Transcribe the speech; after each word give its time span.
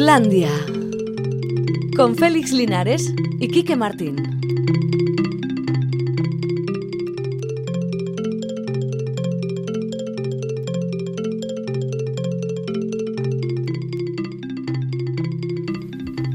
Islandia. 0.00 0.48
Con 1.94 2.16
Félix 2.16 2.52
Linares 2.52 3.12
y 3.38 3.48
Quique 3.48 3.76
Martín. 3.76 4.16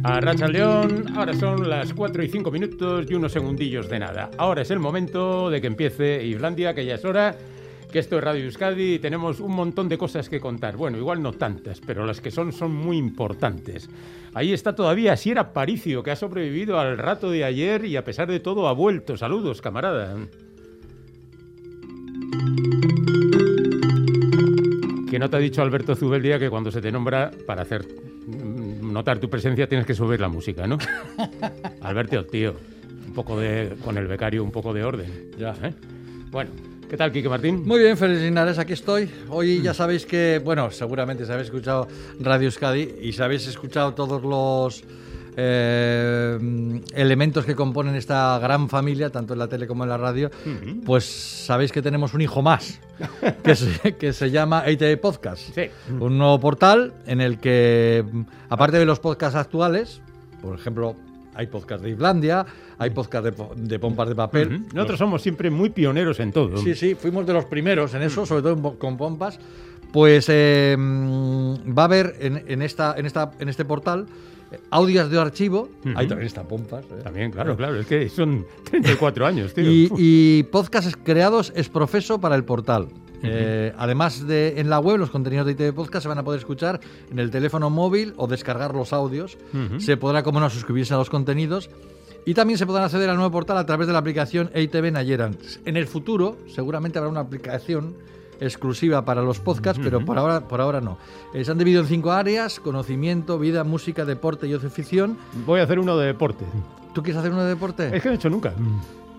A 0.04 0.20
Racha 0.20 0.47
León, 0.47 1.06
ahora 1.16 1.34
son 1.34 1.68
las 1.68 1.92
4 1.92 2.21
y 2.21 2.29
5 2.29 2.52
minutos 2.52 3.07
y 3.10 3.16
unos 3.16 3.32
segundillos 3.32 3.89
de 3.89 3.97
nada. 3.97 4.29
Ahora 4.38 4.61
es 4.61 4.70
el 4.70 4.78
momento 4.78 5.50
de 5.50 5.60
que 5.60 5.66
empiece 5.66 6.24
Islandia, 6.24 6.75
que 6.75 6.86
ya 6.86 6.93
es 6.93 7.04
hora, 7.04 7.36
que 7.96 8.00
esto 8.00 8.18
es 8.18 8.23
Radio 8.25 8.43
Euskadi 8.43 8.96
y 8.96 9.00
tenemos 9.00 9.39
un 9.39 9.54
montón 9.54 9.88
de 9.88 9.98
cosas 9.98 10.28
que 10.28 10.41
contar. 10.41 10.75
Bueno, 10.75 10.97
igual 10.97 11.24
no 11.24 11.32
tantas, 11.32 11.79
pero 11.79 12.06
las 12.06 12.20
que 12.20 12.29
son 12.29 12.51
son 12.51 12.75
muy 12.75 12.97
importantes. 12.97 13.89
Ahí 14.33 14.51
está 14.51 14.75
todavía 14.75 15.15
Sierra 15.15 15.54
Paricio, 15.54 16.04
que 16.04 16.11
ha 16.11 16.18
sobrevivido 16.18 16.78
al 16.78 16.97
rato 16.97 17.32
de 17.32 17.46
ayer 17.46 17.86
y 17.86 17.96
a 17.96 18.04
pesar 18.04 18.28
de 18.28 18.42
todo 18.42 18.68
ha 18.68 18.73
vuelto. 18.73 19.15
Saludos, 19.15 19.61
camarada. 19.61 20.14
Que 25.09 25.18
no 25.18 25.29
te 25.29 25.37
ha 25.37 25.39
dicho 25.39 25.62
Alberto 25.62 25.96
Zubeldia 25.96 26.37
que 26.37 26.50
cuando 26.50 26.71
se 26.71 26.82
te 26.82 26.92
nombra 26.92 27.32
para 27.48 27.62
hacer 27.62 27.86
mm, 28.28 28.92
notar 28.92 29.20
tu 29.20 29.29
presencia 29.29 29.70
tienes 29.70 29.87
que 29.87 29.93
subir 29.93 30.20
la 30.20 30.28
música, 30.28 30.68
¿no? 30.68 30.78
Alberto, 31.79 32.25
tío, 32.25 32.56
un 33.08 33.14
poco 33.14 33.39
de 33.39 33.78
con 33.86 33.98
el 33.98 34.08
becario, 34.08 34.44
un 34.44 34.52
poco 34.52 34.73
de 34.73 34.84
orden. 34.84 35.31
Ya, 35.38 35.56
¿eh? 35.64 35.73
Bueno, 36.30 36.52
¿qué 36.89 36.98
tal, 36.98 37.12
Quique 37.12 37.30
Martín? 37.30 37.64
Muy 37.66 37.80
bien, 37.80 37.98
Félix 37.98 38.22
Linares, 38.22 38.59
aquí 38.59 38.73
estoy. 38.73 39.09
Hoy 39.30 39.62
ya 39.62 39.73
sabéis 39.73 40.06
que, 40.06 40.42
bueno, 40.44 40.72
seguramente 40.72 41.26
se 41.26 41.34
habéis 41.34 41.48
escuchado 41.48 41.88
Radio 42.20 42.45
Euskadi 42.45 42.96
y 43.02 43.14
si 43.14 43.22
habéis 43.22 43.48
escuchado 43.48 43.94
todos 43.94 44.22
los 44.23 44.84
eh, 45.38 46.82
elementos 46.94 47.46
que 47.46 47.56
componen 47.56 47.96
esta 47.96 48.38
gran 48.40 48.70
familia, 48.70 49.09
tanto 49.09 49.34
en 49.34 49.40
la 49.40 49.48
tele 49.48 49.68
como 49.68 49.84
en 49.84 49.90
la 49.90 49.98
radio, 49.98 50.30
pues 50.86 51.06
sabéis 51.06 51.72
que 51.72 51.82
tenemos 51.82 52.14
un 52.14 52.22
hijo 52.22 52.42
más, 52.42 52.80
que 53.44 53.56
se, 53.56 53.96
que 54.00 54.14
se 54.14 54.31
llama 54.31 54.59
ATV 54.59 55.00
Podcast. 55.00 55.54
Sí. 55.54 55.70
Un 56.00 56.18
nuevo 56.18 56.40
portal 56.40 56.94
en 57.06 57.22
el 57.22 57.40
que, 57.40 58.04
aparte 58.50 58.78
de 58.78 58.86
los 58.86 59.00
podcasts 59.00 59.36
actuales, 59.36 60.02
por 60.42 60.58
ejemplo, 60.58 60.96
hay 61.34 61.48
podcast 61.48 61.84
de 61.84 61.90
Islandia, 61.90 62.46
hay 62.78 62.90
podcast 62.92 63.26
de, 63.26 63.34
de 63.56 63.80
pompas 63.80 64.09
de 64.09 64.16
papel. 64.16 64.48
Ujú. 64.56 64.64
Nosotros 64.76 65.00
somos 65.00 65.22
siempre 65.22 65.50
muy 65.50 65.70
pioneros 65.70 66.20
en 66.20 66.31
todo. 66.31 66.58
Sí, 66.58 66.76
sí, 66.76 66.95
fuimos 66.95 67.26
de 67.26 67.34
los 67.34 67.45
primeros 67.45 67.94
en 67.94 68.02
eso, 68.02 68.26
sobre 68.26 68.42
todo 68.44 68.78
con 68.78 68.98
pompas. 68.98 69.40
Pues 69.92 70.26
eh, 70.30 70.76
va 70.78 71.84
a 71.84 71.86
haber 71.86 72.16
en, 72.20 72.44
en 72.48 72.62
esta, 72.62 72.96
en, 72.98 73.06
esta, 73.06 73.31
en 73.40 73.48
este 73.48 73.64
portal 73.64 74.08
eh, 74.52 74.59
audios 74.72 75.09
de 75.09 75.20
archivo. 75.20 75.70
Ujú. 75.86 75.94
Ahí 75.98 76.08
también 76.08 76.28
están 76.28 76.48
pompas. 76.48 76.84
eh. 76.86 77.00
También, 77.03 77.31
claro, 77.31 77.56
claro. 77.56 77.80
Es 77.80 77.86
que 77.88 78.09
son 78.09 78.46
34 78.70 79.26
años, 79.28 79.53
tío. 79.53 79.64
Y, 79.72 79.90
y 79.98 80.44
podcasts 80.44 80.98
creados 81.02 81.53
es 81.56 81.70
profeso 81.70 82.20
para 82.20 82.36
el 82.36 82.44
portal. 82.44 82.88
Eh, 83.28 83.73
además 83.78 84.28
de 84.28 84.59
en 84.59 84.70
la 84.70 84.78
web, 84.80 84.98
los 85.00 85.09
contenidos 85.09 85.48
de 85.48 85.53
ITV 85.53 85.73
Podcast 85.73 86.03
se 86.03 86.09
van 86.09 86.20
a 86.20 86.23
poder 86.23 86.38
escuchar 86.40 86.80
en 87.09 87.18
el 87.18 87.31
teléfono 87.31 87.72
móvil 87.72 88.14
o 88.18 88.28
descargar 88.28 88.76
los 88.76 88.94
audios. 88.94 89.38
Ujú. 89.52 89.80
Se 89.80 89.98
podrá, 89.98 90.22
como 90.22 90.40
no, 90.40 90.48
suscribirse 90.52 90.94
a 90.94 90.98
los 90.98 91.09
contenidos. 91.09 91.70
Y 92.26 92.34
también 92.34 92.58
se 92.58 92.66
podrán 92.66 92.86
acceder 92.86 93.09
al 93.09 93.16
nuevo 93.18 93.31
portal 93.31 93.58
a 93.58 93.66
través 93.66 93.88
de 93.88 93.94
la 93.94 94.00
aplicación 94.00 94.50
EITV 94.54 94.92
Nayeran. 94.92 95.38
En 95.64 95.78
el 95.78 95.86
futuro, 95.86 96.38
seguramente 96.48 96.98
habrá 96.98 97.09
una 97.09 97.20
aplicación 97.20 97.95
exclusiva 98.40 99.06
para 99.06 99.22
los 99.22 99.40
podcasts, 99.40 99.80
pero 99.84 100.04
por 100.04 100.18
ahora, 100.18 100.48
por 100.48 100.59
ahora 100.59 100.81
no. 100.81 100.98
Eh, 101.34 101.46
se 101.46 101.52
han 101.52 101.58
dividido 101.58 101.81
en 101.81 101.88
cinco 101.88 102.12
áreas: 102.12 102.59
conocimiento, 102.59 103.38
vida, 103.38 103.64
música, 103.64 104.06
deporte 104.06 104.48
y 104.48 104.53
ocio 104.53 104.70
ficción. 104.70 105.18
Voy 105.46 105.59
a 105.59 105.64
hacer 105.64 105.80
uno 105.80 105.98
de 105.98 106.08
deporte. 106.08 106.46
¿Tú 106.94 107.03
quieres 107.03 107.19
hacer 107.19 107.31
uno 107.31 107.44
de 107.44 107.50
deporte? 107.50 107.96
Es 107.96 108.02
que 108.02 108.09
no 108.09 108.13
he 108.13 108.18
hecho 108.18 108.30
nunca. 108.30 108.53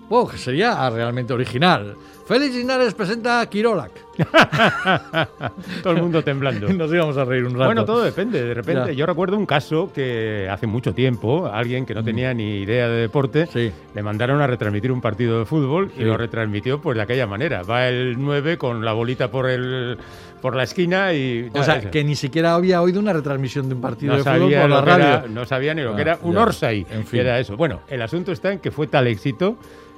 Oh, 0.09 0.27
que 0.29 0.39
sería 0.39 0.89
realmente 0.91 1.33
original. 1.33 1.97
Félix 2.27 2.55
Linares 2.57 2.95
presenta 2.95 3.41
a 3.41 3.47
Kirolak. 3.49 3.91
Todo 5.83 5.93
el 5.93 6.03
mundo 6.03 6.23
temblando. 6.25 6.69
Nos 6.73 6.93
íbamos 6.93 7.17
a 7.17 7.25
reír 7.25 7.45
un 7.45 7.53
rato. 7.55 7.67
Bueno, 7.67 7.85
todo 7.85 8.03
depende. 8.03 8.43
De 8.43 8.55
repente, 8.55 8.89
Ya. 8.89 8.93
yo 8.93 9.07
recuerdo 9.07 9.37
un 9.37 9.47
caso 9.47 9.91
que 9.95 10.49
hace 10.51 10.67
mucho 10.67 10.93
tiempo, 10.95 11.47
alguien 11.53 11.87
que 11.87 11.95
no 11.95 12.03
tenía 12.03 12.35
ni 12.35 12.59
idea 12.63 12.89
de 12.89 13.03
deporte, 13.03 13.45
Mm. 13.45 13.49
Sí. 13.53 13.73
le 13.95 14.03
mandaron 14.03 14.41
a 14.41 14.47
retransmitir 14.47 14.91
un 14.91 15.01
partido 15.01 15.39
de 15.39 15.45
fútbol 15.45 15.93
y 15.95 15.99
Sí. 15.99 16.05
lo 16.05 16.17
retransmitió 16.17 16.81
pues 16.81 16.97
de 16.97 17.03
aquella 17.03 17.27
manera. 17.27 17.63
Va 17.63 17.89
el 17.89 18.17
9 18.19 18.59
con 18.59 18.85
la 18.85 18.93
bolita 18.93 19.31
por 19.31 19.49
el 19.49 19.97
por 20.43 20.55
la 20.55 20.65
esquina 20.65 21.13
y 21.13 21.51
O 21.55 21.63
sea, 21.63 21.81
que 21.91 22.05
ni 22.05 22.15
siquiera 22.15 22.55
había 22.55 22.81
oído 22.83 23.01
una 23.01 23.13
retransmisión 23.13 23.69
de 23.69 23.75
un 23.75 23.81
partido 23.81 24.13
no 24.13 24.19
de 24.19 24.25
fútbol 24.25 24.53
por 24.53 24.71
la 24.71 24.81
que 24.81 24.85
radio. 24.91 25.05
era, 25.07 25.25
no 25.29 25.45
sabía 25.45 25.75
ni 25.75 25.83
lo 25.83 25.93
que 25.95 26.03
Ah, 26.03 26.03
era 26.03 26.19
un. 26.23 26.37
Orsay. 26.37 26.87
En 26.91 27.01
que 27.03 27.07
fin. 27.07 27.21
era 27.21 27.39
eso. 27.41 27.57
Bueno, 27.57 27.81
el 27.89 28.03
asunto 28.03 28.33
está 28.33 28.53
en 28.53 28.59
que 28.61 28.71
fue 28.71 28.87
tal 28.87 29.07
éxito 29.07 29.57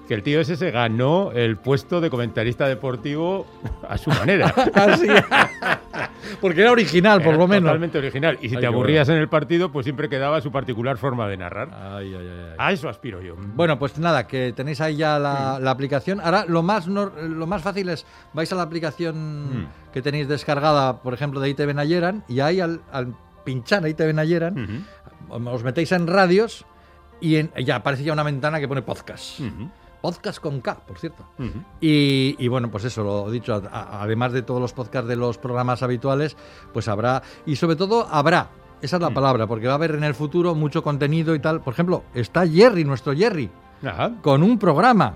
que 0.08 0.14
el 0.14 0.22
tío 0.22 0.41
ese 0.41 0.56
se 0.56 0.70
ganó 0.70 1.30
el 1.32 1.58
puesto 1.58 2.00
de 2.00 2.08
comentarista 2.10 2.66
deportivo 2.66 3.46
a 3.88 3.96
su 3.98 4.10
manera. 4.10 4.52
Ah, 4.74 4.96
sí. 4.96 5.06
Porque 6.41 6.60
era 6.60 6.72
original, 6.72 7.19
por 7.20 7.28
Era 7.34 7.38
lo 7.38 7.48
menos. 7.48 7.64
Totalmente 7.69 7.98
original. 7.98 8.38
Y 8.41 8.48
si 8.48 8.54
Ay, 8.56 8.60
te 8.60 8.66
aburrías 8.66 9.08
en 9.08 9.16
el 9.16 9.28
partido, 9.28 9.70
pues 9.72 9.84
siempre 9.84 10.08
quedaba 10.08 10.41
su 10.41 10.50
particular 10.52 10.96
forma 10.98 11.26
de 11.28 11.36
narrar. 11.36 11.69
Ay, 11.72 12.14
ay. 12.14 12.54
A 12.58 12.72
eso 12.72 12.88
aspiro 12.88 13.20
yo. 13.22 13.34
Bueno, 13.54 13.78
pues 13.78 13.98
nada, 13.98 14.26
que 14.26 14.52
tenéis 14.52 14.80
ahí 14.80 14.96
ya 14.96 15.19
la, 15.19 15.58
la 15.60 15.70
aplicación. 15.70 16.20
Ahora, 16.20 16.44
lo 16.46 16.62
más, 16.62 16.86
lo 16.86 17.46
más 17.46 17.62
fácil 17.62 17.88
es, 17.88 18.06
vais 18.32 18.50
a 18.52 18.56
la 18.56 18.62
aplicación 18.62 19.19
Mm. 19.19 19.69
que 19.92 20.02
tenéis 20.02 20.28
descargada, 20.28 21.02
por 21.02 21.14
ejemplo, 21.14 21.40
de 21.40 21.48
ITV 21.50 21.75
Nayeran, 21.75 22.25
y 22.28 22.40
ahí 22.40 22.60
al, 22.60 22.80
al 22.92 23.14
pinchar 23.44 23.84
a 23.84 23.88
ITV 23.88 24.12
Nayeran, 24.14 24.86
os 25.28 25.62
metéis 25.64 25.92
en 25.92 26.06
radios 26.06 26.64
y 27.20 27.36
en- 27.36 27.50
ya 27.64 27.76
aparece 27.76 28.04
ya 28.04 28.12
una 28.12 28.22
ventana 28.22 28.60
que 28.60 28.69
pone 28.69 28.82
podcast. 28.82 29.40
ujú, 29.40 29.70
Podcast 30.00 30.41
con 30.41 30.60
K, 30.60 30.81
por 30.86 30.98
cierto. 30.98 31.25
Y, 31.81 32.36
y 32.38 32.48
bueno, 32.48 32.70
pues 32.70 32.84
eso, 32.84 33.03
lo 33.03 33.31
dicho, 33.31 33.54
a- 33.54 33.69
a- 33.69 34.03
además 34.03 34.32
de 34.32 34.42
todos 34.42 34.60
los 34.60 34.72
podcasts 34.72 35.09
de 35.09 35.16
los 35.16 35.38
programas 35.38 35.82
habituales, 35.82 36.36
pues 36.72 36.88
habrá, 36.88 37.22
y 37.47 37.56
sobre 37.56 37.76
todo 37.76 38.06
habrá, 38.10 38.50
esa 38.81 38.97
es 38.97 39.03
la 39.03 39.10
palabra, 39.10 39.47
porque 39.47 39.66
va 39.66 39.72
a 39.72 39.76
haber 39.76 39.92
en 39.97 40.04
el 40.04 40.14
futuro 40.14 40.54
mucho 40.54 40.82
contenido 40.82 41.34
y 41.34 41.41
tal. 41.41 41.60
Por 41.60 41.72
ejemplo, 41.75 42.04
está 42.14 42.47
Jerry, 42.47 42.84
nuestro 42.84 43.12
Jerry, 43.14 43.50
Ajá. 43.84 44.12
con 44.22 44.42
un 44.42 44.58
programa 44.58 45.14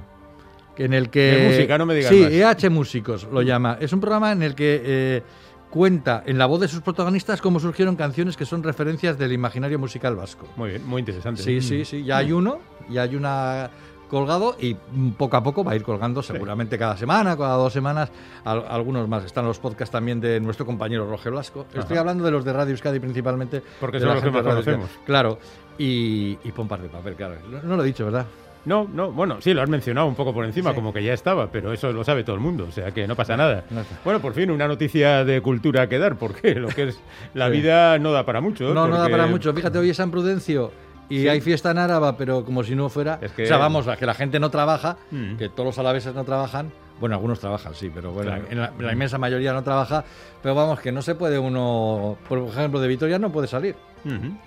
en 0.77 0.95
el 0.95 1.11
que... 1.11 1.21
De 1.21 1.49
música, 1.49 1.79
no 1.79 1.87
me 1.87 1.95
digas 1.95 2.11
Sí, 2.11 2.23
más. 2.23 2.33
EH 2.63 2.71
Músicos 2.71 3.29
lo 3.31 3.43
llama. 3.43 3.77
Es 3.81 3.93
un 3.93 4.01
programa 4.01 4.33
en 4.33 4.43
el 4.43 4.55
que 4.57 4.81
eh, 4.85 5.23
cuenta 5.71 6.23
en 6.27 6.39
la 6.39 6.47
voz 6.47 6.61
de 6.61 6.67
sus 6.69 6.81
protagonistas 6.81 7.41
cómo 7.41 7.61
surgieron 7.61 7.95
canciones 7.95 8.37
que 8.37 8.45
son 8.47 8.63
referencias 8.63 9.17
del 9.17 9.33
imaginario 9.33 9.79
musical 9.79 10.17
vasco. 10.17 10.49
Muy 10.57 10.71
bien, 10.71 10.87
muy 10.87 11.01
interesante. 11.01 11.43
Sí, 11.43 11.61
sí, 11.61 11.85
sí. 11.85 12.03
Ya 12.05 12.17
hay 12.17 12.33
uno, 12.33 12.59
ya 12.91 13.03
hay 13.03 13.15
una 13.17 13.71
colgado 14.13 14.55
y 14.61 14.75
poco 15.17 15.37
a 15.39 15.43
poco 15.43 15.65
va 15.65 15.73
a 15.73 15.75
ir 15.75 15.83
colgando 15.83 16.23
seguramente 16.23 16.79
cada 16.79 16.97
semana, 16.97 17.35
cada 17.37 17.55
dos 17.57 17.73
semanas, 17.73 18.13
al- 18.45 18.65
algunos 18.69 19.09
más. 19.09 19.25
Están 19.25 19.47
los 19.47 19.59
podcasts 19.59 19.91
también 19.91 20.21
de 20.21 20.39
nuestro 20.39 20.67
compañero 20.67 21.09
Roger 21.11 21.33
Blasco. 21.33 21.67
Estoy 21.75 21.95
Ajá. 21.97 22.01
hablando 22.01 22.23
de 22.25 22.31
los 22.31 22.45
de 22.45 22.53
Radio 22.53 22.73
Euskadi 22.73 23.01
principalmente. 23.01 23.63
Porque 23.81 23.99
son 23.99 24.11
los 24.15 24.23
que 24.23 24.31
más 24.31 24.43
conocemos. 24.43 24.91
Claro. 25.07 25.39
Y, 25.79 26.39
y 26.45 26.53
pompas 26.53 26.83
de 26.83 26.89
papel, 26.91 27.15
claro. 27.15 27.37
No, 27.51 27.63
no 27.63 27.77
lo 27.77 27.83
he 27.83 27.87
dicho, 27.87 28.05
¿verdad? 28.05 28.27
No, 28.65 28.87
no, 28.93 29.11
bueno, 29.11 29.39
sí, 29.41 29.55
lo 29.55 29.63
has 29.63 29.69
mencionado 29.69 30.07
un 30.07 30.15
poco 30.15 30.33
por 30.33 30.45
encima, 30.45 30.71
Sí. 30.71 30.77
como 30.77 30.93
que 30.93 31.03
ya 31.03 31.15
estaba, 31.15 31.51
pero 31.51 31.73
eso 31.73 31.91
lo 31.93 32.05
sabe 32.05 32.23
todo 32.23 32.37
el 32.37 32.43
mundo, 32.43 32.67
o 32.69 32.71
sea 32.71 32.93
que 32.93 33.09
no 33.09 33.17
pasa 33.17 33.37
nada. 33.37 33.65
no 33.71 33.81
está. 33.81 33.97
Bueno, 34.05 34.21
por 34.21 34.35
fin, 34.35 34.53
una 34.53 34.69
noticia 34.69 35.25
de 35.25 35.41
cultura 35.41 35.89
que 35.89 35.99
dar, 35.99 36.17
porque 36.17 36.55
lo 36.55 36.69
que 36.69 36.89
es 36.91 37.01
la 37.35 37.47
Sí. 37.47 37.53
vida 37.57 37.99
no 37.99 38.13
da 38.13 38.25
para 38.25 38.41
mucho. 38.41 38.73
No, 38.73 38.87
no 38.87 38.95
da 38.95 38.99
porque- 39.05 39.11
para 39.13 39.27
mucho. 39.27 39.53
Fíjate, 39.53 39.79
hoy 39.79 39.91
es 39.91 39.97
San 39.97 40.13
Prudencio 40.13 40.71
y 41.13 41.23
Sí. 41.23 41.29
hay 41.29 41.41
fiesta 41.41 41.71
en 41.71 41.79
Áraba, 41.79 42.17
pero 42.17 42.45
como 42.45 42.63
si 42.65 42.75
no 42.75 42.89
fuera. 42.89 43.19
Es 43.21 43.33
que- 43.33 43.45
O 43.45 43.47
sea, 43.47 43.59
vamos, 43.59 43.87
que 43.99 44.07
la 44.07 44.15
gente 44.15 44.41
no 44.41 44.51
trabaja, 44.51 44.97
Mm. 45.11 45.37
que 45.37 45.49
todos 45.49 45.67
los 45.67 45.79
alaveses 45.79 46.15
no 46.15 46.25
trabajan. 46.25 46.73
Bueno, 47.01 47.17
algunos 47.17 47.41
trabajan, 47.41 47.75
sí, 47.75 47.91
pero 47.93 48.13
bueno, 48.13 48.31
Claro. 48.31 48.45
en, 48.49 48.59
la, 48.61 48.67
en 48.79 48.87
la 48.87 48.93
inmensa 48.93 49.19
mayoría 49.19 49.53
no 49.53 49.63
trabaja. 49.65 50.05
Pero 50.41 50.55
vamos, 50.55 50.81
que 50.81 50.93
no 50.93 51.03
se 51.03 51.15
puede 51.15 51.39
uno. 51.39 52.17
Por 52.29 52.39
ejemplo, 52.39 52.81
de 52.81 52.89
Vitoria 52.89 53.19
no 53.19 53.31
puede 53.31 53.47
salir, 53.49 53.75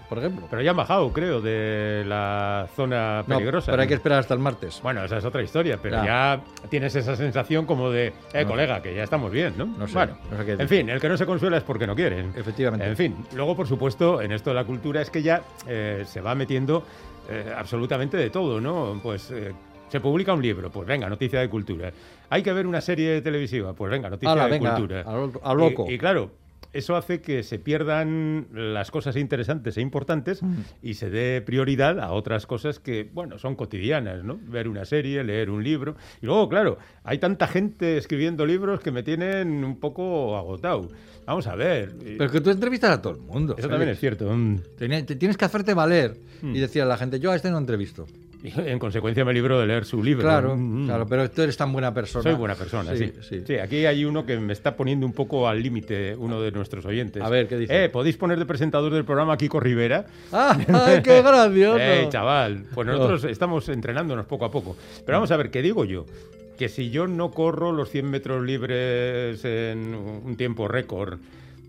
por 0.10 0.18
ejemplo. 0.18 0.48
Pero 0.50 0.62
ya 0.62 0.72
han 0.72 0.78
bajado, 0.78 1.12
creo, 1.14 1.40
de 1.42 2.04
la 2.06 2.68
zona 2.76 3.24
No, 3.28 3.38
peligrosa. 3.38 3.72
pero 3.72 3.82
hay 3.82 3.88
que 3.88 3.94
esperar 3.96 4.20
hasta 4.20 4.34
el 4.34 4.40
martes. 4.42 4.80
Bueno, 4.84 5.04
esa 5.04 5.18
es 5.18 5.26
otra 5.26 5.42
historia, 5.42 5.78
pero 5.82 5.98
Ya. 5.98 6.06
ya 6.06 6.68
tienes 6.70 6.96
esa 6.96 7.16
sensación 7.16 7.66
como 7.66 7.90
de, 7.92 8.14
eh, 8.34 8.44
No. 8.44 8.48
colega, 8.50 8.82
que 8.82 8.94
ya 8.94 9.04
estamos 9.04 9.32
bien, 9.32 9.54
¿no? 9.58 9.66
No 9.66 9.88
sé, 9.88 9.94
bueno, 9.94 10.18
no 10.32 10.38
sé 10.38 10.46
qué 10.46 10.52
en 10.62 10.68
fin, 10.70 10.90
el 10.90 11.00
que 11.02 11.10
no 11.10 11.18
se 11.18 11.26
consuela 11.26 11.58
es 11.58 11.64
porque 11.64 11.88
no 11.88 11.96
quiere. 11.96 12.26
Efectivamente. 12.36 12.86
En 12.88 12.96
fin, 12.98 13.16
luego, 13.34 13.56
por 13.56 13.68
supuesto, 13.68 14.22
en 14.22 14.32
esto 14.34 14.50
de 14.50 14.56
la 14.56 14.64
cultura 14.66 15.02
es 15.02 15.10
que 15.10 15.22
ya 15.22 15.42
eh, 15.68 16.04
se 16.06 16.20
va 16.22 16.36
metiendo 16.36 16.84
eh, 17.30 17.54
absolutamente 17.58 18.18
de 18.18 18.30
todo, 18.30 18.60
¿no? 18.62 19.00
Pues 19.02 19.32
eh, 19.32 19.52
se 19.88 20.00
publica 20.00 20.34
un 20.34 20.42
libro, 20.42 20.70
pues 20.70 20.86
venga, 20.88 21.08
noticia 21.08 21.40
de 21.40 21.50
cultura. 21.50 21.92
Hay 22.30 22.44
que 22.44 22.54
ver 22.54 22.68
una 22.68 22.82
serie 22.82 23.22
televisiva, 23.22 23.74
pues 23.74 23.92
venga, 23.92 24.10
noticia 24.10 24.36
de 24.46 24.50
venga, 24.52 24.76
cultura. 24.76 25.02
a 25.02 25.54
lo- 25.54 25.70
loco. 25.70 25.86
Y, 25.90 25.94
y 25.94 25.98
claro, 25.98 26.32
eso 26.74 26.98
hace 26.98 27.22
que 27.22 27.44
se 27.44 27.58
pierdan 27.58 28.48
las 28.52 28.92
cosas 28.92 29.16
interesantes 29.16 29.78
e 29.78 29.82
importantes 29.82 30.42
y 30.82 30.96
se 30.96 31.10
dé 31.10 31.42
prioridad 31.42 32.00
a 32.02 32.12
otras 32.12 32.46
cosas 32.46 32.80
que, 32.80 33.10
bueno, 33.14 33.40
son 33.40 33.56
cotidianas, 33.56 34.26
¿no? 34.26 34.38
Ver 34.42 34.68
una 34.68 34.84
serie, 34.84 35.24
leer 35.24 35.50
un 35.50 35.64
libro. 35.64 35.96
Y 36.22 36.26
luego, 36.26 36.50
claro, 36.50 36.78
hay 37.06 37.18
tanta 37.20 37.48
gente 37.48 37.96
escribiendo 37.98 38.46
libros 38.46 38.82
que 38.82 38.92
me 38.92 39.04
tienen 39.04 39.64
un 39.64 39.80
poco 39.80 40.36
agotado. 40.36 40.90
Vamos 41.26 41.48
a 41.48 41.56
ver. 41.56 41.96
Pero 42.18 42.30
que 42.30 42.42
tú 42.42 42.50
entrevistas 42.50 42.92
a 42.92 43.02
todo 43.02 43.14
el 43.14 43.22
mundo. 43.22 43.56
Eso 43.58 43.70
también 43.70 43.90
es 43.90 44.00
cierto. 44.00 44.30
Mm. 44.36 44.60
Tienes 44.78 45.38
que 45.38 45.46
hacerte 45.46 45.74
valer 45.74 46.18
y 46.44 46.60
decir 46.60 46.82
a 46.82 46.86
la 46.86 46.98
gente, 46.98 47.20
yo 47.22 47.32
a 47.32 47.36
este 47.38 47.50
no 47.52 47.58
entrevisto. 47.58 48.06
En 48.44 48.78
consecuencia 48.80 49.26
me 49.26 49.34
libro 49.34 49.60
de 49.60 49.66
leer 49.66 49.86
su 49.86 50.04
libro. 50.04 50.24
Claro, 50.24 50.56
Mm. 50.56 50.86
claro, 50.86 51.08
pero 51.08 51.30
tú 51.32 51.42
eres 51.42 51.58
tan 51.58 51.72
buena 51.74 51.94
persona. 51.94 52.24
Soy 52.24 52.34
buena 52.36 52.56
persona, 52.56 52.96
sí, 52.96 53.12
sí. 53.22 53.44
sí. 53.46 53.56
aquí 53.56 53.86
hay 53.86 54.06
uno 54.06 54.26
que 54.26 54.38
me 54.38 54.54
está 54.54 54.76
poniendo 54.76 55.06
un 55.06 55.14
poco 55.14 55.48
al 55.48 55.62
límite, 55.62 56.16
uno 56.16 56.42
de 56.42 56.52
nuestros 56.52 56.86
oyentes. 56.86 57.24
A 57.24 57.30
ver, 57.30 57.48
¿qué 57.48 57.58
dice? 57.58 57.86
Eh, 57.86 57.90
¿podéis 57.90 58.18
poner 58.18 58.38
de 58.38 58.46
presentador 58.46 58.94
del 58.94 59.06
programa 59.06 59.34
a 59.34 59.38
Kiko 59.38 59.60
Rivera? 59.60 60.06
¡Ah, 60.32 60.58
ay, 60.88 61.02
qué 61.02 61.22
gracioso! 61.22 61.78
Eh, 61.80 62.08
chaval, 62.10 62.66
pues 62.74 62.88
nosotros 62.88 63.24
estamos 63.26 63.68
entrenándonos 63.70 64.26
poco 64.26 64.46
a 64.46 64.52
poco. 64.52 64.76
Pero 65.06 65.18
vamos 65.18 65.32
a 65.32 65.38
ver, 65.38 65.50
¿qué 65.52 65.62
digo 65.62 65.86
yo? 65.86 66.06
Que 66.58 66.70
si 66.70 66.90
yo 66.90 67.08
no 67.08 67.32
corro 67.32 67.72
los 67.74 67.90
100 67.90 68.10
metros 68.10 68.44
libres 68.46 69.44
en 69.44 69.94
un 69.96 70.36
tiempo 70.38 70.68
récord, 70.68 71.20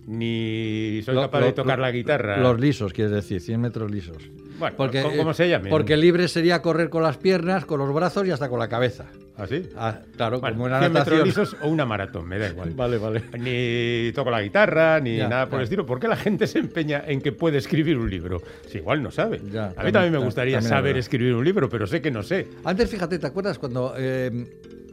ni 0.06 1.02
soy 1.04 1.14
Lo- 1.14 1.22
capaz 1.22 1.40
lo- 1.40 1.46
de 1.46 1.52
tocar 1.52 1.78
lo- 1.78 1.82
la 1.82 1.90
guitarra... 1.90 2.36
Los 2.38 2.60
lisos, 2.60 2.92
quieres 2.92 3.12
decir, 3.12 3.40
100 3.40 3.60
metros 3.60 3.90
lisos. 3.90 4.16
Bueno, 4.58 4.74
¿cómo- 4.76 5.16
cómo 5.16 5.34
se 5.34 5.48
llame? 5.48 5.68
Porque 5.68 5.96
libre 5.96 6.28
sería 6.28 6.62
correr 6.62 6.88
con 6.88 7.02
las 7.02 7.18
piernas, 7.18 7.66
con 7.66 7.78
los 7.78 7.92
brazos 7.92 8.26
y 8.26 8.30
hasta 8.30 8.48
con 8.48 8.58
la 8.58 8.68
cabeza. 8.68 9.06
¿Así? 9.36 9.68
Ah, 9.76 9.98
claro, 10.16 10.40
Bueno, 10.40 10.54
como 10.56 10.64
una 10.66 10.78
100 10.80 10.92
metros 10.94 11.24
lisos 11.26 11.56
o 11.60 11.68
una 11.68 11.84
maratón, 11.84 12.26
me 12.26 12.38
da 12.38 12.48
igual. 12.48 12.70
Vale, 12.74 12.96
vale. 12.96 13.22
Ni 13.38 14.12
toco 14.12 14.30
la 14.30 14.40
guitarra, 14.40 14.98
ni 15.00 15.18
Ya, 15.18 15.28
nada 15.28 15.44
por 15.46 15.54
ya. 15.54 15.58
el 15.58 15.62
estilo. 15.64 15.84
¿Por 15.84 16.00
qué 16.00 16.08
la 16.08 16.16
gente 16.16 16.46
se 16.46 16.58
empeña 16.58 17.02
en 17.06 17.20
que 17.20 17.32
puede 17.32 17.58
escribir 17.58 17.98
un 17.98 18.08
libro? 18.08 18.40
Si 18.68 18.78
igual 18.78 19.02
no 19.02 19.10
sabe. 19.10 19.42
Ya, 19.52 19.66
a 19.66 19.68
mí 19.68 19.74
también- 19.74 19.92
también 19.92 20.12
me 20.12 20.18
ta- 20.20 20.24
gustaría 20.24 20.56
también 20.56 20.70
saber 20.70 20.96
escribir 20.96 21.34
un 21.34 21.44
libro, 21.44 21.68
pero 21.68 21.86
sé 21.86 22.00
que 22.00 22.10
no 22.10 22.22
sé. 22.22 22.48
Antes, 22.64 22.88
fíjate, 22.88 23.18
¿te 23.18 23.26
acuerdas 23.26 23.58
cuando 23.58 23.92
eh, 23.98 24.46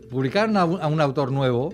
publicaron 0.10 0.58
a 0.58 0.66
un, 0.66 0.82
a 0.82 0.88
un 0.88 1.00
autor 1.00 1.32
nuevo? 1.32 1.74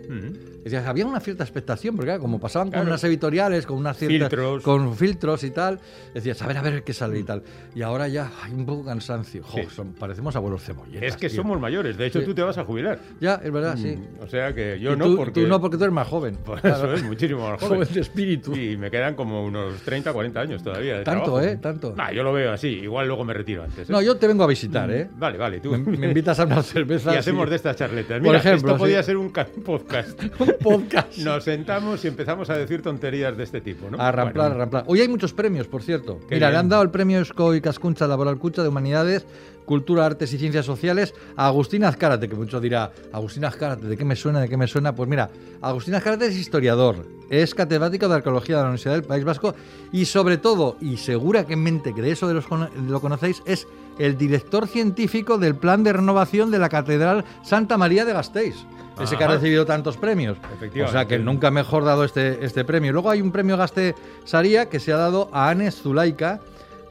Decías, 0.64 0.86
había 0.88 1.06
una 1.06 1.20
cierta 1.20 1.44
expectación, 1.44 1.96
porque 1.96 2.08
claro, 2.08 2.22
como 2.22 2.40
pasaban 2.40 2.68
con 2.68 2.74
Claro. 2.74 2.88
unas 2.88 3.04
editoriales, 3.04 3.66
con 3.66 3.78
unas 3.78 3.98
ciertas 3.98 4.30
Filtros. 4.30 4.64
con 4.64 4.96
filtros 4.96 5.44
y 5.44 5.52
tal, 5.52 5.80
decías, 6.14 6.42
a 6.42 6.48
ver, 6.48 6.58
a 6.58 6.62
ver 6.62 6.84
qué 6.84 6.94
sale 6.94 7.20
y 7.20 7.24
tal. 7.24 7.44
Y 7.76 7.82
ahora 7.82 8.08
ya 8.08 8.32
hay 8.44 8.52
un 8.54 8.66
poco 8.66 8.86
cansancio. 8.86 9.44
Jo, 9.44 9.58
Sí. 9.58 9.68
son- 9.74 9.94
parecemos 9.94 10.36
abuelos 10.36 10.64
cebolletas. 10.64 11.04
Es 11.04 11.16
que 11.18 11.30
tío. 11.30 11.38
somos 11.38 11.60
mayores. 11.60 11.98
De 11.98 12.06
hecho, 12.06 12.20
Sí. 12.20 12.26
tú 12.26 12.34
te 12.34 12.42
vas 12.42 12.58
a 12.58 12.66
jubilar. 12.66 13.00
Ya, 13.20 13.36
es 13.44 13.52
verdad, 13.52 13.78
sí. 13.78 13.98
O 14.22 14.28
sea 14.28 14.54
que 14.54 14.80
yo 14.80 14.94
Y 14.94 14.98
no, 14.98 15.06
tú, 15.06 15.18
porque... 15.18 15.42
tú 15.42 15.48
no, 15.48 15.60
porque 15.62 15.78
tú 15.78 15.84
eres 15.84 15.94
más 15.94 16.08
joven. 16.08 16.36
Por 16.46 16.60
Claro. 16.62 16.76
eso 16.78 16.94
es 16.94 17.04
muchísimo 17.04 17.50
más 17.50 17.60
Joven 17.62 17.80
joven. 17.80 17.94
de 17.94 18.02
espíritu. 18.02 18.56
Y 18.56 18.78
me 18.78 18.92
quedan 18.92 19.16
como 19.16 19.44
unos 19.46 19.82
30, 19.82 20.12
40 20.14 20.42
años 20.42 20.62
todavía. 20.64 21.00
de 21.00 21.04
Tanto, 21.04 21.24
trabajo. 21.26 21.42
¿eh? 21.48 21.58
Tanto. 21.58 21.94
Nah, 21.96 22.12
yo 22.12 22.24
lo 22.24 22.34
veo 22.34 22.52
así. 22.52 22.68
Igual 22.68 23.08
luego 23.08 23.24
me 23.24 23.34
retiro 23.34 23.64
antes. 23.64 23.90
¿eh? 23.90 23.92
No, 23.92 24.02
yo 24.02 24.18
te 24.18 24.28
vengo 24.28 24.44
a 24.44 24.48
visitar, 24.48 24.90
¿eh? 24.92 25.10
Vale, 25.18 25.38
vale. 25.38 25.60
Tú 25.60 25.72
Me, 25.72 25.78
me 25.78 26.08
invitas 26.08 26.40
a 26.40 26.46
unas 26.46 26.66
cervezas. 26.72 27.14
Y 27.16 27.18
hacemos 27.18 27.50
de 27.50 27.56
estas 27.56 27.76
charletas. 27.76 28.18
Por 28.20 28.22
Mira, 28.22 28.38
ejemplo, 28.40 28.72
esto 28.72 28.78
podía 28.80 29.02
ser 29.04 29.18
un 29.18 29.30
ca- 29.30 29.48
podcast. 29.66 30.22
un 30.40 30.49
podcast. 30.54 31.18
Nos 31.18 31.44
sentamos 31.44 32.04
y 32.06 32.08
empezamos 32.08 32.50
a 32.50 32.58
decir 32.58 32.82
tonterías 32.82 33.36
de 33.38 33.44
este 33.44 33.62
tipo, 33.62 33.90
¿no? 33.90 34.00
A 34.00 34.12
ramplar, 34.12 34.50
Bueno, 34.50 34.56
a 34.56 34.58
ramplar. 34.60 34.84
Hoy 34.88 35.02
hay 35.02 35.08
muchos 35.08 35.34
premios, 35.34 35.68
por 35.68 35.84
cierto. 35.84 36.20
Qué 36.28 36.36
Mira, 36.36 36.52
le 36.52 36.58
han 36.58 36.70
dado 36.70 36.84
el 36.84 36.90
premio 36.90 37.20
Escoy 37.20 37.62
Cascuncha 37.62 38.08
Laboral 38.08 38.38
Cucha 38.38 38.64
de 38.64 38.70
Humanidades, 38.70 39.26
Cultura, 39.70 40.08
Artes 40.08 40.34
y 40.34 40.40
Ciencias 40.40 40.66
Sociales 40.66 41.14
a 41.36 41.46
Agustín 41.46 41.84
Azcárate, 41.84 42.28
que 42.28 42.36
mucho 42.36 42.60
dirá, 42.60 42.92
Agustín 43.12 43.46
Azcárate, 43.46 43.86
¿de 43.86 43.98
qué 43.98 44.04
me 44.04 44.16
suena? 44.16 44.40
¿De 44.40 44.50
qué 44.50 44.58
me 44.58 44.66
suena? 44.66 44.96
Pues 44.96 45.08
mira, 45.08 45.30
Agustín 45.62 45.94
Azcárate 45.94 46.26
es 46.26 46.36
historiador, 46.36 47.06
es 47.30 47.54
catedrático 47.54 48.08
de 48.08 48.16
Arqueología 48.16 48.56
de 48.56 48.62
la 48.64 48.70
Universidad 48.70 48.96
del 48.96 49.04
País 49.04 49.24
Vasco 49.24 49.54
y 49.92 50.06
sobre 50.06 50.40
todo, 50.40 50.78
y 50.82 50.98
seguramente 50.98 51.94
que 51.94 52.02
de 52.02 52.12
eso 52.12 52.28
de 52.28 52.34
los 52.34 52.46
lo 52.50 53.00
conocéis, 53.00 53.44
es 53.46 53.68
el 54.00 54.18
director 54.18 54.68
científico 54.68 55.38
del 55.38 55.56
Plan 55.56 55.84
de 55.84 55.94
Renovación 55.94 56.50
de 56.50 56.58
la 56.58 56.70
Catedral 56.70 57.24
Santa 57.44 57.78
María 57.78 58.06
de 58.06 58.14
Gasteiz. 58.14 58.56
Ese 59.00 59.18
que 59.18 59.24
ha 59.24 59.28
recibido 59.28 59.66
tantos 59.66 59.98
premios. 59.98 60.38
Efectivamente. 60.38 60.84
O 60.84 60.92
sea 60.92 61.08
que 61.08 61.20
nunca 61.20 61.52
mejor 61.52 61.86
dado 61.86 62.04
este, 62.04 62.44
este 62.44 62.66
premio. 62.66 62.92
Luego 62.92 63.10
hay 63.10 63.22
un 63.22 63.32
premio 63.32 63.58
Gaste 63.58 63.96
Saría 64.26 64.70
que 64.70 64.80
se 64.80 64.94
ha 64.94 64.98
dado 64.98 65.30
a 65.32 65.50
Anes 65.50 65.82
Zulaika 65.82 66.40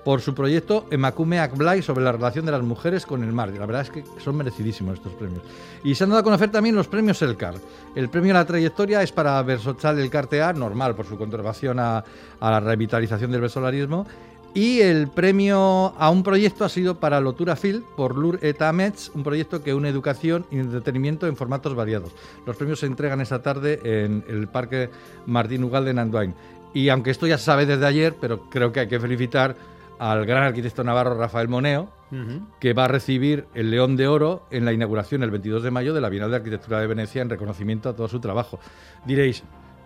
por 0.04 0.22
su 0.22 0.34
proyecto 0.34 0.86
Emakume 0.90 1.38
Akblai 1.38 1.82
sobre 1.82 2.02
la 2.02 2.12
relación 2.12 2.46
de 2.46 2.52
las 2.52 2.62
mujeres 2.62 3.04
con 3.04 3.22
el 3.22 3.32
mar. 3.32 3.50
Y 3.54 3.58
la 3.58 3.66
verdad 3.66 3.82
es 3.82 3.90
que 3.90 4.04
son 4.24 4.36
merecidísimos 4.36 4.94
estos 4.94 5.12
premios. 5.12 5.42
Y 5.84 5.94
se 5.94 6.04
han 6.04 6.10
dado 6.10 6.20
a 6.20 6.24
conocer 6.24 6.50
también 6.50 6.74
los 6.74 6.88
premios 6.88 7.20
Elcar. 7.20 7.56
El 7.94 8.08
premio 8.08 8.32
a 8.34 8.38
la 8.38 8.46
trayectoria 8.46 9.02
es 9.02 9.12
para 9.12 9.42
Versochal 9.42 9.98
El 9.98 10.08
Cartea, 10.08 10.54
normal 10.54 10.94
por 10.94 11.04
su 11.04 11.18
contribución 11.18 11.78
a, 11.78 12.02
a 12.40 12.50
la 12.50 12.60
revitalización 12.60 13.30
del 13.30 13.42
versolarismo. 13.42 14.06
Y 14.54 14.80
el 14.80 15.08
premio 15.08 15.94
a 15.96 16.10
un 16.10 16.22
proyecto 16.22 16.64
ha 16.64 16.68
sido 16.68 16.98
para 16.98 17.20
Lotura 17.20 17.54
Phil 17.54 17.84
por 17.96 18.16
Lur 18.16 18.38
et 18.42 18.60
Amets, 18.62 19.10
un 19.14 19.22
proyecto 19.22 19.62
que 19.62 19.74
une 19.74 19.88
educación 19.88 20.46
y 20.50 20.58
entretenimiento 20.58 21.26
en 21.26 21.36
formatos 21.36 21.74
variados. 21.74 22.12
Los 22.46 22.56
premios 22.56 22.80
se 22.80 22.86
entregan 22.86 23.20
esta 23.20 23.42
tarde 23.42 23.80
en 23.84 24.24
el 24.28 24.48
Parque 24.48 24.90
Martín 25.26 25.64
Ugalde 25.64 25.90
en 25.90 25.98
Andoain. 25.98 26.34
Y 26.74 26.88
aunque 26.88 27.10
esto 27.10 27.26
ya 27.26 27.38
se 27.38 27.44
sabe 27.44 27.66
desde 27.66 27.86
ayer, 27.86 28.16
pero 28.20 28.48
creo 28.50 28.72
que 28.72 28.80
hay 28.80 28.88
que 28.88 28.98
felicitar 28.98 29.56
al 29.98 30.24
gran 30.26 30.44
arquitecto 30.44 30.84
navarro 30.84 31.16
Rafael 31.16 31.48
Moneo, 31.48 31.90
que 32.58 32.72
va 32.72 32.86
a 32.86 32.88
recibir 32.88 33.46
el 33.54 33.70
León 33.70 33.96
de 33.96 34.08
Oro 34.08 34.46
en 34.50 34.64
la 34.64 34.72
inauguración 34.72 35.22
el 35.22 35.30
22 35.30 35.62
de 35.62 35.70
mayo 35.70 35.92
de 35.92 36.00
la 36.00 36.08
Bienal 36.08 36.30
de 36.30 36.36
Arquitectura 36.36 36.80
de 36.80 36.86
Venecia 36.86 37.20
en 37.20 37.28
reconocimiento 37.28 37.90
a 37.90 37.94
todo 37.94 38.08
su 38.08 38.18
trabajo. 38.18 38.58
Diréis, 39.04 39.42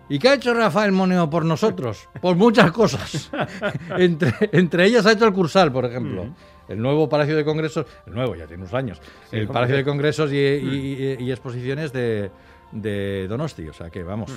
¿y 0.08 0.18
qué 0.18 0.28
ha 0.28 0.34
hecho 0.34 0.52
Rafael 0.54 0.92
Moneo 0.92 1.28
por 1.30 1.44
nosotros? 1.44 2.08
Pues 2.20 2.36
muchas 2.36 2.70
cosas. 2.72 3.30
entre, 3.98 4.32
entre 4.52 4.86
ellas 4.86 5.06
ha 5.06 5.12
hecho 5.12 5.26
el 5.26 5.32
Cursal, 5.32 5.72
por 5.72 5.84
ejemplo. 5.84 6.26
El 6.68 6.80
nuevo 6.80 7.08
Palacio 7.08 7.36
de 7.36 7.44
Congresos, 7.44 7.86
el 8.06 8.14
nuevo 8.14 8.34
ya 8.36 8.46
tiene 8.46 8.62
unos 8.62 8.72
años, 8.74 9.00
Sí, 9.30 9.36
el. 9.36 9.48
Palacio 9.48 9.76
de 9.76 9.84
Congresos 9.84 10.32
y, 10.32 10.36
y- 10.36 11.16
y- 11.18 11.24
y 11.24 11.30
exposiciones 11.32 11.92
de, 11.92 12.30
de 12.70 13.26
Donosti. 13.28 13.68
O 13.68 13.72
sea 13.72 13.90
que 13.90 14.02
vamos. 14.02 14.30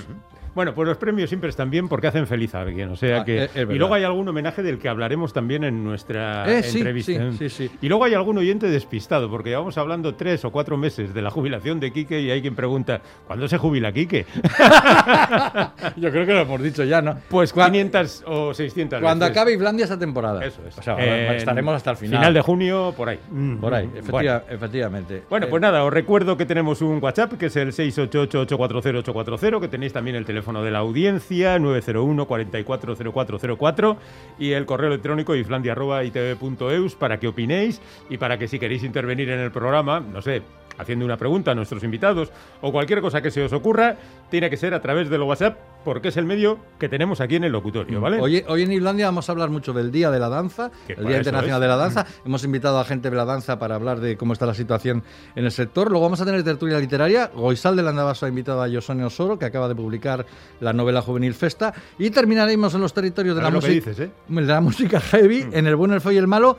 Bueno, 0.56 0.74
pues 0.74 0.88
los 0.88 0.96
premios 0.96 1.28
siempre 1.28 1.50
están 1.50 1.68
bien 1.70 1.86
porque 1.86 2.06
hacen 2.08 2.26
feliz 2.26 2.54
a 2.54 2.62
alguien. 2.62 2.88
O 2.88 2.96
sea 2.96 3.20
Ah, 3.20 3.24
que. 3.24 3.44
es- 3.44 3.54
es 3.54 3.68
y 3.70 3.74
luego 3.74 3.92
hay 3.94 4.04
algún 4.04 4.26
homenaje 4.26 4.62
del 4.62 4.78
que 4.78 4.88
hablaremos 4.88 5.32
también 5.34 5.62
en 5.64 5.84
nuestra 5.84 6.50
Eh, 6.50 6.62
sí, 6.64 6.78
entrevista. 6.78 7.12
sí, 7.32 7.44
¿eh? 7.44 7.48
sí. 7.50 7.70
Y 7.82 7.88
luego 7.88 8.04
hay 8.04 8.14
algún 8.14 8.38
oyente 8.38 8.66
despistado, 8.70 9.30
porque 9.30 9.50
llevamos 9.50 9.76
hablando 9.78 10.14
tres 10.14 10.44
o 10.46 10.50
cuatro 10.50 10.78
meses 10.78 11.12
de 11.12 11.20
la 11.20 11.30
jubilación 11.30 11.78
de 11.78 11.92
Quique 11.92 12.20
y 12.22 12.30
hay 12.30 12.40
quien 12.40 12.54
pregunta: 12.56 13.02
¿cuándo 13.26 13.46
se 13.48 13.58
jubila 13.58 13.92
Quique? 13.92 14.24
Yo 15.96 16.10
creo 16.10 16.24
que 16.26 16.32
lo 16.32 16.40
hemos 16.40 16.62
dicho 16.62 16.84
ya, 16.84 17.02
¿no? 17.02 17.18
Pues 17.28 17.54
Cua- 17.54 17.66
500 17.66 18.24
o 18.26 18.54
600 18.54 19.00
Cuando 19.02 19.26
veces. 19.26 19.36
acabe 19.36 19.52
Islandia 19.52 19.84
esta 19.84 19.98
temporada. 19.98 20.42
Eso 20.42 20.62
es. 20.66 20.78
O 20.78 20.82
sea, 20.82 20.96
Eh, 20.98 21.36
estaremos 21.36 21.74
hasta 21.74 21.90
el 21.90 21.96
final. 21.98 22.18
Final 22.20 22.32
de 22.34 22.40
junio, 22.40 22.94
por 22.96 23.10
ahí. 23.10 23.18
Por 23.60 23.74
ahí, 23.74 23.86
Mm, 23.88 23.96
efectiva- 23.98 24.10
bueno. 24.12 24.40
efectivamente. 24.48 25.22
Bueno, 25.28 25.46
Eh, 25.46 25.50
pues 25.50 25.60
nada, 25.60 25.84
os 25.84 25.92
recuerdo 25.92 26.38
que 26.38 26.46
tenemos 26.46 26.80
un 26.80 26.98
WhatsApp 27.02 27.34
que 27.34 27.46
es 27.46 27.56
el 27.56 27.72
688-840-840, 27.74 29.60
que 29.60 29.68
tenéis 29.68 29.92
también 29.92 30.16
el 30.16 30.24
teléfono 30.24 30.45
de 30.46 30.70
la 30.70 30.78
audiencia, 30.78 31.58
901-440404, 31.58 33.96
y 34.38 34.52
el 34.52 34.64
correo 34.64 34.86
electrónico 34.88 35.34
iflandia.itv.eus 35.34 36.94
para 36.94 37.18
que 37.18 37.28
opinéis 37.28 37.82
y 38.08 38.16
para 38.18 38.38
que 38.38 38.48
si 38.48 38.58
queréis 38.58 38.82
intervenir 38.84 39.28
en 39.30 39.40
el 39.40 39.50
programa, 39.50 40.00
no 40.00 40.22
sé, 40.22 40.42
haciendo 40.78 41.04
una 41.04 41.16
pregunta 41.16 41.52
a 41.52 41.54
nuestros 41.54 41.82
invitados 41.84 42.30
o 42.60 42.72
cualquier 42.72 43.00
cosa 43.00 43.22
que 43.22 43.30
se 43.30 43.42
os 43.42 43.52
ocurra, 43.52 43.96
tiene 44.30 44.50
que 44.50 44.56
ser 44.56 44.74
a 44.74 44.80
través 44.80 45.08
del 45.08 45.22
WhatsApp 45.22 45.58
porque 45.84 46.08
es 46.08 46.16
el 46.16 46.24
medio 46.24 46.58
que 46.80 46.88
tenemos 46.88 47.20
aquí 47.20 47.36
en 47.36 47.44
el 47.44 47.52
locutorio, 47.52 48.00
¿vale? 48.00 48.20
Hoy, 48.20 48.44
hoy 48.48 48.62
en 48.62 48.72
Islandia 48.72 49.06
vamos 49.06 49.28
a 49.28 49.32
hablar 49.32 49.50
mucho 49.50 49.72
del 49.72 49.92
Día 49.92 50.10
de 50.10 50.18
la 50.18 50.28
Danza, 50.28 50.72
el 50.88 51.06
Día 51.06 51.18
Internacional 51.18 51.58
es. 51.58 51.60
de 51.60 51.68
la 51.68 51.76
Danza. 51.76 52.06
Hemos 52.24 52.42
invitado 52.42 52.80
a 52.80 52.84
gente 52.84 53.08
de 53.08 53.16
la 53.16 53.24
danza 53.24 53.58
para 53.60 53.76
hablar 53.76 54.00
de 54.00 54.16
cómo 54.16 54.32
está 54.32 54.46
la 54.46 54.54
situación 54.54 55.04
en 55.36 55.44
el 55.44 55.52
sector. 55.52 55.88
Luego 55.90 56.04
vamos 56.04 56.20
a 56.20 56.24
tener 56.24 56.42
tertulia 56.42 56.78
literaria. 56.80 57.30
Goizal 57.32 57.76
del 57.76 57.86
Andabaso 57.86 58.26
ha 58.26 58.28
invitado 58.28 58.62
a 58.62 58.68
Josone 58.68 59.04
Osoro, 59.04 59.38
que 59.38 59.44
acaba 59.44 59.68
de 59.68 59.76
publicar 59.76 60.26
la 60.60 60.72
novela 60.72 61.02
juvenil 61.02 61.34
Festa. 61.34 61.72
Y 61.98 62.10
terminaremos 62.10 62.74
en 62.74 62.80
los 62.80 62.92
territorios 62.92 63.36
de 63.36 63.42
la 63.42 63.50
música. 63.50 63.72
dices, 63.72 64.00
¿eh? 64.00 64.10
de 64.28 64.42
la 64.42 64.60
música 64.60 65.00
heavy, 65.00 65.46
en 65.52 65.66
el 65.66 65.76
bueno, 65.76 65.94
el 65.94 66.00
feo 66.00 66.12
y 66.12 66.16
el 66.16 66.26
malo, 66.26 66.58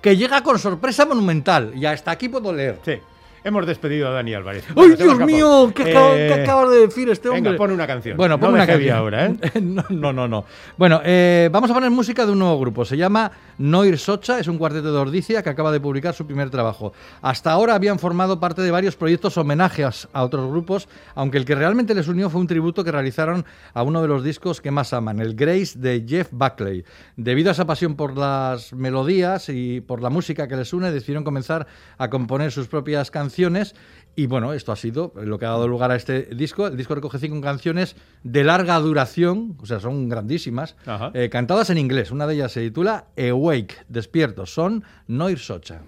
que 0.00 0.16
llega 0.16 0.42
con 0.42 0.58
sorpresa 0.58 1.04
monumental. 1.04 1.72
Y 1.74 1.84
hasta 1.86 2.12
aquí 2.12 2.28
puedo 2.28 2.52
leer. 2.52 2.78
Sí. 2.84 2.98
Hemos 3.44 3.66
despedido 3.66 4.08
a 4.08 4.10
Dani 4.10 4.34
Álvarez. 4.34 4.64
¡Ay, 4.68 4.74
Bueno, 4.74 4.96
Dios 4.96 5.18
mío! 5.20 5.72
¿Qué, 5.74 5.84
Eh, 5.92 6.42
acabas 6.42 6.70
de 6.70 6.80
decir 6.80 7.08
este 7.08 7.28
hombre? 7.28 7.42
Venga, 7.52 7.56
pon 7.56 7.70
una 7.70 7.86
canción. 7.86 8.16
Bueno, 8.16 8.34
No 8.36 8.40
pon 8.40 8.50
de 8.50 8.54
una 8.56 8.66
canción. 8.66 8.96
ahora, 8.96 9.26
¿eh? 9.26 9.36
no, 9.62 9.84
no, 9.90 10.12
no, 10.12 10.28
no. 10.28 10.44
Bueno, 10.76 11.00
eh, 11.04 11.48
vamos 11.52 11.70
a 11.70 11.74
poner 11.74 11.90
música 11.90 12.26
de 12.26 12.32
un 12.32 12.40
nuevo 12.40 12.58
grupo. 12.58 12.84
Se 12.84 12.96
llama 12.96 13.30
Noir 13.58 13.96
Socha, 13.98 14.38
es 14.38 14.48
un 14.48 14.58
cuarteto 14.58 14.92
de 14.92 14.98
Ordicia 14.98 15.42
que 15.42 15.50
acaba 15.50 15.70
de 15.72 15.80
publicar 15.80 16.14
su 16.14 16.26
primer 16.26 16.50
trabajo. 16.50 16.92
Hasta 17.22 17.52
ahora 17.52 17.74
habían 17.74 17.98
formado 17.98 18.40
parte 18.40 18.60
de 18.62 18.70
varios 18.70 18.96
proyectos 18.96 19.36
homenajes 19.38 20.08
a 20.12 20.24
otros 20.24 20.50
grupos, 20.50 20.88
aunque 21.14 21.38
el 21.38 21.44
que 21.44 21.54
realmente 21.54 21.94
les 21.94 22.08
unió 22.08 22.28
fue 22.30 22.40
un 22.40 22.46
tributo 22.48 22.82
que 22.84 22.92
realizaron 22.92 23.44
a 23.72 23.82
uno 23.82 24.02
de 24.02 24.08
los 24.08 24.24
discos 24.24 24.60
que 24.60 24.70
más 24.70 24.92
aman, 24.92 25.20
el 25.20 25.34
Grace 25.34 25.78
de 25.78 26.04
Jeff 26.06 26.28
Buckley. 26.32 26.84
Debido 27.16 27.50
a 27.50 27.52
esa 27.52 27.66
pasión 27.66 27.94
por 27.94 28.16
las 28.16 28.72
melodías 28.72 29.48
y 29.48 29.80
por 29.80 30.02
la 30.02 30.10
música 30.10 30.48
que 30.48 30.56
les 30.56 30.72
une, 30.72 30.90
decidieron 30.90 31.24
comenzar 31.24 31.66
a 31.98 32.10
componer 32.10 32.50
sus 32.52 32.66
propias 32.66 33.10
canciones 33.10 33.37
canciones. 33.38 33.74
Y 34.16 34.26
bueno, 34.26 34.52
esto 34.52 34.72
ha 34.72 34.76
sido 34.76 35.12
lo 35.14 35.38
que 35.38 35.46
ha 35.46 35.50
dado 35.50 35.68
lugar 35.68 35.92
a 35.92 35.94
este 35.94 36.22
disco. 36.34 36.66
El 36.66 36.76
disco 36.76 36.96
recoge 36.96 37.20
cinco 37.20 37.40
canciones 37.40 37.94
de 38.24 38.42
larga 38.42 38.76
duración, 38.80 39.56
o 39.60 39.66
sea, 39.66 39.78
son 39.78 40.08
grandísimas, 40.08 40.74
eh, 41.14 41.28
cantadas 41.30 41.70
en 41.70 41.78
inglés. 41.78 42.10
Una 42.10 42.26
de 42.26 42.34
ellas 42.34 42.50
se 42.50 42.62
titula 42.62 43.06
Awake, 43.16 43.76
Despierto. 43.88 44.44
Son 44.44 44.82
Noir 45.06 45.38
Socha. 45.38 45.82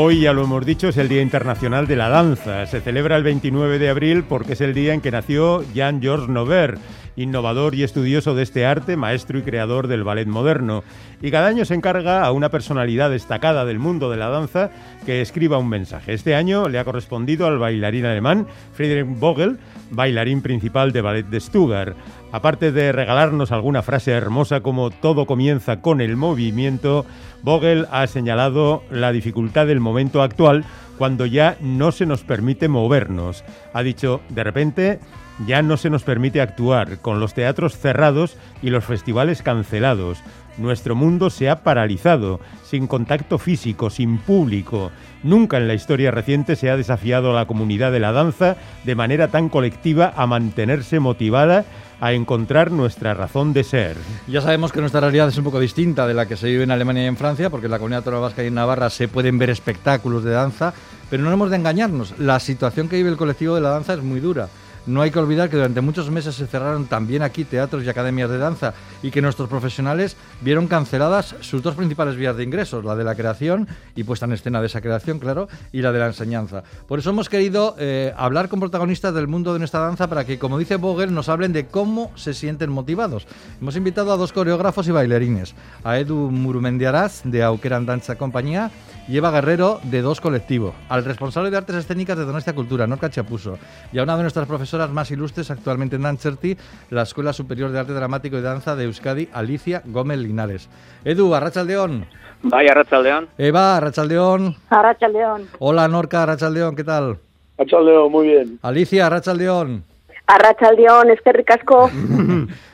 Hoy, 0.00 0.20
ya 0.20 0.32
lo 0.32 0.44
hemos 0.44 0.64
dicho, 0.64 0.86
es 0.86 0.96
el 0.96 1.08
Día 1.08 1.22
Internacional 1.22 1.88
de 1.88 1.96
la 1.96 2.08
Danza. 2.08 2.64
Se 2.66 2.80
celebra 2.80 3.16
el 3.16 3.24
29 3.24 3.80
de 3.80 3.88
abril 3.88 4.22
porque 4.22 4.52
es 4.52 4.60
el 4.60 4.72
día 4.72 4.94
en 4.94 5.00
que 5.00 5.10
nació 5.10 5.64
Jean-Georges 5.74 6.28
Nover, 6.28 6.78
innovador 7.16 7.74
y 7.74 7.82
estudioso 7.82 8.36
de 8.36 8.44
este 8.44 8.64
arte, 8.64 8.96
maestro 8.96 9.40
y 9.40 9.42
creador 9.42 9.88
del 9.88 10.04
ballet 10.04 10.28
moderno. 10.28 10.84
Y 11.20 11.32
cada 11.32 11.48
año 11.48 11.64
se 11.64 11.74
encarga 11.74 12.24
a 12.24 12.30
una 12.30 12.48
personalidad 12.48 13.10
destacada 13.10 13.64
del 13.64 13.80
mundo 13.80 14.08
de 14.08 14.18
la 14.18 14.28
danza 14.28 14.70
que 15.04 15.20
escriba 15.20 15.58
un 15.58 15.68
mensaje. 15.68 16.14
Este 16.14 16.36
año 16.36 16.68
le 16.68 16.78
ha 16.78 16.84
correspondido 16.84 17.48
al 17.48 17.58
bailarín 17.58 18.06
alemán 18.06 18.46
Friedrich 18.74 19.18
Vogel, 19.18 19.58
bailarín 19.90 20.42
principal 20.42 20.92
de 20.92 21.00
ballet 21.00 21.26
de 21.26 21.40
Stuttgart. 21.40 21.96
Aparte 22.30 22.72
de 22.72 22.92
regalarnos 22.92 23.52
alguna 23.52 23.82
frase 23.82 24.12
hermosa 24.12 24.60
como 24.60 24.90
todo 24.90 25.24
comienza 25.24 25.80
con 25.80 26.02
el 26.02 26.16
movimiento, 26.16 27.06
Vogel 27.42 27.86
ha 27.90 28.06
señalado 28.06 28.82
la 28.90 29.12
dificultad 29.12 29.66
del 29.66 29.80
momento 29.80 30.22
actual 30.22 30.64
cuando 30.98 31.24
ya 31.24 31.56
no 31.60 31.90
se 31.90 32.04
nos 32.04 32.24
permite 32.24 32.68
movernos. 32.68 33.44
Ha 33.72 33.82
dicho, 33.82 34.20
de 34.28 34.44
repente, 34.44 35.00
ya 35.46 35.62
no 35.62 35.76
se 35.76 35.88
nos 35.88 36.02
permite 36.02 36.40
actuar, 36.40 36.98
con 36.98 37.20
los 37.20 37.32
teatros 37.32 37.78
cerrados 37.78 38.36
y 38.62 38.70
los 38.70 38.84
festivales 38.84 39.42
cancelados. 39.42 40.18
Nuestro 40.58 40.96
mundo 40.96 41.30
se 41.30 41.48
ha 41.48 41.62
paralizado, 41.62 42.40
sin 42.64 42.88
contacto 42.88 43.38
físico, 43.38 43.90
sin 43.90 44.18
público. 44.18 44.90
Nunca 45.22 45.56
en 45.56 45.68
la 45.68 45.74
historia 45.74 46.10
reciente 46.10 46.56
se 46.56 46.68
ha 46.68 46.76
desafiado 46.76 47.30
a 47.30 47.34
la 47.34 47.46
comunidad 47.46 47.92
de 47.92 48.00
la 48.00 48.10
danza 48.10 48.56
de 48.84 48.96
manera 48.96 49.28
tan 49.28 49.48
colectiva 49.48 50.12
a 50.16 50.26
mantenerse 50.26 50.98
motivada 50.98 51.64
a 52.00 52.12
encontrar 52.12 52.70
nuestra 52.70 53.14
razón 53.14 53.52
de 53.52 53.64
ser. 53.64 53.96
Ya 54.26 54.40
sabemos 54.40 54.72
que 54.72 54.80
nuestra 54.80 55.00
realidad 55.00 55.28
es 55.28 55.38
un 55.38 55.44
poco 55.44 55.60
distinta 55.60 56.06
de 56.06 56.14
la 56.14 56.26
que 56.26 56.36
se 56.36 56.46
vive 56.46 56.62
en 56.64 56.70
Alemania 56.70 57.04
y 57.04 57.06
en 57.06 57.16
Francia, 57.16 57.50
porque 57.50 57.66
en 57.66 57.72
la 57.72 57.78
comunidad 57.78 57.98
autónoma 57.98 58.26
vasca 58.26 58.44
y 58.44 58.48
en 58.48 58.54
Navarra 58.54 58.90
se 58.90 59.08
pueden 59.08 59.38
ver 59.38 59.50
espectáculos 59.50 60.24
de 60.24 60.30
danza, 60.30 60.72
pero 61.10 61.22
no 61.22 61.32
hemos 61.32 61.50
de 61.50 61.56
engañarnos. 61.56 62.18
La 62.18 62.40
situación 62.40 62.88
que 62.88 62.96
vive 62.96 63.10
el 63.10 63.16
colectivo 63.16 63.54
de 63.54 63.60
la 63.60 63.70
danza 63.70 63.94
es 63.94 64.02
muy 64.02 64.20
dura. 64.20 64.48
No 64.88 65.02
hay 65.02 65.10
que 65.10 65.18
olvidar 65.18 65.50
que 65.50 65.56
durante 65.56 65.82
muchos 65.82 66.10
meses 66.10 66.34
se 66.34 66.46
cerraron 66.46 66.86
también 66.86 67.20
aquí 67.20 67.44
teatros 67.44 67.84
y 67.84 67.90
academias 67.90 68.30
de 68.30 68.38
danza 68.38 68.72
y 69.02 69.10
que 69.10 69.20
nuestros 69.20 69.46
profesionales 69.46 70.16
vieron 70.40 70.66
canceladas 70.66 71.34
sus 71.40 71.62
dos 71.62 71.74
principales 71.74 72.16
vías 72.16 72.34
de 72.38 72.42
ingresos, 72.42 72.82
la 72.86 72.96
de 72.96 73.04
la 73.04 73.14
creación 73.14 73.68
y 73.94 74.04
puesta 74.04 74.24
en 74.24 74.32
escena 74.32 74.62
de 74.62 74.66
esa 74.66 74.80
creación, 74.80 75.18
claro, 75.18 75.46
y 75.72 75.82
la 75.82 75.92
de 75.92 75.98
la 75.98 76.06
enseñanza. 76.06 76.62
Por 76.86 77.00
eso 77.00 77.10
hemos 77.10 77.28
querido 77.28 77.76
eh, 77.78 78.14
hablar 78.16 78.48
con 78.48 78.60
protagonistas 78.60 79.12
del 79.12 79.28
mundo 79.28 79.52
de 79.52 79.58
nuestra 79.58 79.80
danza 79.80 80.08
para 80.08 80.24
que, 80.24 80.38
como 80.38 80.56
dice 80.56 80.76
Vogel, 80.76 81.12
nos 81.12 81.28
hablen 81.28 81.52
de 81.52 81.66
cómo 81.66 82.10
se 82.14 82.32
sienten 82.32 82.70
motivados. 82.70 83.26
Hemos 83.60 83.76
invitado 83.76 84.10
a 84.10 84.16
dos 84.16 84.32
coreógrafos 84.32 84.88
y 84.88 84.92
bailarines, 84.92 85.54
a 85.84 85.98
Edu 85.98 86.30
Murumendiaraz 86.30 87.20
de 87.24 87.42
Auqueran 87.42 87.84
Danza 87.84 88.16
Compañía 88.16 88.70
y 89.08 89.16
Eva 89.16 89.30
Guerrero 89.30 89.80
de 89.84 90.02
Dos 90.02 90.20
Colectivo, 90.20 90.74
al 90.88 91.04
responsable 91.04 91.50
de 91.50 91.56
Artes 91.56 91.76
Escénicas 91.76 92.18
de 92.18 92.26
Donostia 92.26 92.54
Cultura, 92.54 92.86
Norca 92.86 93.08
Chapuso, 93.08 93.58
y 93.92 93.98
a 93.98 94.02
una 94.02 94.16
de 94.16 94.22
nuestras 94.22 94.46
profesoras 94.46 94.90
más 94.90 95.10
ilustres 95.10 95.50
actualmente 95.50 95.96
en 95.96 96.02
Dancerti, 96.02 96.56
la 96.90 97.02
Escuela 97.02 97.32
Superior 97.32 97.70
de 97.70 97.80
Arte 97.80 97.94
Dramático 97.94 98.36
y 98.36 98.42
Danza 98.42 98.76
de 98.76 98.84
Euskadi, 98.84 99.28
Alicia 99.32 99.82
Gómez 99.86 100.18
Linares. 100.18 100.68
Edu, 101.04 101.34
Arrachaldeón. 101.34 102.06
Vaya, 102.42 102.72
Arrachaldeón. 102.72 103.28
Eva, 103.38 103.78
Arrachaldeón. 103.78 104.56
Arrachaldeón. 104.68 105.48
Hola, 105.58 105.88
Norca, 105.88 106.22
Arrachaldeón, 106.22 106.76
¿qué 106.76 106.84
tal? 106.84 107.18
Arrachaldeón, 107.56 108.12
muy 108.12 108.28
bien. 108.28 108.58
Alicia, 108.62 109.06
Arrachaldeón. 109.06 109.84
Arrachaldeón, 110.28 111.10
es 111.10 111.20
que 111.22 111.32
ricasco. 111.32 111.90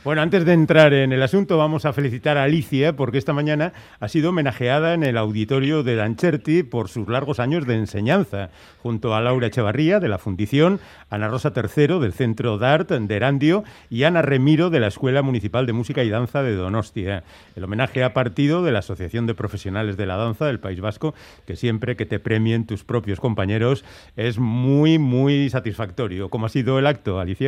Bueno, 0.04 0.20
antes 0.20 0.44
de 0.44 0.52
entrar 0.52 0.92
en 0.92 1.14
el 1.14 1.22
asunto, 1.22 1.56
vamos 1.56 1.86
a 1.86 1.94
felicitar 1.94 2.36
a 2.36 2.42
Alicia 2.42 2.94
porque 2.94 3.16
esta 3.16 3.32
mañana 3.32 3.72
ha 4.00 4.08
sido 4.08 4.28
homenajeada 4.28 4.92
en 4.92 5.02
el 5.02 5.16
auditorio 5.16 5.82
de 5.82 5.96
Dancherti 5.96 6.62
por 6.62 6.90
sus 6.90 7.08
largos 7.08 7.40
años 7.40 7.66
de 7.66 7.76
enseñanza, 7.76 8.50
junto 8.82 9.14
a 9.14 9.22
Laura 9.22 9.46
Echevarría 9.46 10.00
de 10.00 10.08
la 10.10 10.18
Fundición, 10.18 10.78
Ana 11.08 11.28
Rosa 11.28 11.54
Tercero 11.54 12.00
del 12.00 12.12
Centro 12.12 12.58
d'Art 12.58 12.90
de 12.90 13.16
Erandio 13.16 13.64
y 13.88 14.02
Ana 14.02 14.20
Remiro 14.20 14.68
de 14.68 14.80
la 14.80 14.88
Escuela 14.88 15.22
Municipal 15.22 15.64
de 15.64 15.72
Música 15.72 16.04
y 16.04 16.10
Danza 16.10 16.42
de 16.42 16.54
Donostia. 16.54 17.24
El 17.56 17.64
homenaje 17.64 18.04
ha 18.04 18.12
partido 18.12 18.62
de 18.62 18.72
la 18.72 18.80
Asociación 18.80 19.26
de 19.26 19.34
Profesionales 19.34 19.96
de 19.96 20.04
la 20.04 20.18
Danza 20.18 20.44
del 20.44 20.60
País 20.60 20.82
Vasco, 20.82 21.14
que 21.46 21.56
siempre 21.56 21.96
que 21.96 22.04
te 22.04 22.18
premien 22.18 22.66
tus 22.66 22.84
propios 22.84 23.20
compañeros 23.20 23.86
es 24.16 24.38
muy, 24.38 24.98
muy 24.98 25.48
satisfactorio. 25.48 26.28
¿Cómo 26.28 26.44
ha 26.44 26.50
sido 26.50 26.78
el 26.78 26.86
acto, 26.86 27.18
Alicia? 27.18 27.43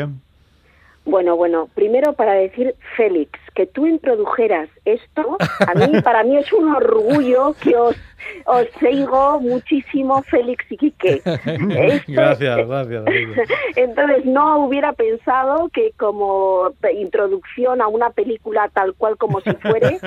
Bueno, 1.06 1.36
bueno, 1.36 1.68
primero 1.72 2.14
para 2.14 2.32
decir, 2.32 2.74
Félix, 2.96 3.30
que 3.54 3.64
tú 3.64 3.86
introdujeras 3.86 4.68
esto, 4.84 5.36
a 5.60 5.74
mí, 5.74 6.00
para 6.02 6.24
mí 6.24 6.36
es 6.36 6.52
un 6.52 6.74
orgullo 6.74 7.54
que 7.62 7.76
os, 7.76 7.96
os 8.44 8.66
sigo 8.80 9.38
muchísimo, 9.38 10.20
Félix 10.22 10.64
y 10.68 10.76
Quique. 10.76 11.22
gracias, 12.08 12.66
gracias. 12.66 13.04
Entonces, 13.76 14.24
no 14.24 14.66
hubiera 14.66 14.94
pensado 14.94 15.68
que 15.68 15.92
como 15.96 16.72
introducción 16.92 17.80
a 17.80 17.86
una 17.86 18.10
película 18.10 18.68
tal 18.74 18.94
cual 18.94 19.16
como 19.16 19.40
si 19.42 19.52
fuere, 19.54 20.00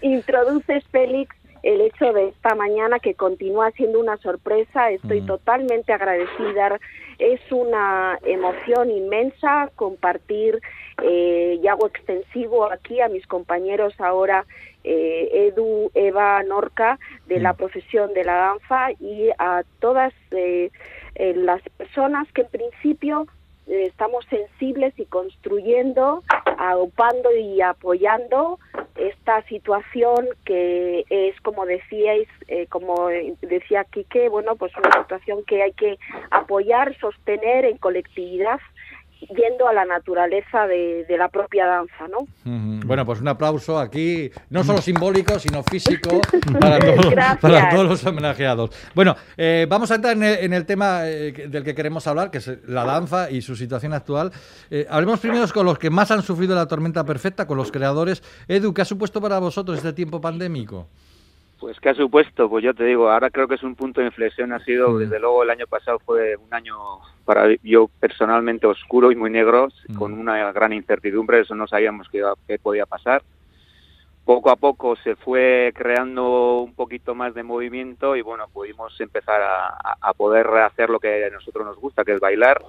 introduces, 0.00 0.84
Félix, 0.90 1.36
el 1.64 1.80
hecho 1.80 2.12
de 2.12 2.28
esta 2.28 2.54
mañana 2.54 2.98
que 2.98 3.14
continúa 3.14 3.70
siendo 3.70 3.98
una 3.98 4.18
sorpresa. 4.18 4.90
Estoy 4.90 5.22
totalmente 5.22 5.94
agradecida. 5.94 6.78
Es 7.18 7.40
una 7.50 8.18
emoción 8.22 8.90
inmensa 8.90 9.70
compartir 9.74 10.60
eh, 11.02 11.58
y 11.62 11.66
hago 11.66 11.86
extensivo 11.86 12.70
aquí 12.70 13.00
a 13.00 13.08
mis 13.08 13.26
compañeros 13.26 13.98
ahora 13.98 14.44
eh, 14.84 15.48
Edu, 15.48 15.90
Eva, 15.94 16.42
Norca 16.42 16.98
de 17.26 17.40
la 17.40 17.54
profesión 17.54 18.12
de 18.12 18.24
la 18.24 18.34
danza 18.34 18.92
y 19.00 19.30
a 19.38 19.62
todas 19.80 20.12
eh, 20.32 20.70
las 21.16 21.62
personas 21.78 22.30
que 22.32 22.42
en 22.42 22.48
principio 22.48 23.26
estamos 23.66 24.24
sensibles 24.26 24.92
y 24.98 25.06
construyendo, 25.06 26.22
aupando 26.58 27.34
y 27.34 27.60
apoyando 27.60 28.58
esta 28.96 29.42
situación 29.48 30.28
que 30.44 31.04
es, 31.10 31.40
como 31.40 31.66
decíais, 31.66 32.28
eh, 32.48 32.66
como 32.68 33.08
decía 33.42 33.84
Quique, 33.84 34.28
bueno, 34.28 34.56
pues 34.56 34.72
una 34.76 35.02
situación 35.02 35.44
que 35.44 35.62
hay 35.62 35.72
que 35.72 35.98
apoyar, 36.30 36.96
sostener 36.98 37.64
en 37.64 37.78
colectividad 37.78 38.60
yendo 39.20 39.68
a 39.68 39.72
la 39.72 39.84
naturaleza 39.84 40.66
de, 40.66 41.06
la 41.16 41.28
propia 41.28 41.66
danza, 41.66 42.08
¿no? 42.08 42.26
Bueno, 42.86 43.06
pues 43.06 43.20
un 43.20 43.28
aplauso 43.28 43.78
aquí, 43.78 44.30
no 44.50 44.64
solo 44.64 44.80
simbólico, 44.80 45.38
sino 45.38 45.62
físico 45.62 46.20
para, 46.60 46.78
todos, 47.70 47.88
los 47.88 48.04
homenajeados. 48.06 48.70
Bueno, 48.94 49.16
eh, 49.36 49.66
vamos 49.68 49.90
a 49.90 49.96
entrar 49.96 50.16
en 50.16 50.52
el, 50.52 50.66
tema 50.66 51.08
eh, 51.08 51.32
del 51.48 51.64
que 51.64 51.74
queremos 51.74 52.06
hablar, 52.06 52.30
que 52.30 52.38
es 52.38 52.50
la 52.66 52.84
danza 52.84 53.30
y 53.30 53.42
su 53.42 53.56
situación 53.56 53.92
actual. 53.92 54.32
Eh, 54.70 54.86
hablemos 54.88 55.20
primero 55.20 55.44
con 55.52 55.66
los 55.66 55.78
que 55.78 55.90
más 55.90 56.10
han 56.10 56.22
sufrido 56.22 56.54
la 56.54 56.66
tormenta 56.66 57.04
perfecta, 57.04 57.46
con 57.46 57.56
los 57.56 57.70
creadores. 57.70 58.22
Edu, 58.48 58.72
¿qué 58.72 58.82
ha 58.82 58.86
supuesto 58.86 59.20
para 59.20 59.38
vosotros 59.38 59.78
este 59.78 59.92
tiempo 59.92 60.20
pandémico? 60.20 60.88
Pues 61.60 61.78
qué 61.80 61.90
ha 61.90 61.94
supuesto, 61.94 62.48
pues 62.48 62.64
yo 62.64 62.74
te 62.74 62.84
digo, 62.84 63.10
ahora 63.10 63.30
creo 63.30 63.46
que 63.48 63.54
es 63.54 63.62
un 63.62 63.74
punto 63.74 64.00
de 64.00 64.08
inflexión, 64.08 64.52
ha 64.52 64.58
sido, 64.64 64.90
mm. 64.90 64.98
desde 64.98 65.20
luego 65.20 65.42
el 65.42 65.50
año 65.50 65.66
pasado 65.66 65.98
fue 66.00 66.36
un 66.36 66.52
año 66.52 66.76
para 67.24 67.54
yo 67.62 67.88
personalmente 68.00 68.66
oscuro 68.66 69.12
y 69.12 69.16
muy 69.16 69.30
negro, 69.30 69.68
mm. 69.88 69.94
con 69.94 70.12
una 70.12 70.52
gran 70.52 70.72
incertidumbre, 70.72 71.40
eso 71.40 71.54
no 71.54 71.66
sabíamos 71.66 72.08
qué, 72.08 72.22
qué 72.46 72.58
podía 72.58 72.86
pasar. 72.86 73.22
Poco 74.24 74.50
a 74.50 74.56
poco 74.56 74.96
se 74.96 75.16
fue 75.16 75.72
creando 75.74 76.60
un 76.60 76.74
poquito 76.74 77.14
más 77.14 77.34
de 77.34 77.42
movimiento 77.42 78.16
y 78.16 78.22
bueno, 78.22 78.46
pudimos 78.52 78.98
empezar 79.00 79.42
a, 79.42 79.96
a 80.00 80.14
poder 80.14 80.46
hacer 80.48 80.88
lo 80.88 80.98
que 80.98 81.26
a 81.26 81.30
nosotros 81.30 81.64
nos 81.66 81.76
gusta, 81.76 82.04
que 82.04 82.14
es 82.14 82.20
bailar. 82.20 82.62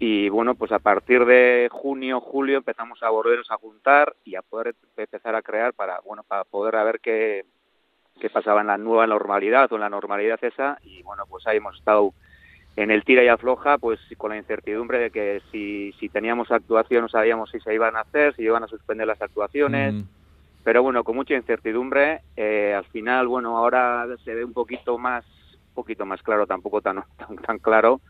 Y 0.00 0.28
bueno, 0.28 0.56
pues 0.56 0.72
a 0.72 0.80
partir 0.80 1.24
de 1.24 1.68
junio, 1.70 2.20
julio 2.20 2.58
empezamos 2.58 3.00
a 3.04 3.10
volvernos 3.10 3.48
a 3.52 3.58
juntar 3.58 4.16
y 4.24 4.34
a 4.34 4.42
poder 4.42 4.74
empezar 4.96 5.36
a 5.36 5.42
crear 5.42 5.72
para, 5.72 6.00
bueno, 6.00 6.24
para 6.24 6.42
poder 6.42 6.74
ver 6.84 6.98
qué, 6.98 7.44
que 8.20 8.30
pasaba 8.30 8.60
en 8.60 8.68
la 8.68 8.78
nueva 8.78 9.06
normalidad 9.06 9.72
o 9.72 9.76
en 9.76 9.80
la 9.80 9.90
normalidad 9.90 10.42
esa 10.42 10.78
y 10.82 11.02
bueno 11.02 11.24
pues 11.28 11.46
ahí 11.46 11.56
hemos 11.56 11.76
estado 11.76 12.12
en 12.76 12.90
el 12.90 13.04
tira 13.04 13.22
y 13.22 13.28
afloja 13.28 13.78
pues 13.78 13.98
con 14.16 14.30
la 14.30 14.36
incertidumbre 14.36 14.98
de 14.98 15.10
que 15.10 15.42
si, 15.50 15.92
si 15.98 16.08
teníamos 16.08 16.50
actuación 16.50 17.02
no 17.02 17.08
sabíamos 17.08 17.50
si 17.50 17.60
se 17.60 17.74
iban 17.74 17.96
a 17.96 18.00
hacer 18.00 18.34
si 18.36 18.42
iban 18.42 18.62
a 18.62 18.68
suspender 18.68 19.06
las 19.06 19.20
actuaciones. 19.20 19.94
Mm. 19.94 20.02
pero 20.64 20.82
bueno 20.82 21.04
con 21.04 21.16
mucha 21.16 21.34
incertidumbre 21.34 22.20
eh, 22.36 22.74
al 22.76 22.84
final 22.84 23.28
bueno 23.28 23.58
ahora 23.58 24.06
se 24.24 24.34
ve 24.34 24.44
un 24.44 24.52
poquito 24.52 24.98
más 24.98 25.24
un 25.68 25.74
poquito 25.74 26.06
más 26.06 26.22
claro 26.22 26.46
tampoco 26.46 26.80
tan, 26.80 27.02
tan 27.16 27.36
tan 27.36 27.58
claro. 27.58 28.00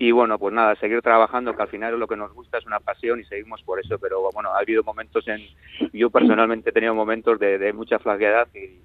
Y 0.00 0.12
bueno, 0.12 0.38
pues 0.38 0.54
nada, 0.54 0.76
seguir 0.76 1.02
trabajando, 1.02 1.56
que 1.56 1.62
al 1.62 1.68
final 1.68 1.98
lo 1.98 2.06
que 2.06 2.16
nos 2.16 2.32
gusta 2.32 2.58
es 2.58 2.66
una 2.66 2.78
pasión 2.78 3.18
y 3.18 3.24
seguimos 3.24 3.60
por 3.64 3.80
eso, 3.80 3.98
pero 3.98 4.30
bueno, 4.32 4.50
ha 4.54 4.60
habido 4.60 4.84
momentos 4.84 5.26
en, 5.26 5.40
yo 5.92 6.08
personalmente 6.08 6.70
he 6.70 6.72
tenido 6.72 6.94
momentos 6.94 7.36
de, 7.40 7.58
de 7.58 7.72
mucha 7.72 7.98
flaqueidad 7.98 8.46
y, 8.54 8.78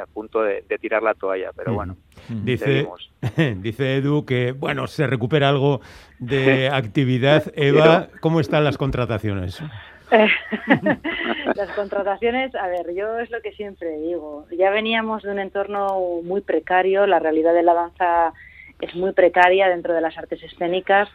a 0.00 0.06
punto 0.06 0.42
de, 0.42 0.62
tirar 0.80 1.02
la 1.02 1.14
toalla, 1.14 1.50
pero 1.54 1.74
bueno. 1.74 1.96
Dice, 2.28 2.86
dice 3.56 3.96
Edu 3.96 4.24
que, 4.24 4.52
bueno, 4.52 4.86
se 4.86 5.06
recupera 5.06 5.48
algo 5.48 5.80
de 6.18 6.68
actividad. 6.72 7.52
Eva, 7.54 8.08
¿cómo 8.20 8.40
están 8.40 8.64
las 8.64 8.78
contrataciones? 8.78 9.62
las 11.54 11.70
contrataciones, 11.72 12.54
a 12.54 12.68
ver, 12.68 12.94
yo 12.94 13.18
es 13.18 13.30
lo 13.30 13.40
que 13.42 13.52
siempre 13.52 13.98
digo, 13.98 14.46
ya 14.56 14.70
veníamos 14.70 15.24
de 15.24 15.32
un 15.32 15.40
entorno 15.40 16.20
muy 16.22 16.42
precario, 16.42 17.06
la 17.06 17.18
realidad 17.18 17.54
de 17.54 17.64
la 17.64 17.74
danza 17.74 18.32
es 18.80 18.94
muy 18.94 19.12
precaria 19.12 19.68
dentro 19.68 19.94
de 19.94 20.00
las 20.00 20.16
artes 20.16 20.40
escénicas, 20.44 21.08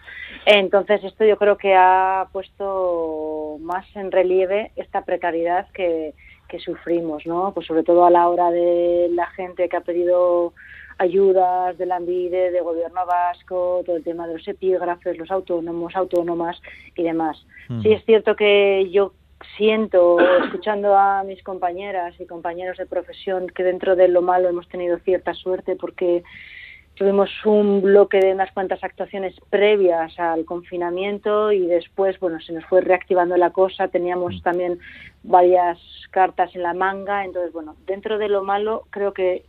entonces 0.45 1.03
esto 1.05 1.23
yo 1.23 1.37
creo 1.37 1.57
que 1.57 1.73
ha 1.73 2.27
puesto 2.33 3.57
más 3.61 3.85
en 3.95 4.11
relieve 4.11 4.71
esta 4.75 5.05
precariedad 5.05 5.67
que, 5.71 6.13
que 6.51 6.59
sufrimos, 6.59 7.25
¿no? 7.25 7.53
Pues 7.53 7.65
sobre 7.65 7.83
todo 7.83 8.03
a 8.05 8.11
la 8.11 8.27
hora 8.27 8.51
de 8.51 9.09
la 9.13 9.27
gente 9.27 9.69
que 9.69 9.77
ha 9.77 9.81
pedido 9.81 10.53
ayudas 10.97 11.77
de 11.77 11.85
la 11.85 11.95
ANVIDE, 11.95 12.51
de 12.51 12.61
gobierno 12.61 13.05
vasco, 13.05 13.81
todo 13.85 13.95
el 13.95 14.03
tema 14.03 14.27
de 14.27 14.33
los 14.33 14.47
epígrafes, 14.47 15.17
los 15.17 15.31
autónomos, 15.31 15.95
autónomas 15.95 16.61
y 16.95 17.03
demás. 17.03 17.43
Sí 17.81 17.93
es 17.93 18.03
cierto 18.03 18.35
que 18.35 18.89
yo 18.91 19.13
siento, 19.57 20.19
escuchando 20.43 20.97
a 20.97 21.23
mis 21.23 21.41
compañeras 21.41 22.13
y 22.19 22.25
compañeros 22.25 22.77
de 22.77 22.85
profesión, 22.85 23.47
que 23.47 23.63
dentro 23.63 23.95
de 23.95 24.09
lo 24.09 24.21
malo 24.21 24.49
hemos 24.49 24.67
tenido 24.67 24.99
cierta 24.99 25.33
suerte 25.33 25.77
porque 25.77 26.21
Tuvimos 26.95 27.29
un 27.45 27.81
bloque 27.81 28.19
de 28.19 28.33
unas 28.33 28.51
cuantas 28.51 28.83
actuaciones 28.83 29.33
previas 29.49 30.19
al 30.19 30.45
confinamiento 30.45 31.51
y 31.51 31.65
después, 31.65 32.19
bueno, 32.19 32.39
se 32.41 32.53
nos 32.53 32.65
fue 32.65 32.81
reactivando 32.81 33.37
la 33.37 33.51
cosa. 33.51 33.87
Teníamos 33.87 34.35
mm. 34.35 34.41
también 34.41 34.79
varias 35.23 35.79
cartas 36.11 36.53
en 36.55 36.63
la 36.63 36.73
manga. 36.73 37.25
Entonces, 37.25 37.53
bueno, 37.53 37.75
dentro 37.87 38.17
de 38.17 38.29
lo 38.29 38.43
malo, 38.43 38.83
creo 38.89 39.13
que 39.13 39.45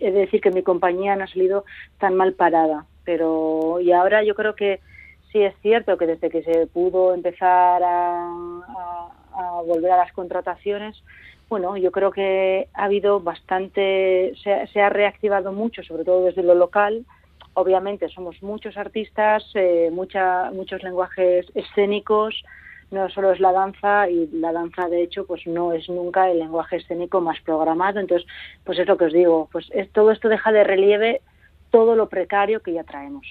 he 0.00 0.10
de 0.10 0.20
decir 0.20 0.40
que 0.40 0.50
mi 0.50 0.62
compañía 0.62 1.16
no 1.16 1.24
ha 1.24 1.28
salido 1.28 1.64
tan 1.98 2.14
mal 2.14 2.34
parada. 2.34 2.86
Pero, 3.04 3.80
y 3.80 3.92
ahora 3.92 4.22
yo 4.22 4.34
creo 4.34 4.54
que 4.54 4.80
sí 5.30 5.42
es 5.42 5.54
cierto 5.62 5.96
que 5.96 6.06
desde 6.06 6.30
que 6.30 6.42
se 6.42 6.66
pudo 6.66 7.14
empezar 7.14 7.82
a, 7.82 8.28
a 9.34 9.62
volver 9.64 9.90
a 9.92 9.96
las 9.96 10.12
contrataciones, 10.12 11.02
bueno, 11.52 11.76
yo 11.76 11.92
creo 11.92 12.10
que 12.10 12.68
ha 12.72 12.84
habido 12.84 13.20
bastante, 13.20 14.32
se, 14.42 14.80
ha 14.80 14.88
reactivado 14.88 15.52
mucho, 15.52 15.82
sobre 15.82 16.02
todo 16.02 16.24
desde 16.24 16.42
lo 16.42 16.54
local. 16.54 17.04
Obviamente 17.52 18.08
somos 18.08 18.42
muchos 18.42 18.78
artistas, 18.78 19.44
eh, 19.52 19.90
mucha, 19.92 20.50
muchos 20.50 20.82
lenguajes 20.82 21.44
escénicos, 21.54 22.42
no 22.90 23.10
solo 23.10 23.32
es 23.32 23.40
la 23.40 23.52
danza 23.52 24.08
y 24.08 24.28
la 24.32 24.50
danza 24.52 24.88
de 24.88 25.02
hecho 25.02 25.26
pues 25.26 25.46
no 25.46 25.74
es 25.74 25.90
nunca 25.90 26.30
el 26.30 26.38
lenguaje 26.38 26.76
escénico 26.76 27.20
más 27.20 27.38
programado 27.40 28.00
entonces 28.00 28.26
pues 28.64 28.78
es 28.78 28.86
lo 28.86 28.98
que 28.98 29.06
os 29.06 29.12
digo 29.14 29.48
pues 29.50 29.66
es, 29.72 29.90
todo 29.92 30.10
esto 30.10 30.28
deja 30.28 30.52
de 30.52 30.62
relieve 30.62 31.22
todo 31.72 31.96
lo 31.96 32.06
precario 32.06 32.60
que 32.60 32.74
ya 32.74 32.84
traemos. 32.84 33.26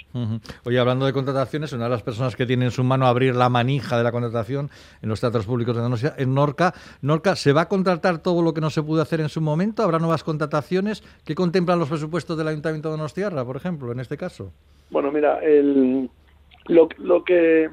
Oye, 0.66 0.80
hablando 0.80 1.06
de 1.06 1.14
contrataciones, 1.14 1.72
una 1.74 1.86
de 1.86 1.92
las 1.92 2.02
personas 2.02 2.36
que 2.36 2.48
tiene 2.48 2.66
en 2.66 2.72
su 2.72 2.84
mano 2.84 3.06
abrir 3.06 3.36
la 3.36 3.50
manija 3.50 3.98
de 3.98 4.04
la 4.04 4.12
contratación 4.12 4.70
en 5.02 5.10
los 5.10 5.22
teatros 5.22 5.46
públicos 5.46 5.76
de 5.76 5.84
Donostia 5.84 6.16
es 6.18 6.28
Norca. 6.28 6.74
Norca, 7.04 7.36
¿se 7.36 7.54
va 7.54 7.62
a 7.62 7.70
contratar 7.70 8.18
todo 8.18 8.42
lo 8.42 8.54
que 8.54 8.60
no 8.60 8.72
se 8.72 8.82
pudo 8.82 9.04
hacer 9.04 9.22
en 9.22 9.30
su 9.30 9.42
momento? 9.42 9.84
¿Habrá 9.84 10.00
nuevas 10.00 10.24
contrataciones? 10.24 11.04
¿Qué 11.24 11.36
contemplan 11.36 11.78
los 11.78 11.88
presupuestos 11.88 12.36
del 12.36 12.48
Ayuntamiento 12.48 12.90
de 12.90 12.98
Donostiarra, 12.98 13.46
por 13.46 13.58
ejemplo, 13.58 13.92
en 13.92 14.00
este 14.00 14.18
caso? 14.18 14.52
Bueno, 14.90 15.12
mira, 15.12 15.38
el, 15.44 16.10
lo, 16.66 16.90
lo 16.98 17.24
que 17.24 17.70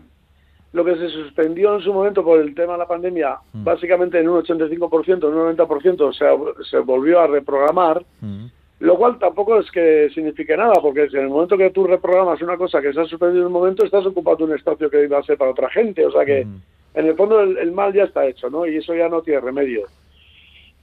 lo 0.72 0.84
que 0.84 0.96
se 0.96 1.08
suspendió 1.08 1.76
en 1.76 1.80
su 1.80 1.94
momento 1.94 2.22
por 2.22 2.40
el 2.40 2.54
tema 2.54 2.74
de 2.74 2.80
la 2.80 2.86
pandemia, 2.86 3.38
mm. 3.54 3.64
básicamente 3.64 4.20
en 4.20 4.28
un 4.28 4.42
85%, 4.42 5.28
en 5.28 5.34
un 5.34 5.56
90% 5.56 6.12
se, 6.12 6.70
se 6.70 6.78
volvió 6.80 7.20
a 7.20 7.26
reprogramar. 7.26 8.04
Mm. 8.20 8.46
Lo 8.80 8.96
cual 8.96 9.18
tampoco 9.18 9.58
es 9.58 9.70
que 9.72 10.08
signifique 10.14 10.56
nada, 10.56 10.74
porque 10.80 11.04
en 11.04 11.16
el 11.16 11.28
momento 11.28 11.58
que 11.58 11.70
tú 11.70 11.86
reprogramas 11.86 12.40
una 12.42 12.56
cosa 12.56 12.80
que 12.80 12.92
se 12.92 13.00
ha 13.00 13.04
suspendido 13.06 13.42
en 13.42 13.46
un 13.48 13.52
momento, 13.52 13.84
estás 13.84 14.06
ocupando 14.06 14.44
un 14.44 14.54
espacio 14.54 14.88
que 14.88 15.02
iba 15.02 15.18
a 15.18 15.22
ser 15.24 15.36
para 15.36 15.50
otra 15.50 15.68
gente. 15.70 16.06
O 16.06 16.12
sea 16.12 16.24
que, 16.24 16.46
en 16.94 17.06
el 17.06 17.16
fondo, 17.16 17.40
el, 17.40 17.72
mal 17.72 17.92
ya 17.92 18.04
está 18.04 18.24
hecho, 18.26 18.48
¿no? 18.48 18.66
Y 18.66 18.76
eso 18.76 18.94
ya 18.94 19.08
no 19.08 19.20
tiene 19.22 19.40
remedio. 19.40 19.86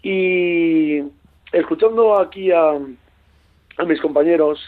Y 0.03 1.03
escuchando 1.53 2.19
aquí 2.19 2.51
a, 2.51 2.71
a 2.71 3.85
mis 3.85 4.01
compañeros, 4.01 4.59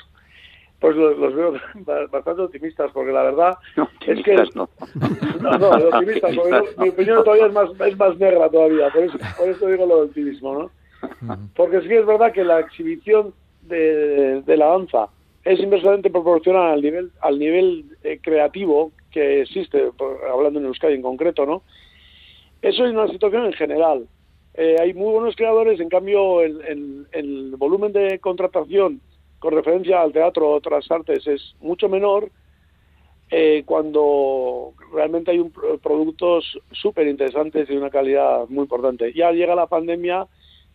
pues 0.79 0.95
los, 0.95 1.35
veo 1.35 1.53
bastante 2.11 2.43
optimistas, 2.43 2.91
porque 2.93 3.11
la 3.11 3.23
verdad 3.23 3.57
es 4.05 4.23
que... 4.23 4.35
No, 4.55 4.69
no, 5.41 5.57
no 5.57 5.69
optimistas, 5.69 6.35
porque 6.35 6.61
mi 6.77 6.89
opinión 6.89 7.23
todavía 7.23 7.47
es 7.47 7.53
más, 7.53 7.69
es 7.85 7.97
más 7.97 8.17
negra 8.17 8.49
todavía, 8.49 8.89
por 8.89 9.03
eso, 9.03 9.17
por 9.37 9.49
eso 9.49 9.67
digo 9.67 9.85
lo 9.85 9.97
de 9.97 10.03
optimismo, 10.03 10.53
¿no? 10.53 10.71
Porque 11.55 11.81
sí 11.81 11.93
es 11.93 12.05
verdad 12.05 12.31
que 12.31 12.43
la 12.43 12.59
exhibición 12.59 13.33
de, 13.63 14.43
la 14.45 14.67
danza 14.67 15.09
es 15.43 15.59
inversamente 15.59 16.09
proporcional 16.09 16.73
al 16.73 16.81
nivel, 16.81 17.11
al 17.21 17.39
nivel 17.39 17.85
eh, 18.03 18.19
creativo 18.21 18.91
que 19.11 19.41
existe, 19.41 19.91
hablando 20.31 20.59
en 20.59 20.65
Euskadi 20.65 20.95
en 20.95 21.01
concreto, 21.01 21.45
¿no? 21.45 21.63
Eso 22.61 22.85
es 22.85 22.91
una 22.91 23.07
situación 23.07 23.45
en 23.45 23.53
general. 23.53 24.07
Eh, 24.53 24.75
hay 24.79 24.93
muy 24.93 25.13
buenos 25.13 25.35
creadores, 25.35 25.79
en 25.79 25.89
cambio 25.89 26.41
el, 26.41 27.07
el, 27.11 27.55
volumen 27.57 27.93
de 27.93 28.19
contratación 28.19 28.99
con 29.39 29.53
referencia 29.53 30.01
al 30.01 30.11
teatro 30.11 30.49
o 30.49 30.55
otras 30.55 30.89
artes 30.89 31.27
es 31.27 31.55
mucho 31.61 31.87
menor 31.87 32.31
eh, 33.29 33.63
cuando 33.65 34.73
realmente 34.93 35.31
hay 35.31 35.39
un, 35.39 35.51
productos 35.51 36.59
súper 36.71 37.07
interesantes 37.07 37.69
y 37.69 37.73
de 37.73 37.77
una 37.77 37.91
calidad 37.91 38.47
muy 38.49 38.63
importante. 38.63 39.13
Ya 39.13 39.31
llega 39.31 39.53
la 39.53 39.67
pandemia 39.67 40.25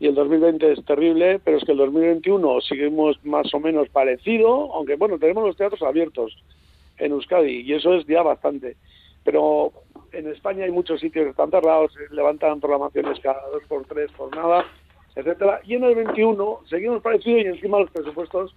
y 0.02 0.08
el 0.08 0.16
2020 0.16 0.72
es 0.72 0.84
terrible, 0.84 1.38
pero 1.44 1.58
es 1.58 1.64
que 1.64 1.70
el 1.70 1.78
2021 1.78 2.60
seguimos 2.62 3.24
más 3.24 3.54
o 3.54 3.60
menos 3.60 3.88
parecido, 3.88 4.74
aunque 4.74 4.96
bueno, 4.96 5.16
tenemos 5.16 5.46
los 5.46 5.56
teatros 5.56 5.80
abiertos 5.82 6.36
en 6.98 7.12
Euskadi 7.12 7.60
y 7.60 7.72
eso 7.72 7.94
es 7.94 8.04
ya 8.08 8.20
bastante. 8.24 8.74
Pero 9.22 9.70
en 10.10 10.26
España 10.26 10.64
hay 10.64 10.72
muchos 10.72 10.98
sitios 10.98 11.26
que 11.26 11.30
están 11.30 11.52
cerrados, 11.52 11.92
levantan 12.10 12.58
programaciones 12.58 13.20
cada 13.20 13.46
dos 13.52 13.62
por 13.68 13.84
tres 13.84 14.10
jornadas, 14.16 14.64
etcétera. 15.14 15.60
Y 15.64 15.74
en 15.74 15.84
el 15.84 15.94
21 15.94 16.58
seguimos 16.68 17.00
parecido 17.00 17.38
y 17.38 17.42
encima 17.42 17.78
los 17.78 17.90
presupuestos, 17.92 18.56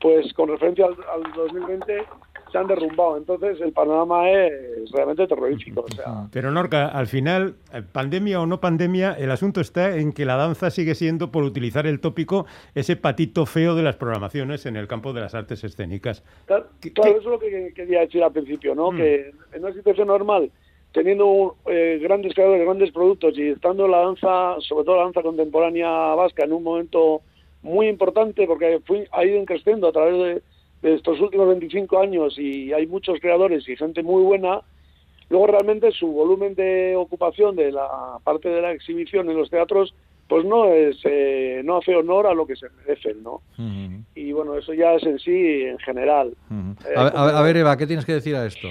pues 0.00 0.32
con 0.34 0.48
referencia 0.48 0.86
al, 0.86 0.96
al 1.12 1.32
2020 1.32 2.04
se 2.50 2.58
han 2.58 2.66
derrumbado. 2.66 3.16
Entonces 3.16 3.60
el 3.60 3.72
panorama 3.72 4.28
es 4.30 4.90
realmente 4.92 5.26
terrorífico. 5.26 5.82
O 5.82 5.88
sea. 5.88 6.28
Pero 6.32 6.50
Norca, 6.50 6.88
al 6.88 7.06
final, 7.06 7.54
eh, 7.72 7.82
pandemia 7.82 8.40
o 8.40 8.46
no 8.46 8.60
pandemia, 8.60 9.12
el 9.12 9.30
asunto 9.30 9.60
está 9.60 9.96
en 9.96 10.12
que 10.12 10.24
la 10.24 10.36
danza 10.36 10.70
sigue 10.70 10.94
siendo, 10.94 11.30
por 11.30 11.44
utilizar 11.44 11.86
el 11.86 12.00
tópico, 12.00 12.46
ese 12.74 12.96
patito 12.96 13.46
feo 13.46 13.74
de 13.74 13.82
las 13.82 13.96
programaciones 13.96 14.66
en 14.66 14.76
el 14.76 14.88
campo 14.88 15.12
de 15.12 15.20
las 15.20 15.34
artes 15.34 15.62
escénicas. 15.64 16.24
Claro, 16.46 16.66
claro 16.94 17.10
eso 17.10 17.20
es 17.20 17.24
lo 17.26 17.38
que 17.38 17.72
quería 17.74 18.00
decir 18.00 18.22
al 18.22 18.32
principio, 18.32 18.74
¿no? 18.74 18.92
Mm. 18.92 18.96
Que 18.96 19.30
en 19.52 19.64
una 19.64 19.72
situación 19.72 20.08
normal, 20.08 20.50
teniendo 20.92 21.56
eh, 21.66 21.98
grandes 22.02 22.34
creadores, 22.34 22.64
grandes 22.64 22.90
productos 22.92 23.38
y 23.38 23.48
estando 23.48 23.86
la 23.86 23.98
danza, 23.98 24.56
sobre 24.60 24.84
todo 24.84 24.96
la 24.96 25.04
danza 25.04 25.22
contemporánea 25.22 25.88
vasca, 26.14 26.44
en 26.44 26.52
un 26.52 26.62
momento 26.64 27.22
muy 27.62 27.88
importante, 27.88 28.46
porque 28.46 28.80
fui, 28.84 29.04
ha 29.12 29.24
ido 29.24 29.44
creciendo 29.44 29.88
a 29.88 29.92
través 29.92 30.18
de 30.18 30.42
de 30.82 30.94
estos 30.94 31.20
últimos 31.20 31.48
25 31.48 32.00
años 32.00 32.38
y 32.38 32.72
hay 32.72 32.86
muchos 32.86 33.20
creadores 33.20 33.68
y 33.68 33.76
gente 33.76 34.02
muy 34.02 34.22
buena, 34.22 34.60
luego 35.28 35.46
realmente 35.48 35.92
su 35.92 36.08
volumen 36.08 36.54
de 36.54 36.94
ocupación 36.96 37.56
de 37.56 37.72
la 37.72 38.18
parte 38.24 38.48
de 38.48 38.62
la 38.62 38.72
exhibición 38.72 39.28
en 39.30 39.36
los 39.36 39.50
teatros 39.50 39.94
pues 40.28 40.44
no 40.44 40.66
es 40.66 40.96
eh, 41.04 41.60
no 41.64 41.78
hace 41.78 41.94
honor 41.94 42.28
a 42.28 42.34
lo 42.34 42.46
que 42.46 42.54
se 42.54 42.68
merecen, 42.70 43.20
¿no? 43.24 43.42
Y 44.14 44.30
bueno, 44.30 44.56
eso 44.56 44.72
ya 44.72 44.94
es 44.94 45.02
en 45.02 45.18
sí 45.18 45.64
en 45.64 45.78
general. 45.78 46.34
Eh, 46.86 46.94
a, 46.96 47.42
ver, 47.42 47.56
Eva, 47.56 47.76
¿qué 47.76 47.84
tienes 47.84 48.04
que 48.04 48.12
decir 48.12 48.36
a 48.36 48.46
esto? 48.46 48.68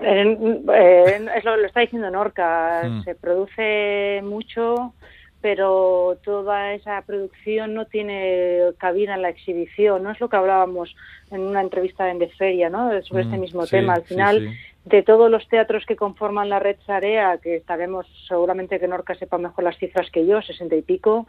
Eh, 0.00 1.28
es 1.36 1.44
lo, 1.44 1.56
lo, 1.56 1.66
está 1.66 1.80
diciendo 1.80 2.08
Norca, 2.12 2.82
mm. 2.84 3.02
se 3.02 3.16
produce 3.16 4.20
mucho 4.22 4.94
pero 5.40 6.18
toda 6.22 6.74
esa 6.74 7.00
producción 7.02 7.74
no 7.74 7.86
tiene 7.86 8.60
cabida 8.78 9.14
en 9.14 9.22
la 9.22 9.30
exhibición, 9.30 10.02
no 10.02 10.10
es 10.10 10.20
lo 10.20 10.28
que 10.28 10.36
hablábamos 10.36 10.94
en 11.30 11.40
una 11.40 11.62
entrevista 11.62 12.10
en 12.10 12.18
De 12.18 12.28
Feria, 12.28 12.68
¿no? 12.68 12.90
sobre 13.02 13.22
este 13.22 13.36
mm, 13.36 13.40
mismo 13.40 13.66
tema. 13.66 13.94
Al 13.94 14.02
final, 14.02 14.54
de 14.84 15.02
todos 15.02 15.30
los 15.30 15.48
teatros 15.48 15.86
que 15.86 15.96
conforman 15.96 16.48
la 16.48 16.58
red 16.58 16.76
Sarea, 16.86 17.38
que 17.38 17.62
sabemos 17.66 18.06
seguramente 18.28 18.78
que 18.78 18.88
Norca 18.88 19.14
sepa 19.14 19.38
mejor 19.38 19.64
las 19.64 19.78
cifras 19.78 20.10
que 20.10 20.26
yo, 20.26 20.42
sesenta 20.42 20.76
y 20.76 20.82
pico, 20.82 21.26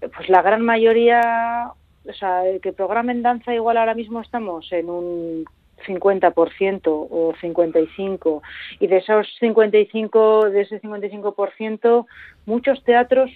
pues 0.00 0.28
la 0.28 0.42
gran 0.42 0.62
mayoría, 0.62 1.72
o 2.06 2.12
sea, 2.12 2.42
que 2.62 2.72
programen 2.72 3.22
danza 3.22 3.54
igual 3.54 3.78
ahora 3.78 3.94
mismo 3.94 4.20
estamos 4.20 4.70
en 4.72 4.90
un 4.90 5.44
50% 5.86 6.82
o 6.86 7.34
55 7.40 8.42
y 8.80 8.86
de 8.86 8.96
esos 8.98 9.26
55 9.38 10.50
de 10.50 10.60
ese 10.62 10.80
55% 10.80 12.06
muchos 12.46 12.82
teatros 12.84 13.30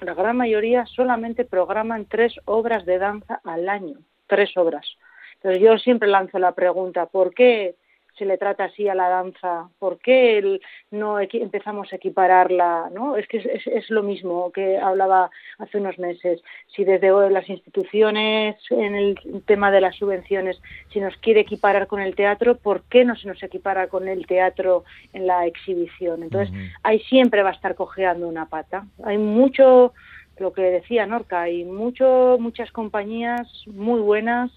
la 0.00 0.14
gran 0.14 0.36
mayoría 0.36 0.86
solamente 0.86 1.44
programan 1.44 2.06
tres 2.06 2.34
obras 2.44 2.86
de 2.86 2.98
danza 2.98 3.40
al 3.44 3.68
año 3.68 3.98
tres 4.28 4.56
obras. 4.56 4.86
Entonces 5.34 5.62
yo 5.62 5.78
siempre 5.78 6.08
lanzo 6.08 6.38
la 6.38 6.52
pregunta 6.52 7.06
¿por 7.06 7.34
qué 7.34 7.74
se 8.18 8.26
le 8.26 8.36
trata 8.36 8.64
así 8.64 8.88
a 8.88 8.94
la 8.94 9.08
danza? 9.08 9.68
¿Por 9.78 9.98
qué 9.98 10.60
no 10.90 11.20
empezamos 11.20 11.92
a 11.92 11.96
equipararla? 11.96 12.90
¿no? 12.92 13.16
Es 13.16 13.26
que 13.28 13.38
es, 13.38 13.90
lo 13.90 14.02
mismo 14.02 14.50
que 14.52 14.76
hablaba 14.78 15.30
hace 15.58 15.78
unos 15.78 15.98
meses. 15.98 16.42
Si 16.74 16.84
desde 16.84 17.08
las 17.30 17.48
instituciones, 17.48 18.56
en 18.70 18.94
el 18.94 19.18
tema 19.46 19.70
de 19.70 19.80
las 19.80 19.96
subvenciones, 19.96 20.60
si 20.92 21.00
nos 21.00 21.16
quiere 21.16 21.40
equiparar 21.40 21.86
con 21.86 22.00
el 22.00 22.14
teatro, 22.14 22.56
¿por 22.56 22.82
qué 22.84 23.04
no 23.04 23.16
se 23.16 23.28
nos 23.28 23.42
equipara 23.42 23.88
con 23.88 24.08
el 24.08 24.26
teatro 24.26 24.84
en 25.12 25.26
la 25.26 25.46
exhibición? 25.46 26.22
Entonces, 26.22 26.54
ahí 26.82 27.00
siempre 27.00 27.42
va 27.42 27.50
a 27.50 27.54
estar 27.54 27.74
cojeando 27.74 28.28
una 28.28 28.46
pata. 28.46 28.86
Hay 29.04 29.18
mucho, 29.18 29.92
lo 30.38 30.52
que 30.52 30.62
decía 30.62 31.06
Norca, 31.06 31.42
hay 31.42 31.64
mucho, 31.64 32.36
muchas 32.40 32.70
compañías 32.72 33.48
muy 33.66 34.00
buenas 34.00 34.50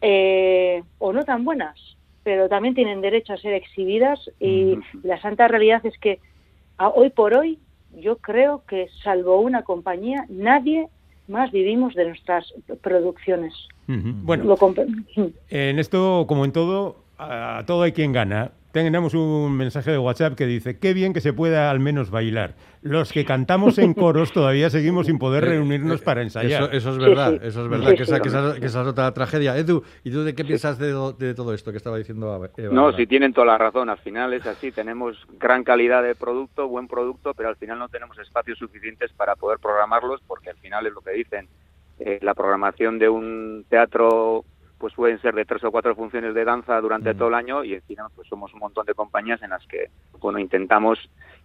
eh, 0.00 0.82
o 0.98 1.12
no 1.12 1.24
tan 1.24 1.44
buenas 1.44 1.95
pero 2.26 2.48
también 2.48 2.74
tienen 2.74 3.02
derecho 3.02 3.34
a 3.34 3.36
ser 3.36 3.52
exhibidas 3.52 4.18
y 4.40 4.76
la 5.04 5.20
santa 5.20 5.46
realidad 5.46 5.86
es 5.86 5.96
que 5.96 6.18
hoy 6.76 7.10
por 7.10 7.34
hoy 7.34 7.60
yo 8.00 8.16
creo 8.16 8.64
que 8.66 8.88
salvo 9.04 9.40
una 9.40 9.62
compañía 9.62 10.26
nadie 10.28 10.88
más 11.28 11.52
vivimos 11.52 11.94
de 11.94 12.06
nuestras 12.06 12.52
producciones. 12.80 13.54
Bueno, 13.86 14.56
en 15.50 15.78
esto 15.78 16.24
como 16.26 16.44
en 16.44 16.50
todo, 16.50 16.96
a 17.16 17.62
todo 17.64 17.82
hay 17.82 17.92
quien 17.92 18.10
gana 18.10 18.50
tenemos 18.84 19.14
un 19.14 19.56
mensaje 19.56 19.90
de 19.90 19.98
WhatsApp 19.98 20.34
que 20.34 20.46
dice, 20.46 20.78
qué 20.78 20.92
bien 20.92 21.12
que 21.12 21.20
se 21.20 21.32
pueda 21.32 21.70
al 21.70 21.80
menos 21.80 22.10
bailar. 22.10 22.54
Los 22.82 23.12
que 23.12 23.24
cantamos 23.24 23.78
en 23.78 23.94
coros 23.94 24.32
todavía 24.32 24.70
seguimos 24.70 25.06
sin 25.06 25.18
poder 25.18 25.44
reunirnos 25.44 26.02
para 26.02 26.22
ensayar. 26.22 26.74
Eso, 26.74 26.90
es 26.90 26.98
verdad, 26.98 27.34
eso 27.42 27.62
es 27.62 27.68
verdad, 27.68 27.94
que, 27.94 28.02
esa, 28.02 28.20
que, 28.20 28.66
es 28.66 28.76
otra 28.76 29.12
tragedia. 29.12 29.56
Edu, 29.56 29.82
¿y 30.04 30.10
tú 30.10 30.22
de 30.22 30.34
qué 30.34 30.44
piensas 30.44 30.78
de, 30.78 30.92
todo 31.34 31.52
esto 31.54 31.70
que 31.70 31.78
estaba 31.78 31.96
diciendo 31.98 32.34
Eva? 32.56 32.70
No, 32.70 32.92
si 32.92 33.06
tienen 33.06 33.32
toda 33.32 33.46
la 33.46 33.58
razón, 33.58 33.88
al 33.88 33.98
final 33.98 34.32
es 34.34 34.46
así, 34.46 34.70
tenemos 34.72 35.16
gran 35.38 35.64
calidad 35.64 36.02
de 36.02 36.14
producto, 36.14 36.68
buen 36.68 36.86
producto, 36.86 37.34
pero 37.34 37.48
al 37.48 37.56
final 37.56 37.78
no 37.78 37.88
tenemos 37.88 38.18
espacios 38.18 38.58
suficientes 38.58 39.12
para 39.12 39.36
poder 39.36 39.58
programarlos 39.58 40.20
porque 40.26 40.50
al 40.50 40.56
final 40.56 40.86
es 40.86 40.92
lo 40.92 41.00
que 41.00 41.12
dicen. 41.12 41.48
Eh, 41.98 42.18
la 42.20 42.34
programación 42.34 42.98
de 42.98 43.08
un 43.08 43.64
teatro 43.70 44.44
pues 44.78 44.92
pueden 44.94 45.20
ser 45.20 45.34
de 45.34 45.44
tres 45.44 45.64
o 45.64 45.70
cuatro 45.70 45.94
funciones 45.94 46.34
de 46.34 46.44
danza 46.44 46.80
durante 46.80 47.14
todo 47.14 47.28
el 47.28 47.34
año 47.34 47.64
y 47.64 47.74
encima 47.74 48.08
pues 48.14 48.28
somos 48.28 48.52
un 48.52 48.60
montón 48.60 48.84
de 48.84 48.94
compañías 48.94 49.40
en 49.42 49.50
las 49.50 49.66
que 49.66 49.90
bueno 50.20 50.38
intentamos 50.38 50.98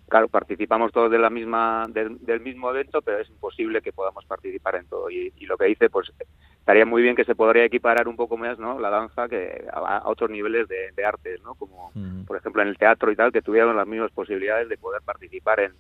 claro 0.10 0.28
participamos 0.28 0.92
todos 0.92 1.10
de 1.10 1.18
la 1.18 1.30
misma 1.30 1.86
del, 1.90 2.42
mismo 2.42 2.70
evento 2.70 3.02
pero 3.02 3.20
es 3.20 3.30
imposible 3.30 3.82
que 3.82 3.94
podamos 3.94 4.26
participar 4.26 4.76
en 4.76 4.86
todo. 4.88 5.10
Y, 5.10 5.32
lo 5.46 5.58
que 5.58 5.66
dice 5.66 5.90
pues 5.90 6.12
estaría 6.60 6.86
muy 6.86 7.02
bien 7.02 7.16
que 7.16 7.26
se 7.26 7.36
podría 7.36 7.66
equiparar 7.66 8.08
un 8.08 8.16
poco 8.16 8.38
más 8.38 8.60
no 8.60 8.80
la 8.80 8.90
danza 8.90 9.30
que 9.30 9.66
a, 9.72 10.04
otros 10.06 10.30
niveles 10.30 10.68
de, 10.68 11.06
artes 11.06 11.42
no 11.42 11.56
como 11.56 11.92
por 12.28 12.38
ejemplo 12.38 12.62
en 12.62 12.68
el 12.68 12.78
teatro 12.78 13.12
y 13.12 13.16
tal 13.16 13.32
que 13.32 13.42
tuvieran 13.42 13.76
las 13.76 13.88
mismas 13.88 14.12
posibilidades 14.12 14.68
de 14.68 14.78
poder 14.78 15.02
participar 15.04 15.62
en 15.62 15.72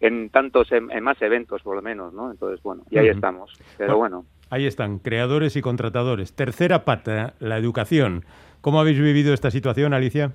en 0.00 0.28
tantos 0.28 0.70
en, 0.72 1.02
más 1.02 1.20
eventos 1.22 1.62
por 1.62 1.76
lo 1.76 1.82
menos 1.82 2.12
no 2.12 2.30
entonces 2.30 2.62
bueno 2.62 2.82
y 2.90 2.98
ahí 2.98 3.08
estamos. 3.08 3.52
Pero 3.78 3.96
bueno 3.96 4.26
Ahí 4.54 4.68
están, 4.68 5.00
creadores 5.00 5.56
y 5.56 5.62
contratadores. 5.62 6.32
Tercera 6.32 6.84
pata, 6.84 7.34
la 7.40 7.58
educación. 7.58 8.24
¿Cómo 8.60 8.78
habéis 8.78 9.00
vivido 9.00 9.34
esta 9.34 9.50
situación, 9.50 9.92
Alicia? 9.92 10.30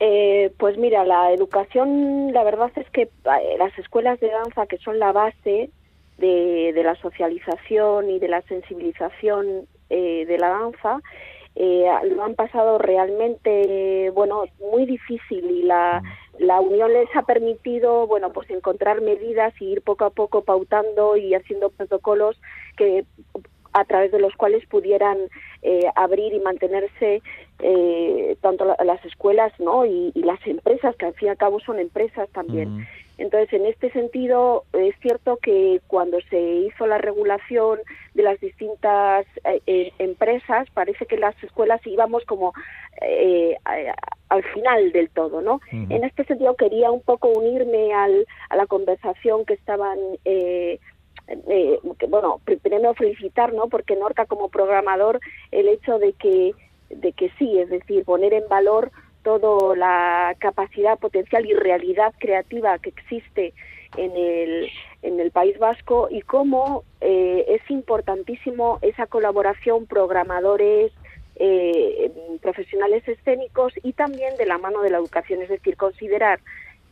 Eh, 0.00 0.50
pues 0.56 0.78
mira, 0.78 1.04
la 1.04 1.30
educación, 1.30 2.32
la 2.32 2.42
verdad 2.42 2.70
es 2.74 2.88
que 2.92 3.02
eh, 3.02 3.10
las 3.58 3.78
escuelas 3.78 4.18
de 4.20 4.30
danza, 4.30 4.66
que 4.66 4.78
son 4.78 4.98
la 4.98 5.12
base 5.12 5.68
de, 6.16 6.72
la 6.82 6.94
socialización 6.94 8.08
y 8.08 8.18
de 8.18 8.28
la 8.28 8.40
sensibilización 8.40 9.66
eh, 9.90 10.24
de 10.24 10.38
la 10.38 10.48
danza, 10.48 11.02
lo 11.54 12.24
han 12.24 12.34
pasado 12.34 12.78
realmente, 12.78 14.10
bueno, 14.14 14.44
muy 14.72 14.86
difícil 14.86 15.50
y 15.50 15.64
la 15.64 16.02
la 16.38 16.60
unión 16.60 16.92
les 16.92 17.08
ha 17.14 17.22
permitido, 17.22 18.06
bueno, 18.06 18.32
pues 18.32 18.50
encontrar 18.50 19.00
medidas 19.00 19.54
y 19.60 19.66
ir 19.66 19.82
poco 19.82 20.04
a 20.04 20.10
poco 20.10 20.42
pautando 20.42 21.16
y 21.16 21.34
haciendo 21.34 21.70
protocolos 21.70 22.40
que 22.76 23.04
a 23.72 23.84
través 23.84 24.10
de 24.10 24.18
los 24.18 24.34
cuales 24.36 24.64
pudieran 24.66 25.18
eh, 25.62 25.90
abrir 25.94 26.32
y 26.32 26.40
mantenerse 26.40 27.22
eh, 27.58 28.36
tanto 28.40 28.64
las 28.64 29.04
escuelas 29.04 29.52
no 29.58 29.84
y, 29.84 30.12
las 30.14 30.44
empresas 30.46 30.96
que 30.96 31.06
al 31.06 31.14
fin 31.14 31.28
y 31.28 31.30
al 31.30 31.36
cabo 31.36 31.60
son 31.60 31.78
empresas 31.78 32.28
también 32.30 32.86
entonces 33.18 33.52
en 33.52 33.66
este 33.66 33.90
sentido 33.92 34.64
es 34.72 34.94
cierto 35.00 35.38
que 35.38 35.80
cuando 35.86 36.18
se 36.30 36.40
hizo 36.40 36.86
la 36.86 36.98
regulación 36.98 37.78
de 38.14 38.22
las 38.22 38.40
distintas 38.40 39.26
eh, 39.66 39.92
empresas 39.98 40.68
parece 40.74 41.06
que 41.06 41.16
las 41.16 41.34
escuelas 41.42 41.80
íbamos 41.86 42.24
como 42.24 42.52
al 44.28 44.42
final 44.54 44.92
del 44.92 45.10
todo 45.10 45.42
no 45.42 45.60
en 45.72 46.04
este 46.04 46.24
sentido 46.24 46.56
quería 46.56 46.90
un 46.90 47.02
poco 47.02 47.28
unirme 47.28 47.92
al, 47.92 48.26
a 48.48 48.56
la 48.56 48.66
conversación 48.66 49.44
que 49.44 49.54
estaban 49.54 49.98
eh, 50.24 50.78
eh, 51.28 51.80
bueno, 52.08 52.40
primero 52.62 52.94
felicitar, 52.94 53.52
¿no? 53.52 53.68
Porque 53.68 53.96
Norca 53.96 54.26
como 54.26 54.48
programador, 54.48 55.20
el 55.50 55.68
hecho 55.68 55.98
de 55.98 56.12
que, 56.12 56.54
de 56.90 57.12
que 57.12 57.30
sí, 57.38 57.58
es 57.58 57.68
decir, 57.68 58.04
poner 58.04 58.32
en 58.32 58.48
valor 58.48 58.92
toda 59.26 59.74
la 59.74 60.36
capacidad 60.38 60.96
potencial 61.00 61.44
y 61.46 61.52
realidad 61.52 62.14
creativa 62.16 62.78
que 62.78 62.90
existe 62.90 63.54
en 63.96 64.12
el, 64.16 64.68
en 65.02 65.18
el 65.18 65.32
País 65.32 65.58
Vasco 65.58 66.06
y 66.08 66.20
cómo 66.20 66.84
eh, 67.00 67.44
es 67.48 67.68
importantísimo 67.68 68.78
esa 68.82 69.06
colaboración 69.06 69.86
programadores, 69.86 70.92
eh, 71.34 72.38
profesionales 72.40 73.02
escénicos 73.08 73.72
y 73.82 73.94
también 73.94 74.36
de 74.36 74.46
la 74.46 74.58
mano 74.58 74.80
de 74.80 74.90
la 74.90 74.98
educación, 74.98 75.42
es 75.42 75.48
decir, 75.48 75.76
considerar 75.76 76.38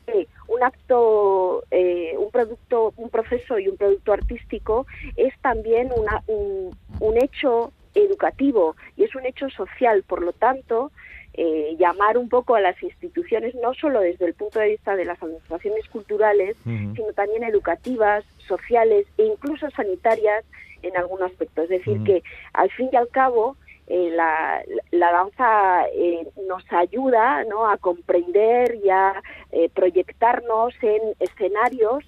que 0.05 0.27
un 0.49 0.61
acto, 0.64 1.62
eh, 1.70 2.16
un 2.18 2.33
producto, 2.33 2.94
un 2.97 3.11
proceso 3.11 3.61
y 3.61 3.68
un 3.68 3.77
producto 3.77 4.12
artístico 4.12 4.88
es 5.14 5.33
también 5.40 5.92
una, 5.97 6.25
un, 6.27 6.77
un 6.99 7.16
hecho 7.16 7.70
educativo 7.94 8.75
y 8.97 9.05
es 9.05 9.14
un 9.14 9.25
hecho 9.25 9.49
social. 9.51 10.03
Por 10.03 10.20
lo 10.20 10.33
tanto, 10.33 10.90
eh, 11.37 11.75
llamar 11.81 12.16
un 12.16 12.29
poco 12.29 12.55
a 12.55 12.61
las 12.61 12.81
instituciones, 12.81 13.57
no 13.57 13.75
solo 13.75 14.01
desde 14.01 14.25
el 14.25 14.35
punto 14.35 14.61
de 14.61 14.68
vista 14.68 14.94
de 14.94 15.05
las 15.05 15.20
administraciones 15.20 15.88
culturales, 15.88 16.57
sino 16.64 17.12
también 17.12 17.42
educativas, 17.42 18.25
sociales 18.38 19.07
e 19.18 19.25
incluso 19.25 19.68
sanitarias 19.70 20.44
en 20.83 20.97
algún 20.97 21.25
aspecto. 21.25 21.62
Es 21.62 21.70
decir, 21.70 22.05
que 22.05 22.23
al 22.53 22.70
fin 22.70 22.88
y 22.92 22.97
al 22.97 23.09
cabo 23.09 23.57
eh, 23.88 24.11
la, 24.12 24.62
la, 24.92 25.11
danza 25.11 25.87
eh, 25.92 26.25
nos 26.47 26.64
ayuda 26.73 27.42
¿no? 27.44 27.68
a 27.68 27.79
comprender 27.79 28.77
y 28.77 28.90
a 28.90 29.20
proyectarnos 29.75 30.73
en 30.83 31.01
escenarios 31.18 32.05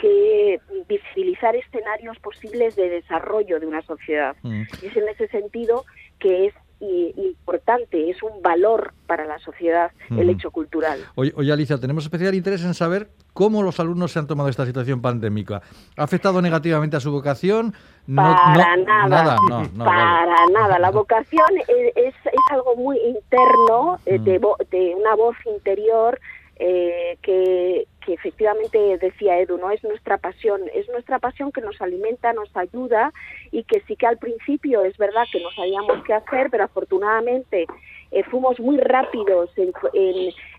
que 0.00 0.60
visibilizar 0.88 1.54
escenarios 1.56 2.18
posibles 2.20 2.74
de 2.76 2.88
desarrollo 2.88 3.60
de 3.60 3.66
una 3.66 3.82
sociedad. 3.82 4.34
Y 4.44 4.86
es 4.86 4.96
en 4.96 5.08
ese 5.08 5.28
sentido 5.28 5.84
que 6.20 6.46
es 6.46 6.54
importante, 6.80 8.08
es 8.08 8.22
un 8.22 8.40
valor 8.42 8.94
para 9.06 9.26
la 9.26 9.38
sociedad 9.38 9.90
el 10.16 10.30
hecho 10.30 10.50
cultural. 10.50 10.98
Oye, 11.14 11.52
Alicia, 11.52 11.78
tenemos 11.78 12.04
especial 12.04 12.34
interés 12.34 12.64
en 12.64 12.72
saber 12.72 13.10
cómo 13.34 13.62
los 13.62 13.78
alumnos 13.80 14.12
se 14.12 14.18
han 14.18 14.26
tomado 14.26 14.48
esta 14.48 14.64
situación 14.64 15.02
pandémica. 15.02 15.60
¿Ha 15.96 16.02
afectado 16.02 16.40
negativamente 16.40 16.96
a 16.96 17.00
su 17.00 17.12
vocación? 17.12 17.74
para 18.14 18.76
nada, 18.76 19.36
para 19.78 20.46
nada. 20.52 20.78
La 20.78 20.90
vocación 20.90 21.46
es, 21.68 22.14
es, 22.14 22.14
algo 22.50 22.74
muy 22.76 22.98
interno, 22.98 23.98
eh, 24.06 24.18
de, 24.18 24.40
de, 24.70 24.94
una 24.94 25.14
voz 25.16 25.36
interior 25.46 26.18
eh, 26.56 27.18
que, 27.22 27.86
que 28.04 28.14
efectivamente 28.14 28.98
decía 28.98 29.38
Edu, 29.38 29.58
no 29.58 29.70
es 29.70 29.82
nuestra 29.84 30.18
pasión, 30.18 30.62
es 30.74 30.88
nuestra 30.88 31.18
pasión 31.18 31.52
que 31.52 31.60
nos 31.60 31.80
alimenta, 31.80 32.32
nos 32.32 32.54
ayuda 32.56 33.12
y 33.50 33.64
que 33.64 33.80
sí 33.86 33.96
que 33.96 34.06
al 34.06 34.18
principio 34.18 34.82
es 34.84 34.96
verdad 34.96 35.24
que 35.32 35.40
no 35.40 35.50
sabíamos 35.52 36.02
qué 36.04 36.14
hacer, 36.14 36.48
pero 36.50 36.64
afortunadamente 36.64 37.66
eh, 38.12 38.24
fuimos 38.24 38.58
muy 38.58 38.78
rápidos 38.78 39.50
en, 39.56 39.72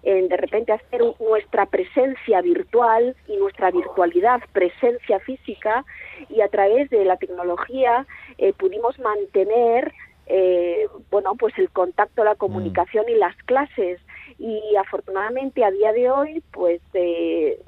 en, 0.03 0.29
de 0.29 0.37
repente 0.37 0.71
hacer 0.71 1.01
nuestra 1.19 1.65
presencia 1.65 2.41
virtual 2.41 3.15
y 3.27 3.35
nuestra 3.35 3.71
virtualidad 3.71 4.41
presencia 4.53 5.19
física 5.19 5.83
y 6.29 6.41
a 6.41 6.47
través 6.47 6.89
de 6.89 7.03
la 7.03 7.17
tecnología 7.17 8.05
eh, 8.37 8.53
pudimos 8.53 8.97
mantener 8.99 9.93
eh, 10.27 10.87
bueno 11.09 11.35
pues 11.35 11.57
el 11.57 11.69
contacto 11.71 12.23
la 12.23 12.35
comunicación 12.35 13.09
y 13.09 13.15
las 13.15 13.35
clases 13.43 13.99
y 14.41 14.75
afortunadamente 14.75 15.63
a 15.63 15.69
día 15.69 15.93
de 15.93 16.09
hoy 16.09 16.43
pues 16.51 16.81
eh, 16.95 17.59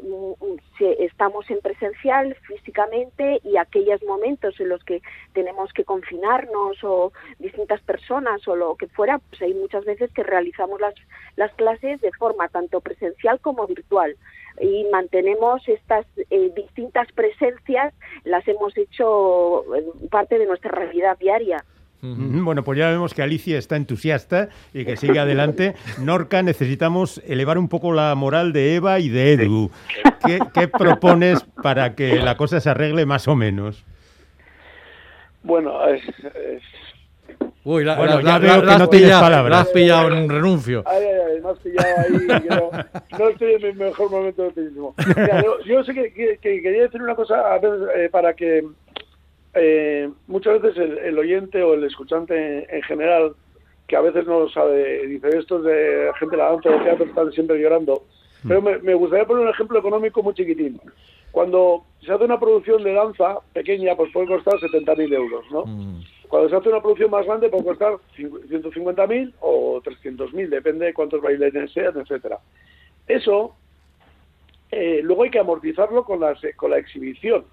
estamos 0.80 1.48
en 1.52 1.60
presencial 1.60 2.36
físicamente 2.48 3.40
y 3.44 3.58
aquellos 3.58 4.02
momentos 4.04 4.60
en 4.60 4.70
los 4.70 4.84
que 4.84 5.04
tenemos 5.34 5.72
que 5.72 5.86
confinarnos 5.86 6.84
o 6.84 7.14
distintas 7.38 7.80
personas 7.82 8.48
o 8.48 8.56
lo 8.56 8.76
que 8.76 8.88
fuera 8.88 9.20
pues 9.20 9.44
hay 9.44 9.54
muchas 9.54 9.86
veces 9.86 10.12
que 10.14 10.24
realizamos 10.24 10.82
las, 10.82 10.96
las 11.36 11.54
clases 11.54 12.02
de 12.02 12.12
forma 12.14 12.50
tanto 12.50 12.82
presencial 12.82 13.40
como 13.40 13.68
virtual. 13.68 14.16
Y 14.60 14.86
mantenemos 14.92 15.68
estas 15.68 16.08
eh, 16.32 16.52
distintas 16.56 17.12
presencias 17.12 17.94
las 18.24 18.48
hemos 18.48 18.76
hecho 18.78 19.64
parte 20.10 20.40
de 20.40 20.48
nuestra 20.48 20.72
realidad 20.72 21.20
diaria 21.20 21.64
bueno, 22.04 22.64
pues 22.64 22.78
ya 22.78 22.90
vemos 22.90 23.14
que 23.14 23.22
Alicia 23.22 23.58
está 23.58 23.78
entusiasta 23.78 24.50
y 24.74 24.84
que 24.84 24.98
sigue 24.98 25.20
adelante. 25.20 25.74
Norca, 26.00 26.44
necesitamos 26.44 27.22
elevar 27.26 27.58
un 27.58 27.70
poco 27.70 27.94
la 27.94 28.14
moral 28.16 28.52
de 28.52 28.76
Eva 28.76 29.00
y 29.00 29.08
de 29.08 29.34
Edu. 29.34 29.72
¿Qué, 30.54 30.68
propones 30.68 31.44
para 31.62 31.96
que 31.96 32.18
la 32.18 32.36
cosa 32.36 32.60
se 32.60 32.70
arregle 32.70 33.06
más 33.06 33.28
o 33.28 33.36
menos? 33.36 33.86
Bueno, 35.44 35.88
es... 35.88 36.02
Uy, 37.66 37.86
la, 37.86 37.96
bueno, 37.96 38.20
ya 38.20 38.40
veo 38.40 38.62
que 38.62 38.78
no 38.78 38.90
tienes 38.90 39.12
palabras. 39.12 39.62
has 39.62 39.70
pillado 39.70 40.08
un 40.08 40.30
renuncio. 40.30 40.84
Ay, 40.86 41.06
ay, 41.06 41.36
ay, 41.36 41.42
me 41.42 41.50
has 41.50 41.60
pillado 41.60 41.96
ahí. 42.00 42.90
no, 43.18 43.30
estoy 43.30 43.54
en 43.54 43.62
mi 43.62 43.74
mejor 43.86 44.12
momento 44.12 44.42
de 44.42 44.48
optimismo. 44.50 44.96
yo, 45.66 45.84
sé 45.86 45.94
que, 45.94 46.38
quería 46.42 46.84
decir 46.84 47.02
una 47.02 47.16
cosa 47.16 47.54
a 47.54 47.60
veces, 47.60 47.88
eh, 47.96 48.10
para 48.12 48.34
que 48.34 48.66
eh, 49.56 50.10
muchas 50.28 50.62
veces 50.62 51.00
el, 51.04 51.18
oyente 51.18 51.62
o 51.62 51.76
el 51.76 51.84
escuchante 51.84 52.76
en, 52.76 52.82
general, 52.84 53.36
que 53.88 53.96
a 53.96 54.02
veces 54.02 54.26
no 54.26 54.42
lo 54.42 54.50
sabe, 54.50 55.06
dice 55.08 55.30
esto 55.38 55.58
es 55.60 55.64
de 55.64 56.12
gente 56.20 56.36
de 56.36 56.42
la 56.42 56.52
danza 56.52 56.70
de 56.70 56.80
teatro, 56.80 57.06
están 57.06 57.32
siempre 57.32 57.60
llorando. 57.60 58.04
Mm. 58.44 58.48
Pero 58.48 58.62
me, 58.62 58.94
gustaría 58.96 59.26
poner 59.26 59.44
un 59.44 59.52
ejemplo 59.52 59.80
económico 59.80 60.24
muy 60.24 60.34
chiquitín. 60.34 60.80
Cuando 61.32 61.86
se 62.04 62.12
hace 62.12 62.26
una 62.26 62.40
producción 62.40 62.84
de 62.84 62.94
danza 62.94 63.40
pequeña, 63.54 63.96
pues 63.96 64.12
puede 64.12 64.28
costar 64.28 64.56
70.000 64.56 65.14
euros, 65.14 65.46
¿no? 65.52 65.66
Mm. 65.66 66.04
Cuando 66.28 66.50
se 66.50 66.56
hace 66.56 66.70
una 66.70 66.82
producción 66.82 67.12
más 67.12 67.26
grande, 67.26 67.50
puede 67.50 67.66
costar 67.66 67.94
150.000 68.18 69.34
o 69.40 69.82
300.000, 69.82 70.50
depende 70.50 70.86
de 70.88 70.94
cuántos 70.94 71.22
bailarines 71.22 71.72
sean, 71.72 71.94
etcétera. 72.00 72.40
Eso, 73.08 73.56
eh, 74.72 75.02
luego 75.04 75.24
hay 75.24 75.30
que 75.30 75.40
amortizarlo 75.40 76.04
con, 76.04 76.22
las, 76.22 76.40
con 76.56 76.72
la 76.72 76.80
exhibición 76.80 77.46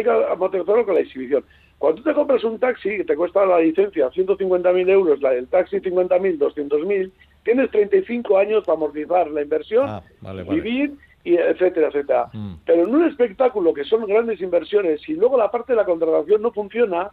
hay 0.00 0.04
que 0.04 0.10
amortizarlo 0.10 0.84
con 0.84 0.94
la 0.94 1.00
exhibición. 1.00 1.44
Cuando 1.78 2.02
tú 2.02 2.08
te 2.08 2.14
compras 2.14 2.44
un 2.44 2.58
taxi 2.58 2.96
que 2.96 3.04
te 3.04 3.16
cuesta 3.16 3.44
la 3.44 3.60
licencia 3.60 4.10
150.000 4.10 4.88
euros, 4.88 5.20
la 5.20 5.30
del 5.30 5.48
taxi 5.48 5.78
50.000, 5.78 6.38
200.000, 6.38 7.10
tienes 7.42 7.70
35 7.70 8.38
años 8.38 8.64
para 8.64 8.76
amortizar 8.76 9.30
la 9.30 9.42
inversión, 9.42 9.88
ah, 9.88 10.02
vivir, 10.48 10.94
y 11.24 11.36
etcétera, 11.36 11.88
etcétera. 11.88 12.28
Mm. 12.32 12.54
Pero 12.64 12.84
en 12.84 12.94
un 12.94 13.04
espectáculo 13.08 13.72
que 13.72 13.84
son 13.84 14.06
grandes 14.06 14.40
inversiones 14.40 15.06
y 15.08 15.14
luego 15.14 15.38
la 15.38 15.50
parte 15.50 15.72
de 15.72 15.76
la 15.76 15.84
contratación 15.84 16.42
no 16.42 16.52
funciona, 16.52 17.10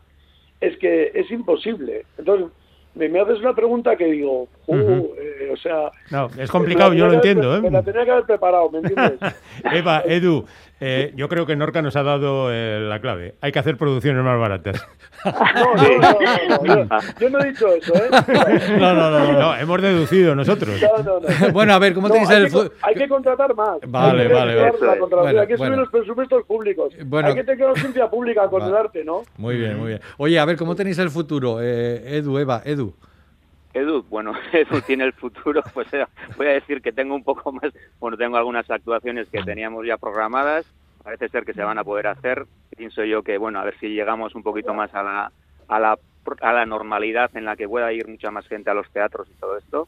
es 0.59 0.77
que 0.77 1.11
es 1.15 1.31
imposible. 1.31 2.05
Entonces, 2.17 2.47
me, 2.93 3.07
me, 3.07 3.21
haces 3.21 3.39
una 3.39 3.55
pregunta 3.55 3.95
que 3.95 4.05
digo, 4.05 4.47
uh, 4.75 5.13
eh, 5.17 5.31
o 5.51 5.57
sea... 5.57 5.91
No, 6.09 6.29
es 6.37 6.49
complicado, 6.49 6.93
yo 6.93 7.07
lo 7.07 7.13
entiendo. 7.13 7.55
¿eh? 7.55 7.61
Me 7.61 7.71
la 7.71 7.83
tenía 7.83 8.05
que 8.05 8.11
haber 8.11 8.25
preparado, 8.25 8.69
¿me 8.69 8.79
entiendes? 8.79 9.19
Eva, 9.71 10.03
Edu, 10.05 10.45
eh, 10.79 11.13
yo 11.15 11.29
creo 11.29 11.45
que 11.45 11.55
Norca 11.55 11.81
nos 11.81 11.95
ha 11.95 12.03
dado 12.03 12.51
eh, 12.51 12.79
la 12.79 12.99
clave. 12.99 13.35
Hay 13.41 13.51
que 13.51 13.59
hacer 13.59 13.77
producciones 13.77 14.23
más 14.23 14.39
baratas. 14.39 14.83
No, 15.23 15.31
no, 15.31 15.99
no, 15.99 16.85
no, 16.87 16.99
Yo, 17.19 17.29
no 17.29 17.39
he 17.39 17.49
dicho 17.49 17.67
eso, 17.67 17.93
¿eh? 17.95 18.09
No, 18.79 18.93
no, 18.93 19.11
no, 19.11 19.33
no, 19.33 19.55
hemos 19.55 19.81
deducido 19.81 20.33
nosotros. 20.33 20.81
Bueno, 21.53 21.73
a 21.73 21.79
ver, 21.79 21.93
¿cómo 21.93 22.09
tenéis 22.09 22.29
el... 22.31 22.51
Que, 22.51 22.71
hay 22.81 22.95
que 22.95 23.07
contratar 23.07 23.53
más. 23.53 23.77
Vale, 23.87 24.27
vale, 24.27 24.55
vale. 24.55 25.39
hay 25.39 25.47
que 25.47 25.57
subir 25.57 25.71
los 25.71 25.89
presupuestos 25.89 26.43
públicos. 26.45 26.93
Bueno, 27.05 27.27
hay 27.27 27.35
que 27.35 27.43
tener 27.43 27.77
ciencia 27.77 28.09
pública 28.09 28.47
con 28.47 28.63
el 28.63 28.75
arte, 28.75 29.03
¿no? 29.03 29.23
Muy 29.37 29.57
bien, 29.57 29.77
muy 29.77 29.89
bien. 29.89 30.01
Oye, 30.17 30.39
a 30.39 30.45
ver, 30.45 30.57
¿cómo 30.57 30.75
tenéis 30.75 30.97
el 30.99 31.09
futuro? 31.09 31.61
Eh, 31.61 32.17
Edu, 32.17 32.37
Eva, 32.39 32.61
Edu. 32.65 32.93
Edu, 33.73 34.03
bueno, 34.03 34.33
Edu 34.53 34.81
tiene 34.81 35.05
el 35.05 35.13
futuro, 35.13 35.63
pues 35.73 35.87
voy 36.37 36.47
a 36.47 36.51
decir 36.51 36.81
que 36.81 36.91
tengo 36.91 37.15
un 37.15 37.23
poco 37.23 37.51
más, 37.51 37.71
bueno, 37.99 38.17
tengo 38.17 38.37
algunas 38.37 38.69
actuaciones 38.69 39.29
que 39.29 39.43
teníamos 39.43 39.85
ya 39.85 39.97
programadas, 39.97 40.65
parece 41.03 41.29
ser 41.29 41.45
que 41.45 41.53
se 41.53 41.63
van 41.63 41.77
a 41.77 41.83
poder 41.83 42.07
hacer, 42.07 42.45
pienso 42.75 43.03
yo 43.03 43.23
que, 43.23 43.37
bueno, 43.37 43.59
a 43.59 43.65
ver 43.65 43.77
si 43.79 43.89
llegamos 43.89 44.35
un 44.35 44.43
poquito 44.43 44.73
más 44.73 44.93
a 44.93 45.03
la, 45.03 45.31
a 45.67 45.79
la 45.79 45.97
a 46.41 46.53
la 46.53 46.65
normalidad 46.65 47.31
en 47.35 47.45
la 47.45 47.55
que 47.55 47.67
pueda 47.67 47.91
ir 47.91 48.07
mucha 48.07 48.31
más 48.31 48.47
gente 48.47 48.69
a 48.69 48.73
los 48.73 48.89
teatros 48.91 49.27
y 49.29 49.39
todo 49.39 49.57
esto. 49.57 49.87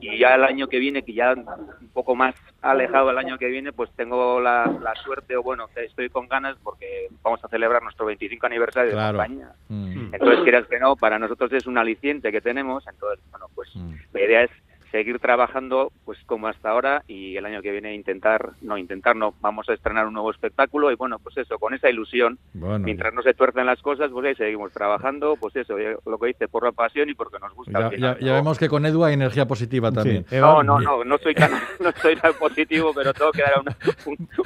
Y 0.00 0.18
ya 0.18 0.34
el 0.34 0.44
año 0.44 0.68
que 0.68 0.78
viene, 0.78 1.02
que 1.02 1.12
ya 1.12 1.34
un 1.34 1.90
poco 1.92 2.14
más 2.14 2.34
alejado 2.60 3.10
el 3.10 3.18
año 3.18 3.38
que 3.38 3.48
viene, 3.48 3.72
pues 3.72 3.90
tengo 3.96 4.40
la, 4.40 4.94
suerte, 5.02 5.36
o 5.36 5.42
bueno, 5.42 5.68
estoy 5.74 6.08
con 6.08 6.28
ganas 6.28 6.56
porque 6.62 7.08
vamos 7.22 7.44
a 7.44 7.48
celebrar 7.48 7.82
nuestro 7.82 8.06
25 8.06 8.46
aniversario 8.46 8.96
de 8.96 9.10
España. 9.10 9.50
Entonces, 9.68 10.40
quieras 10.42 10.66
que 10.68 10.78
no, 10.78 10.96
para 10.96 11.18
nosotros 11.18 11.52
es 11.52 11.66
un 11.66 11.78
aliciente 11.78 12.32
que 12.32 12.40
tenemos. 12.40 12.86
Entonces, 12.86 13.24
bueno, 13.30 13.46
pues 13.54 13.70
la 14.12 14.20
idea 14.20 14.42
es 14.44 14.50
seguir 14.92 15.18
trabajando 15.18 15.90
pues 16.04 16.18
como 16.26 16.46
hasta 16.46 16.70
ahora 16.70 17.02
y 17.08 17.36
el 17.36 17.46
año 17.46 17.62
que 17.62 17.72
viene 17.72 17.94
intentar, 17.94 18.50
no 18.60 18.76
intentar, 18.76 19.16
no, 19.16 19.34
vamos 19.40 19.68
a 19.68 19.72
estrenar 19.72 20.06
un 20.06 20.12
nuevo 20.12 20.30
espectáculo 20.30 20.92
y 20.92 20.94
bueno, 20.94 21.18
pues 21.18 21.36
eso, 21.38 21.58
con 21.58 21.74
esa 21.74 21.88
ilusión, 21.88 22.38
mientras 22.52 23.12
no 23.14 23.22
se 23.22 23.34
tuercen 23.34 23.66
las 23.66 23.80
cosas, 23.80 24.10
pues 24.12 24.26
ahí 24.26 24.34
seguimos 24.34 24.70
trabajando, 24.72 25.36
pues 25.40 25.56
eso, 25.56 25.76
lo 25.78 26.18
que 26.18 26.26
dice, 26.28 26.46
por 26.46 26.64
la 26.64 26.72
pasión 26.72 27.08
y 27.08 27.14
porque 27.14 27.38
nos 27.40 27.54
gusta. 27.54 27.90
Ya, 27.96 28.16
vemos 28.20 28.58
que 28.58 28.68
con 28.68 28.84
Edu 28.84 29.02
hay 29.02 29.14
energía 29.14 29.46
positiva 29.46 29.90
también. 29.90 30.26
no, 30.30 30.62
no, 30.62 30.78
no, 30.78 31.02
no 31.02 31.18
soy, 31.18 31.34
tan, 31.34 31.50
no 31.80 31.90
soy 31.92 32.14
tan 32.16 32.34
positivo, 32.34 32.92
pero 32.94 33.14
tengo 33.14 33.32
que 33.32 33.42
dar 33.42 33.60
una, 33.60 33.76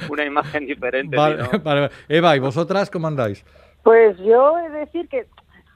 una 0.09 0.25
imagen 0.25 0.65
diferente. 0.65 1.17
Vale, 1.63 1.89
Eva, 2.07 2.35
¿y 2.35 2.39
vosotras 2.39 2.89
cómo 2.89 3.07
andáis? 3.07 3.45
Pues 3.83 4.17
yo 4.19 4.57
he 4.59 4.69
de 4.69 4.79
decir 4.79 5.07
que 5.09 5.25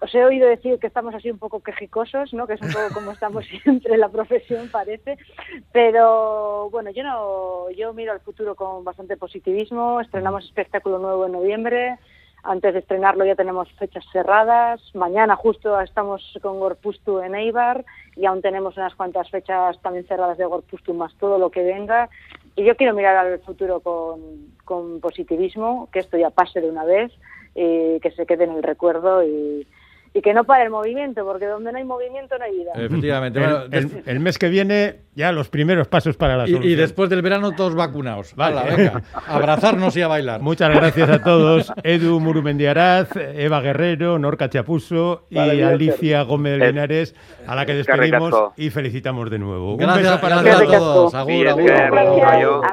os 0.01 0.15
he 0.15 0.25
oído 0.25 0.47
decir 0.47 0.79
que 0.79 0.87
estamos 0.87 1.13
así 1.13 1.29
un 1.29 1.37
poco 1.37 1.61
quejicosos, 1.61 2.33
¿no? 2.33 2.47
Que 2.47 2.53
es 2.53 2.61
un 2.61 2.71
poco 2.71 2.91
como 2.91 3.11
estamos 3.17 3.45
siempre 3.45 3.93
en 3.93 3.99
la 3.99 4.09
profesión, 4.09 4.67
parece. 4.69 5.17
Pero 5.71 6.69
bueno, 6.71 6.89
yo 6.89 7.03
no, 7.03 7.69
yo 7.69 7.93
miro 7.93 8.11
al 8.11 8.19
futuro 8.19 8.55
con 8.55 8.83
bastante 8.83 9.15
positivismo. 9.15 10.01
Estrenamos 10.01 10.45
espectáculo 10.45 10.97
nuevo 10.97 11.27
en 11.27 11.33
noviembre. 11.33 11.99
antes 12.41 12.73
de 12.73 12.79
estrenarlo 12.79 13.25
ya 13.25 13.35
tenemos 13.35 13.71
fechas 13.73 14.03
cerradas. 14.11 14.81
Mañana 14.95 15.35
justo 15.35 15.79
estamos 15.79 16.35
con 16.41 16.59
Gorpustu 16.59 17.19
en 17.19 17.35
Eibar 17.35 17.85
y 18.15 18.25
aún 18.25 18.41
tenemos 18.41 18.77
unas 18.77 18.95
cuantas 18.95 19.29
fechas 19.29 19.79
también 19.83 20.07
cerradas 20.07 20.39
de 20.39 20.45
Gorpustu 20.45 20.95
más 20.95 21.13
todo 21.19 21.37
lo 21.37 21.51
que 21.51 21.61
venga. 21.61 22.09
Y 22.55 22.63
yo 22.63 22.75
quiero 22.75 22.95
mirar 22.95 23.17
al 23.17 23.39
futuro 23.41 23.81
con, 23.81 24.19
con 24.65 24.99
positivismo, 24.99 25.89
que 25.91 25.99
esto 25.99 26.17
ya 26.17 26.31
pase 26.31 26.59
de 26.59 26.71
una 26.71 26.85
vez, 26.85 27.11
y 27.53 27.99
que 27.99 28.11
se 28.15 28.25
quede 28.25 28.45
en 28.45 28.53
el 28.53 28.63
recuerdo 28.63 29.23
y, 29.23 29.67
y 30.13 30.21
que 30.21 30.33
no 30.33 30.43
pare 30.43 30.65
el 30.65 30.69
movimiento, 30.69 31.23
porque 31.23 31.45
donde 31.45 31.71
no 31.71 31.77
hay 31.77 31.85
movimiento 31.85 32.37
no 32.37 32.43
hay 32.43 32.51
vida. 32.51 32.71
Efectivamente. 32.75 33.39
El, 33.39 33.45
Bueno, 33.85 34.03
el- 34.05 34.19
mes 34.19 34.37
que 34.37 34.49
viene, 34.49 34.97
ya 35.15 35.31
los 35.31 35.47
primeros 35.47 35.87
pasos 35.87 36.17
para 36.17 36.35
la 36.35 36.43
y, 36.47 36.51
solución. 36.51 36.69
y 36.73 36.75
después 36.75 37.09
del 37.09 37.21
verano 37.21 37.53
todos 37.53 37.75
vacunados. 37.75 38.35
Vale. 38.35 38.75
Venga, 38.75 39.01
abrazarnos 39.27 39.95
y 39.95 40.01
a 40.01 40.09
bailar. 40.09 40.41
Muchas 40.41 40.69
gracias 40.75 41.09
a 41.09 41.23
todos. 41.23 41.71
Edu 41.83 42.19
Murumendiaraz, 42.19 43.09
Eva 43.15 43.61
Guerrero, 43.61 44.19
Norca 44.19 44.49
Chapuso 44.49 45.27
y 45.29 45.35
Vale. 45.35 45.63
Alicia 45.63 46.23
Gómez 46.23 46.59
Linares, 46.59 47.15
a 47.47 47.55
la 47.55 47.65
que 47.65 47.73
despedimos 47.75 48.33
y 48.57 48.69
felicitamos 48.69 49.29
de 49.29 49.39
nuevo. 49.39 49.71
Un 49.73 49.77
Gracias, 49.77 50.03
beso 50.03 50.21
para 50.21 50.41
gracias 50.41 50.73
a 50.73 50.77
todos. 50.77 51.15
Agur, 51.15 51.47
agur. 51.47 51.71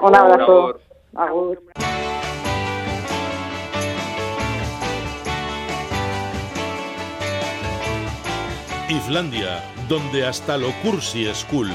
Un 0.03 0.15
abrazo. 0.17 0.81
Agur. 1.15 1.63
Donde 9.89 10.27
hasta 10.27 10.57
lo 10.57 10.73
cursi 10.83 11.27
es 11.27 11.45
cool. 11.45 11.71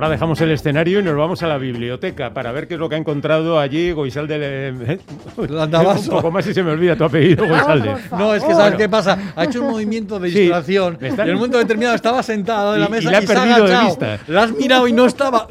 Ahora 0.00 0.12
dejamos 0.12 0.40
el 0.40 0.50
escenario 0.50 1.00
y 1.00 1.02
nos 1.02 1.14
vamos 1.14 1.42
a 1.42 1.46
la 1.46 1.58
biblioteca 1.58 2.32
para 2.32 2.52
ver 2.52 2.66
qué 2.66 2.72
es 2.72 2.80
lo 2.80 2.88
que 2.88 2.94
ha 2.94 2.98
encontrado 2.98 3.58
allí 3.60 3.92
Goisalde. 3.92 4.38
Le... 4.38 4.98
Landavaso. 5.46 6.10
Un 6.12 6.16
poco 6.16 6.30
más 6.30 6.46
y 6.46 6.54
se 6.54 6.62
me 6.62 6.70
olvida 6.70 6.96
tu 6.96 7.04
apellido, 7.04 7.46
Goisalde. 7.46 7.94
No, 8.12 8.32
es 8.32 8.42
que 8.42 8.54
¿sabes 8.54 8.76
qué 8.76 8.88
pasa? 8.88 9.18
Ha 9.36 9.44
hecho 9.44 9.60
un 9.60 9.72
movimiento 9.72 10.18
de 10.18 10.30
Sí, 10.30 10.38
distracción 10.40 10.96
está- 11.02 11.26
y 11.26 11.28
en 11.28 11.34
un 11.34 11.40
momento 11.40 11.58
determinado 11.58 11.94
estaba 11.96 12.22
sentado 12.22 12.76
en 12.76 12.80
la 12.80 12.86
Y- 12.86 12.88
y 12.88 12.92
mesa 12.92 13.10
la 13.10 13.18
ha 13.18 13.22
y, 13.22 13.26
se 13.26 13.32
ha 13.32 13.36
perdido 13.36 13.56
de 13.66 13.74
agachado. 13.74 13.86
vista. 13.88 14.18
La 14.32 14.42
has 14.44 14.52
mirado 14.52 14.88
y 14.88 14.92
no 14.94 15.04
estaba. 15.04 15.46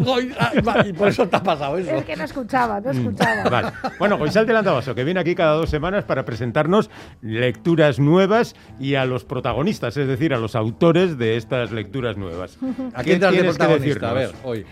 Y 0.88 0.94
por 0.94 1.08
eso 1.10 1.28
te 1.28 1.36
ha 1.36 1.44
pasado 1.44 1.78
eso. 1.78 1.92
Es 1.92 2.06
que 2.06 2.16
no 2.16 2.24
escuchaba, 2.24 2.80
Mm. 2.80 2.84
no 2.86 2.90
escuchaba. 2.92 3.50
Vale. 3.52 3.68
Bueno, 4.00 4.18
Goisalde 4.18 4.52
Landavaso, 4.52 4.96
que 4.96 5.04
viene 5.04 5.20
aquí 5.20 5.36
cada 5.36 5.52
dos 5.54 5.70
semanas 5.70 6.06
para 6.06 6.26
presentarnos 6.26 6.90
lecturas 7.22 8.00
nuevas 8.00 8.56
y 8.80 8.96
a 8.96 9.06
los 9.06 9.26
protagonistas, 9.26 9.96
es 9.96 10.08
decir, 10.08 10.34
a 10.34 10.40
los 10.40 10.56
autores 10.56 11.20
de 11.20 11.38
estas 11.38 11.72
lecturas 11.72 12.18
nuevas. 12.18 12.58
¿A 12.96 13.04
¿Qué 13.04 13.10
quién 13.12 13.20
te 13.20 13.26
has 13.28 13.32
de 13.32 13.38
tienes 13.38 13.56
que 13.56 13.64
protagonista? 13.64 14.10
A 14.10 14.14
ver, 14.14 14.22
decirnos? 14.24 14.38
Hoy. 14.43 14.65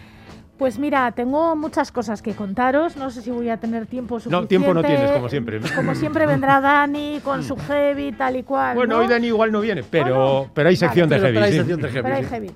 Pues 0.57 0.79
mira, 0.79 1.11
tengo 1.11 1.55
muchas 1.55 1.91
cosas 1.91 2.23
que 2.23 2.33
contaros. 2.33 2.97
No 2.97 3.11
sé 3.11 3.21
si 3.21 3.29
voy 3.29 3.49
a 3.49 3.57
tener 3.57 3.85
tiempo 3.85 4.19
suficiente. 4.19 4.41
No, 4.41 4.47
tiempo 4.47 4.73
no 4.73 4.83
tienes, 4.83 5.11
como 5.11 5.29
siempre. 5.29 5.59
Como 5.75 5.93
siempre 5.93 6.25
vendrá 6.25 6.59
Dani 6.59 7.19
con 7.23 7.43
su 7.43 7.55
heavy, 7.55 8.11
tal 8.11 8.37
y 8.37 8.43
cual. 8.43 8.75
Bueno, 8.75 8.95
¿no? 8.95 9.01
hoy 9.01 9.07
Dani 9.07 9.27
igual 9.27 9.51
no 9.51 9.61
viene, 9.61 9.83
pero, 9.83 10.15
Bueno, 10.15 10.51
pero 10.55 10.69
hay 10.69 10.75
sección 10.75 11.09
Pero- 11.09 11.21
de 11.21 11.27
pero 11.27 11.39
heavy. 11.41 11.45
hay 11.45 11.51
sí. 11.51 11.57
sección 11.59 11.81
de 11.81 11.87
heavy, 11.89 12.03
Pero 12.03 12.15
hay 12.15 12.23
sí. 12.23 12.29
heavy. 12.29 12.51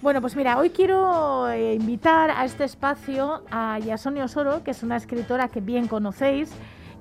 Bueno, 0.00 0.20
pues 0.22 0.36
mira, 0.36 0.58
hoy 0.58 0.70
quiero 0.70 1.48
eh, 1.50 1.74
invitar 1.74 2.30
a 2.30 2.44
este 2.46 2.64
espacio 2.64 3.42
a 3.50 3.78
Yasone 3.78 4.22
Osoro, 4.22 4.62
que 4.64 4.70
es 4.70 4.82
una 4.82 4.96
escritora 4.96 5.48
que 5.48 5.60
bien 5.60 5.86
conocéis, 5.86 6.50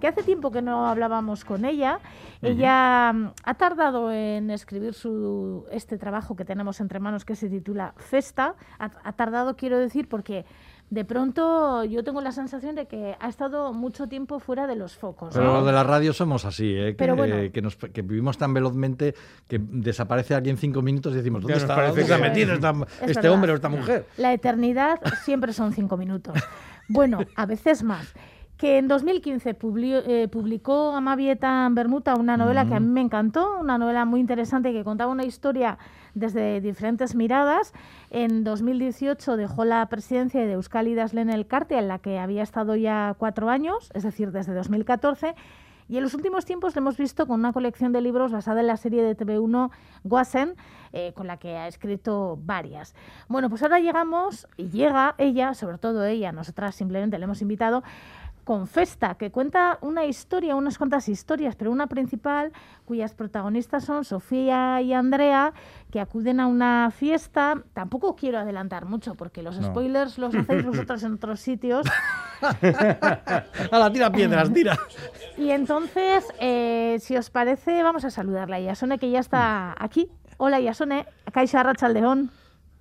que 0.03 0.09
hace 0.09 0.21
tiempo 0.23 0.51
que 0.51 0.61
no 0.61 0.85
hablábamos 0.85 1.45
con 1.45 1.63
ella. 1.63 1.97
Ella 2.41 3.13
mm, 3.13 3.27
ha 3.45 3.53
tardado 3.53 4.11
en 4.11 4.51
escribir 4.51 4.93
su, 4.93 5.65
este 5.71 5.97
trabajo 5.97 6.35
que 6.35 6.43
tenemos 6.43 6.81
entre 6.81 6.99
manos 6.99 7.23
que 7.23 7.37
se 7.37 7.47
titula 7.49 7.93
Festa. 7.95 8.55
Ha, 8.79 8.91
ha 9.01 9.13
tardado, 9.13 9.55
quiero 9.55 9.79
decir, 9.79 10.09
porque 10.09 10.43
de 10.89 11.05
pronto 11.05 11.85
yo 11.85 12.03
tengo 12.03 12.19
la 12.19 12.33
sensación 12.33 12.75
de 12.75 12.85
que 12.85 13.15
ha 13.17 13.29
estado 13.29 13.71
mucho 13.71 14.07
tiempo 14.07 14.39
fuera 14.41 14.67
de 14.67 14.75
los 14.75 14.97
focos. 14.97 15.29
Pero 15.33 15.45
¿no? 15.45 15.53
los 15.53 15.65
de 15.67 15.71
la 15.71 15.85
radio 15.85 16.11
somos 16.11 16.43
así, 16.43 16.65
¿eh? 16.75 16.87
que, 16.87 16.95
Pero 16.95 17.15
bueno. 17.15 17.37
que, 17.53 17.61
nos- 17.61 17.77
que 17.77 18.01
vivimos 18.01 18.37
tan 18.37 18.53
velozmente 18.53 19.15
que 19.47 19.57
desaparece 19.57 20.35
alguien 20.35 20.57
cinco 20.57 20.81
minutos 20.81 21.13
y 21.13 21.15
decimos, 21.15 21.43
¿dónde 21.43 21.55
está, 21.59 21.75
parece 21.77 22.01
dónde 22.01 22.15
que- 22.17 22.21
metido 22.29 22.53
esta- 22.55 22.71
Es 22.71 23.03
este 23.03 23.13
verdad. 23.21 23.31
hombre 23.31 23.51
o 23.53 23.55
esta 23.55 23.69
mujer? 23.69 24.05
La 24.17 24.33
eternidad 24.33 24.99
siempre 25.23 25.53
son 25.53 25.71
cinco 25.71 25.95
minutos. 25.95 26.37
Bueno, 26.89 27.19
a 27.37 27.45
veces 27.45 27.81
más. 27.83 28.13
Que 28.63 28.77
en 28.77 28.87
2015 28.87 29.59
publi- 29.59 30.01
eh, 30.07 30.29
publicó 30.29 30.95
Amavieta 30.95 31.65
en 31.65 31.75
Bermuda 31.75 32.15
una 32.15 32.37
novela 32.37 32.65
que 32.65 32.75
a 32.75 32.79
mí 32.79 32.87
me 32.87 33.01
encantó, 33.01 33.59
una 33.59 33.77
novela 33.77 34.05
muy 34.05 34.21
interesante 34.21 34.71
que 34.71 34.85
contaba 34.85 35.11
una 35.11 35.25
historia 35.25 35.77
desde 36.13 36.61
diferentes 36.61 37.13
miradas. 37.13 37.73
En 38.09 38.45
2018 38.45 39.35
dejó 39.35 39.65
la 39.65 39.85
presidencia 39.89 40.45
de 40.45 40.53
Euskal 40.53 40.87
Idazlen 40.87 41.29
Elkarte, 41.29 41.77
en 41.77 41.89
la 41.89 41.99
que 41.99 42.19
había 42.19 42.41
estado 42.41 42.77
ya 42.77 43.15
cuatro 43.17 43.49
años, 43.49 43.91
es 43.95 44.03
decir, 44.03 44.31
desde 44.31 44.53
2014. 44.53 45.35
Y 45.89 45.97
en 45.97 46.03
los 46.03 46.13
últimos 46.13 46.45
tiempos 46.45 46.73
le 46.73 46.79
hemos 46.79 46.95
visto 46.95 47.27
con 47.27 47.41
una 47.41 47.51
colección 47.51 47.91
de 47.91 47.99
libros 47.99 48.31
basada 48.31 48.61
en 48.61 48.67
la 48.67 48.77
serie 48.77 49.03
de 49.03 49.17
TV1 49.17 49.71
Guasen, 50.05 50.55
eh, 50.93 51.11
con 51.13 51.27
la 51.27 51.35
que 51.35 51.57
ha 51.57 51.67
escrito 51.67 52.39
varias. 52.41 52.95
Bueno, 53.27 53.49
pues 53.49 53.61
ahora 53.63 53.79
llegamos, 53.79 54.47
y 54.55 54.69
llega 54.69 55.15
ella, 55.17 55.53
sobre 55.53 55.77
todo 55.79 56.05
ella, 56.05 56.31
nosotras 56.31 56.75
simplemente 56.75 57.17
le 57.19 57.25
hemos 57.25 57.41
invitado, 57.41 57.83
con 58.43 58.67
Festa, 58.67 59.15
que 59.15 59.31
cuenta 59.31 59.77
una 59.81 60.05
historia, 60.05 60.55
unas 60.55 60.77
cuantas 60.77 61.07
historias, 61.07 61.55
pero 61.55 61.71
una 61.71 61.87
principal, 61.87 62.51
cuyas 62.85 63.13
protagonistas 63.13 63.85
son 63.85 64.03
Sofía 64.03 64.81
y 64.81 64.93
Andrea, 64.93 65.53
que 65.91 65.99
acuden 66.01 66.39
a 66.39 66.47
una 66.47 66.91
fiesta. 66.91 67.63
Tampoco 67.73 68.15
quiero 68.15 68.39
adelantar 68.39 68.85
mucho, 68.85 69.15
porque 69.15 69.43
los 69.43 69.59
No. 69.59 69.67
spoilers 69.67 70.17
los 70.17 70.35
hacéis 70.35 70.65
vosotros 70.65 71.03
en 71.03 71.13
otros 71.13 71.39
sitios. 71.39 71.85
A 73.71 73.79
la 73.79 73.91
tira 73.91 74.11
piedras, 74.11 74.51
tira. 74.51 74.77
Y 75.37 75.51
entonces, 75.51 76.25
eh, 76.39 76.97
si 76.99 77.15
os 77.15 77.29
parece, 77.29 77.81
vamos 77.83 78.03
a 78.05 78.09
saludarla 78.09 78.57
a 78.57 78.59
Yasone, 78.59 78.99
que 78.99 79.09
ya 79.09 79.19
está 79.19 79.75
aquí. 79.79 80.09
Hola, 80.37 80.59
Yasone. 80.59 81.05
Caixa 81.31 81.63
Rachaldeón. 81.63 82.31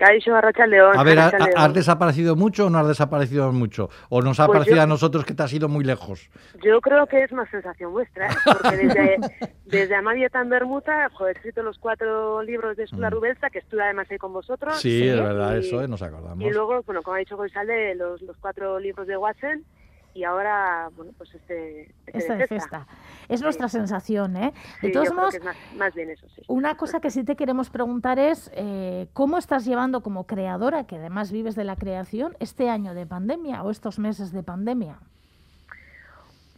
Caixo 0.04 0.34
Arrachaldeón. 0.34 0.98
A 0.98 1.02
ver, 1.04 1.18
¿ha-. 1.20 1.30
¿has 1.56 1.72
desaparecido 1.74 2.34
mucho 2.34 2.66
o 2.66 2.70
no 2.70 2.78
has 2.80 2.88
desaparecido 2.88 3.52
mucho? 3.52 3.88
¿O 4.08 4.20
nos 4.20 4.40
ha 4.40 4.46
Pues 4.46 4.56
parecido 4.58 4.76
yo- 4.78 4.82
a 4.82 4.86
nosotros 4.86 5.24
que 5.24 5.32
te 5.34 5.44
has 5.44 5.52
ido 5.52 5.68
muy 5.68 5.84
lejos? 5.84 6.28
Yo 6.64 6.80
creo 6.80 7.06
que 7.06 7.22
es 7.22 7.30
más 7.32 7.48
sensación 7.50 7.92
vuestra, 7.92 8.26
¿eh? 8.26 8.34
porque 8.44 8.76
desde, 8.78 9.16
desde 9.64 9.94
Amavieta 9.94 10.40
en 10.40 10.48
Bermuda 10.48 11.08
he 11.28 11.30
escrito 11.30 11.62
los 11.62 11.78
cuatro 11.78 12.42
libros 12.42 12.76
de 12.76 12.82
Escula 12.84 13.10
Rubelsa, 13.10 13.48
que 13.50 13.60
estuve 13.60 13.82
además 13.84 14.08
ahí 14.10 14.18
con 14.18 14.32
vosotros. 14.32 14.80
Sí, 14.80 15.08
es 15.08 15.16
verdad, 15.16 15.54
y- 15.54 15.60
eso, 15.60 15.80
eh, 15.82 15.86
nos 15.86 16.02
acordamos. 16.02 16.44
Y 16.44 16.50
luego, 16.50 16.82
bueno, 16.82 17.02
como 17.02 17.14
ha 17.14 17.18
dicho 17.20 17.36
Goisalde, 17.36 17.94
los, 17.94 18.20
los 18.22 18.36
cuatro 18.38 18.80
libros 18.80 19.06
de 19.06 19.16
Watson 19.16 19.64
y 20.14 20.24
ahora, 20.24 20.90
bueno, 20.96 21.12
pues 21.16 21.34
este, 21.34 21.82
este 22.06 22.18
Esta 22.18 22.34
de 22.36 22.46
Festa. 22.46 22.86
Es 23.28 23.40
nuestra 23.42 23.68
sensación, 23.68 24.36
¿eh? 24.36 24.52
De 24.82 24.88
Sí, 24.88 24.92
todos 24.92 25.06
yo 25.06 25.10
creo 25.12 25.20
modos, 25.20 25.30
que 25.32 25.38
es 25.38 25.44
más, 25.44 25.56
más 25.76 25.94
bien 25.94 26.10
eso, 26.10 26.26
sí. 26.28 26.42
una 26.48 26.76
cosa 26.76 27.00
que 27.00 27.10
sí 27.10 27.24
te 27.24 27.36
queremos 27.36 27.70
preguntar 27.70 28.18
es 28.18 28.50
eh, 28.54 29.08
cómo 29.12 29.38
estás 29.38 29.64
llevando 29.64 30.02
como 30.02 30.26
creadora, 30.26 30.84
que 30.86 30.96
además 30.96 31.32
vives 31.32 31.54
de 31.56 31.64
la 31.64 31.76
creación, 31.76 32.36
este 32.40 32.68
año 32.68 32.94
de 32.94 33.06
pandemia 33.06 33.62
o 33.62 33.70
estos 33.70 33.98
meses 33.98 34.32
de 34.32 34.42
pandemia. 34.42 34.98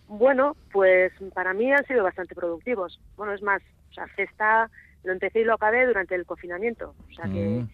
Bueno, 0.09 0.57
pues 0.73 1.13
para 1.33 1.55
mí 1.55 1.73
han 1.73 1.85
sido 1.87 2.03
bastante 2.05 2.35
productivos. 2.35 3.01
Bueno, 3.17 3.33
es 3.33 3.43
más, 3.43 3.63
o 3.91 3.95
sea, 3.95 4.07
Festa 4.09 4.71
lo 5.03 5.13
empecé 5.13 5.41
y 5.41 5.45
lo 5.45 5.55
acabé 5.55 5.87
durante 5.87 6.15
el 6.15 6.27
confinamiento. 6.27 6.95
O 7.11 7.15
sea 7.15 7.25
que 7.27 7.61
Mm. 7.61 7.69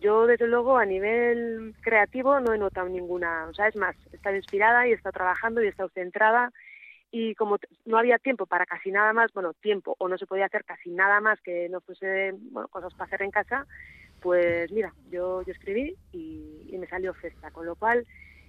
Yo, 0.00 0.26
desde 0.26 0.46
luego, 0.46 0.78
a 0.78 0.86
nivel 0.86 1.74
creativo 1.80 2.40
no 2.40 2.52
he 2.54 2.58
notado 2.58 2.88
ninguna. 2.88 3.46
O 3.48 3.54
sea, 3.54 3.68
es 3.68 3.76
más, 3.76 3.94
he 4.12 4.16
estado 4.16 4.36
inspirada 4.36 4.86
y 4.86 4.92
he 4.92 4.94
estado 4.94 5.12
trabajando 5.12 5.62
y 5.62 5.66
he 5.66 5.70
estado 5.70 5.90
centrada. 5.90 6.52
Y 7.10 7.34
como 7.34 7.58
no 7.84 7.98
había 7.98 8.18
tiempo 8.18 8.46
para 8.46 8.64
casi 8.64 8.90
nada 8.90 9.12
más, 9.12 9.32
bueno, 9.34 9.52
tiempo, 9.52 9.94
o 9.98 10.08
no 10.08 10.16
se 10.16 10.26
podía 10.26 10.46
hacer 10.46 10.64
casi 10.64 10.90
nada 10.90 11.20
más 11.20 11.40
que 11.42 11.68
no 11.68 11.80
fuese 11.82 12.32
bueno, 12.50 12.68
cosas 12.68 12.94
para 12.94 13.06
hacer 13.06 13.22
en 13.22 13.30
casa, 13.30 13.66
pues 14.20 14.72
mira, 14.72 14.94
yo, 15.10 15.42
yo 15.42 15.52
escribí 15.52 15.94
y, 16.12 16.68
y 16.70 16.78
me 16.78 16.86
salió 16.86 17.12
Festa. 17.12 17.50
Con 17.50 17.66
lo 17.66 17.74
cual, 17.76 18.06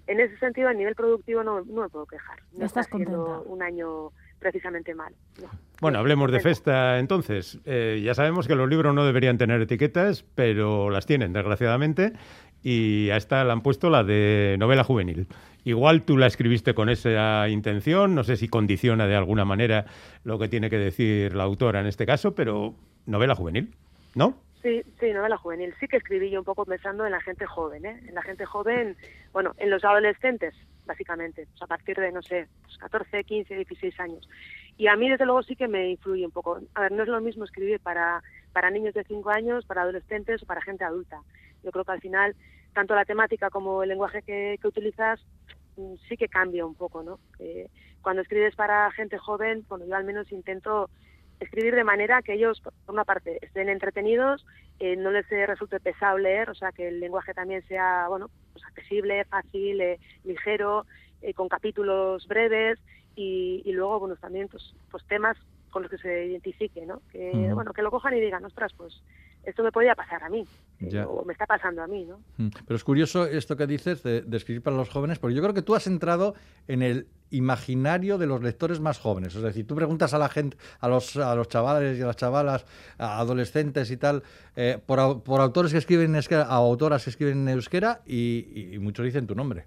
en 0.07 0.19
ese 0.21 0.37
sentido, 0.37 0.69
a 0.69 0.73
nivel 0.73 0.95
productivo 0.95 1.43
no, 1.43 1.61
no 1.61 1.81
me 1.81 1.89
puedo 1.89 2.05
quejar. 2.05 2.39
No 2.53 2.65
Estás 2.65 2.87
contenta. 2.87 3.17
un 3.17 3.61
año 3.61 4.11
precisamente 4.43 4.93
mal. 4.93 5.13
no. 5.41 5.49
Bueno, 5.81 5.99
hablemos 5.99 6.31
de 6.31 6.39
festa 6.39 6.99
entonces. 6.99 7.59
Eh, 7.65 8.01
ya 8.03 8.13
sabemos 8.13 8.47
que 8.47 8.55
los 8.55 8.69
libros 8.69 8.93
no 8.95 9.05
deberían 9.05 9.37
tener 9.37 9.59
etiquetas, 9.61 10.23
pero 10.35 10.89
las 10.89 11.05
tienen, 11.05 11.33
desgraciadamente. 11.33 12.13
Y 12.61 13.09
a 13.09 13.17
esta 13.17 13.43
la 13.43 13.51
han 13.51 13.61
puesto 13.61 13.89
la 13.89 14.03
de 14.05 14.55
novela 14.57 14.85
juvenil. 14.85 15.27
Igual 15.65 16.03
tú 16.03 16.17
la 16.17 16.27
escribiste 16.27 16.73
con 16.73 16.87
esa 16.87 17.49
intención, 17.49 18.15
no 18.15 18.23
sé 18.23 18.37
si 18.37 18.47
condiciona 18.47 19.07
de 19.07 19.15
alguna 19.15 19.43
manera 19.43 19.85
lo 20.23 20.39
que 20.39 20.47
tiene 20.47 20.69
que 20.69 20.77
decir 20.77 21.35
la 21.35 21.43
autora 21.43 21.81
en 21.81 21.87
este 21.87 22.05
caso, 22.05 22.33
pero 22.33 22.75
novela 23.05 23.35
juvenil, 23.35 23.73
¿no? 24.15 24.37
Sí, 24.61 24.81
sí, 25.01 25.11
novela 25.11 25.35
juvenil. 25.35 25.73
Sí 25.81 25.87
que 25.89 25.97
escribí 25.97 26.29
yo 26.29 26.39
un 26.39 26.45
poco 26.45 26.63
pensando 26.63 27.05
en 27.05 27.11
la 27.11 27.19
gente 27.19 27.45
joven, 27.45 27.85
¿eh? 27.85 27.99
En 28.07 28.15
la 28.15 28.21
gente 28.21 28.45
joven, 28.45 28.95
bueno, 29.33 29.53
en 29.57 29.69
los 29.69 29.83
adolescentes, 29.83 30.53
básicamente, 30.85 31.47
pues 31.47 31.61
a 31.61 31.67
partir 31.67 31.97
de, 31.97 32.11
no 32.11 32.21
sé, 32.21 32.47
pues 32.61 32.77
14, 32.77 33.23
15, 33.23 33.55
16 33.55 33.99
años. 33.99 34.27
Y 34.77 34.87
a 34.87 34.95
mí, 34.95 35.09
desde 35.09 35.25
luego, 35.25 35.43
sí 35.43 35.55
que 35.55 35.67
me 35.67 35.89
influye 35.91 36.25
un 36.25 36.31
poco. 36.31 36.59
A 36.73 36.81
ver, 36.81 36.91
no 36.91 37.03
es 37.03 37.09
lo 37.09 37.21
mismo 37.21 37.43
escribir 37.43 37.79
para, 37.79 38.21
para 38.51 38.71
niños 38.71 38.93
de 38.93 39.03
5 39.03 39.29
años, 39.29 39.65
para 39.65 39.83
adolescentes 39.83 40.41
o 40.43 40.45
para 40.45 40.61
gente 40.61 40.83
adulta. 40.83 41.21
Yo 41.63 41.71
creo 41.71 41.85
que 41.85 41.91
al 41.91 42.01
final, 42.01 42.35
tanto 42.73 42.95
la 42.95 43.05
temática 43.05 43.49
como 43.49 43.83
el 43.83 43.89
lenguaje 43.89 44.21
que, 44.23 44.57
que 44.61 44.67
utilizas 44.67 45.19
mm, 45.77 45.95
sí 46.07 46.17
que 46.17 46.27
cambia 46.27 46.65
un 46.65 46.75
poco, 46.75 47.03
¿no? 47.03 47.19
Eh, 47.39 47.69
cuando 48.01 48.21
escribes 48.21 48.55
para 48.55 48.91
gente 48.91 49.17
joven, 49.17 49.65
bueno, 49.69 49.85
yo 49.85 49.95
al 49.95 50.03
menos 50.03 50.31
intento 50.31 50.89
escribir 51.39 51.75
de 51.75 51.83
manera 51.83 52.21
que 52.21 52.33
ellos, 52.33 52.61
por 52.61 52.73
una 52.87 53.03
parte, 53.03 53.39
estén 53.41 53.69
entretenidos, 53.69 54.45
eh, 54.79 54.95
no 54.95 55.11
les 55.11 55.27
resulte 55.29 55.79
pesado 55.79 56.17
leer, 56.17 56.49
o 56.49 56.55
sea, 56.55 56.71
que 56.71 56.87
el 56.87 56.99
lenguaje 56.99 57.33
también 57.33 57.65
sea, 57.67 58.07
bueno, 58.09 58.29
pues 58.53 58.65
accesible, 58.65 59.25
fácil, 59.25 59.81
eh, 59.81 59.99
ligero, 60.23 60.85
eh, 61.21 61.33
con 61.33 61.47
capítulos 61.47 62.27
breves 62.27 62.79
y, 63.15 63.61
y, 63.65 63.71
luego, 63.71 63.99
bueno, 63.99 64.15
también 64.15 64.47
pues, 64.47 64.75
pues 64.89 65.05
temas 65.05 65.37
con 65.69 65.83
los 65.83 65.91
que 65.91 65.97
se 65.97 66.25
identifique, 66.27 66.85
¿no? 66.85 67.01
Que, 67.11 67.31
bueno, 67.53 67.73
que 67.73 67.81
lo 67.81 67.91
cojan 67.91 68.15
y 68.15 68.21
digan, 68.21 68.45
ostras, 68.45 68.71
pues 68.77 69.01
esto 69.43 69.63
me 69.63 69.71
podía 69.71 69.95
pasar 69.95 70.23
a 70.23 70.29
mí, 70.29 70.45
o 71.07 71.23
me 71.25 71.33
está 71.33 71.45
pasando 71.45 71.83
a 71.83 71.87
mí, 71.87 72.05
¿no? 72.05 72.19
Pero 72.65 72.75
es 72.75 72.83
curioso 72.83 73.25
esto 73.25 73.55
que 73.55 73.67
dices 73.67 74.03
de, 74.03 74.21
de, 74.21 74.37
escribir 74.37 74.61
para 74.61 74.75
los 74.75 74.89
jóvenes, 74.89 75.19
porque 75.19 75.35
yo 75.35 75.41
creo 75.41 75.53
que 75.53 75.61
tú 75.61 75.75
has 75.75 75.87
entrado 75.87 76.35
en 76.67 76.81
el 76.81 77.07
imaginario 77.29 78.17
de 78.17 78.27
los 78.27 78.41
lectores 78.41 78.79
más 78.79 78.99
jóvenes. 78.99 79.35
Es 79.35 79.41
decir, 79.41 79.65
tú 79.65 79.75
preguntas 79.75 80.13
a 80.13 80.17
la 80.17 80.29
gente, 80.29 80.57
a 80.79 80.87
los, 80.87 81.15
a 81.17 81.35
los 81.35 81.47
chavales 81.47 81.97
y 81.97 82.01
a 82.01 82.07
las 82.07 82.15
chavalas, 82.15 82.65
a 82.97 83.19
adolescentes 83.19 83.89
y 83.91 83.97
tal, 83.97 84.23
eh, 84.55 84.79
por, 84.85 85.23
por, 85.23 85.41
autores 85.41 85.71
que 85.71 85.79
escriben 85.79 86.11
en 86.11 86.15
euskera, 86.15 86.43
a 86.43 86.55
autoras 86.55 87.03
que 87.03 87.09
escriben 87.09 87.47
en 87.47 87.49
euskera 87.49 88.01
y, 88.05 88.73
y 88.73 88.79
muchos 88.79 89.05
dicen 89.05 89.25
tu 89.25 89.35
nombre. 89.35 89.65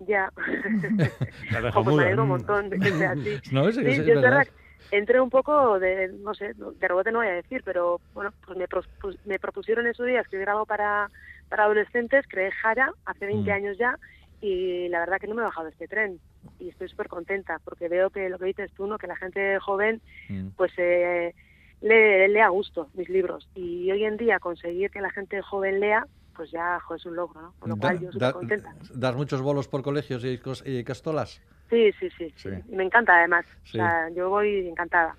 Ya. 0.00 0.30
pues 1.84 1.86
me 1.86 2.02
alegro 2.02 2.22
un 2.22 2.28
montón 2.28 2.70
de 2.70 2.78
que 2.78 2.90
sea 2.92 3.12
así. 3.12 3.40
No, 3.52 3.68
es, 3.68 3.76
sí, 3.76 3.82
es, 3.84 4.06
verdad. 4.06 4.46
Entré 4.90 5.20
un 5.20 5.30
poco 5.30 5.78
de, 5.78 6.08
no 6.08 6.34
sé, 6.34 6.54
de 6.54 6.88
rebote 6.88 7.12
no 7.12 7.18
voy 7.18 7.28
a 7.28 7.34
decir, 7.34 7.62
pero 7.64 8.00
bueno, 8.14 8.32
pues 8.44 8.58
me, 8.58 8.68
propus, 8.68 9.16
me 9.24 9.38
propusieron 9.38 9.86
en 9.86 9.94
su 9.94 10.04
día 10.04 10.20
escribir 10.20 10.48
algo 10.48 10.66
para, 10.66 11.10
para 11.48 11.64
adolescentes, 11.64 12.26
creé 12.28 12.50
Jara 12.52 12.92
hace 13.04 13.26
20 13.26 13.50
mm. 13.50 13.54
años 13.54 13.78
ya, 13.78 13.98
y 14.40 14.88
la 14.88 15.00
verdad 15.00 15.18
que 15.18 15.26
no 15.26 15.34
me 15.34 15.42
he 15.42 15.44
bajado 15.44 15.66
de 15.66 15.72
este 15.72 15.88
tren 15.88 16.20
y 16.58 16.68
estoy 16.68 16.88
súper 16.88 17.08
contenta 17.08 17.60
porque 17.64 17.88
veo 17.88 18.10
que 18.10 18.28
lo 18.28 18.38
que 18.38 18.46
dices 18.46 18.70
tú, 18.72 18.86
¿no? 18.86 18.98
que 18.98 19.06
la 19.06 19.16
gente 19.16 19.58
joven 19.58 20.00
mm. 20.28 20.48
pues 20.56 20.72
eh, 20.76 21.34
lee, 21.80 22.28
lee, 22.32 22.40
a 22.40 22.48
gusto 22.48 22.88
mis 22.94 23.08
libros 23.08 23.48
y 23.54 23.90
hoy 23.90 24.04
en 24.04 24.16
día 24.16 24.38
conseguir 24.38 24.90
que 24.90 25.00
la 25.00 25.10
gente 25.10 25.40
joven 25.40 25.80
lea 25.80 26.06
pues 26.34 26.50
ya 26.50 26.80
jo, 26.80 26.96
es 26.96 27.06
un 27.06 27.16
logro, 27.16 27.40
¿no? 27.40 27.54
Con 27.60 27.70
lo 27.70 27.76
cual 27.76 28.00
yo 28.00 28.10
súper 28.10 28.32
contenta. 28.32 28.74
¿Das 28.92 29.14
muchos 29.14 29.40
bolos 29.40 29.68
por 29.68 29.82
colegios 29.82 30.24
y, 30.24 30.40
y 30.64 30.82
castolas? 30.84 31.40
Sí, 31.74 31.92
sí, 31.98 32.08
sí, 32.16 32.32
sí, 32.36 32.48
Y 32.70 32.76
me 32.76 32.84
encanta 32.84 33.16
además. 33.16 33.44
Sí. 33.64 33.78
O 33.78 33.82
sea, 33.82 34.08
yo 34.10 34.30
voy 34.30 34.68
encantada. 34.68 35.16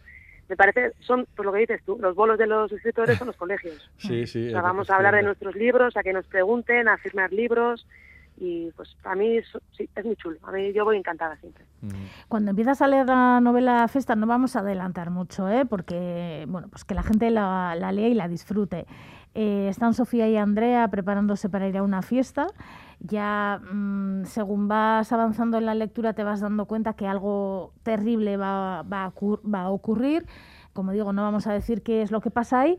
Me 0.47 0.56
parece, 0.56 0.93
son, 0.99 1.28
por 1.36 1.45
lo 1.45 1.51
que 1.51 1.60
dices 1.60 1.82
tú, 1.86 1.97
los 1.99 2.16
bolos 2.16 2.38
de 2.38 2.47
los 2.47 2.72
escritores 2.72 3.18
son 3.18 3.28
los 3.28 3.36
colegios. 3.36 3.91
Sí, 3.97 4.26
sí. 4.26 4.47
O 4.47 4.51
sea, 4.51 4.62
vamos 4.62 4.89
a 4.89 4.95
hablar 4.95 5.16
de 5.16 5.24
nuestros 5.24 5.56
libros, 5.56 5.97
a 5.97 6.03
que 6.03 6.14
nos 6.14 6.26
pregunten, 6.28 6.88
a 6.88 6.97
firmar 6.97 7.34
libros, 7.34 7.86
y 8.38 8.70
pues 8.72 8.95
a 9.03 9.16
mí 9.16 9.38
es, 9.38 9.45
sí, 9.76 9.89
es 9.95 10.06
muy 10.06 10.16
chulo. 10.16 10.38
A 10.43 10.51
mí 10.51 10.72
yo 10.74 10.86
voy 10.86 10.97
encantada 10.97 11.36
siempre. 11.38 11.66
Cuando 12.28 12.51
empiezas 12.51 12.82
a 12.82 12.88
leer 12.88 13.06
la 13.06 13.39
novela 13.41 13.88
Festa 13.88 14.16
no 14.16 14.28
vamos 14.28 14.56
a 14.56 14.60
adelantar 14.60 15.10
mucho, 15.10 15.49
¿eh? 15.49 15.66
porque 15.66 16.45
bueno, 16.47 16.68
pues 16.70 16.84
que 16.84 16.93
la 16.93 17.03
gente 17.03 17.30
la, 17.32 17.76
la 17.78 17.91
lea 17.91 18.08
y 18.08 18.14
la 18.14 18.28
disfrute. 18.28 18.86
Eh, 19.36 19.68
están 19.70 19.93
Sofía 19.93 20.28
y 20.30 20.38
Andrea 20.38 20.88
preparándose 20.88 21.49
para 21.49 21.68
ir 21.68 21.78
a 21.78 21.84
una 21.84 22.01
fiesta. 22.01 22.47
Ya 23.08 23.60
mmm, 23.72 24.24
según 24.26 24.68
vas 24.68 25.12
avanzando 25.12 25.58
en 25.58 25.66
la 25.66 25.76
lectura 25.76 26.14
te 26.14 26.24
vas 26.24 26.41
dando 26.41 26.66
cuenta 26.66 26.93
que 26.93 27.08
algo 27.08 27.74
terrible 27.84 28.38
va, 28.38 28.84
va, 28.84 29.06
a, 29.06 29.14
va 29.47 29.62
a 29.62 29.70
ocurrir. 29.70 30.26
Como 30.74 30.91
digo, 30.91 31.14
no 31.14 31.22
vamos 31.22 31.47
a 31.47 31.53
decir 31.53 31.84
qué 31.84 32.01
es 32.01 32.12
lo 32.12 32.22
que 32.22 32.32
pasa 32.32 32.62
ahí, 32.62 32.78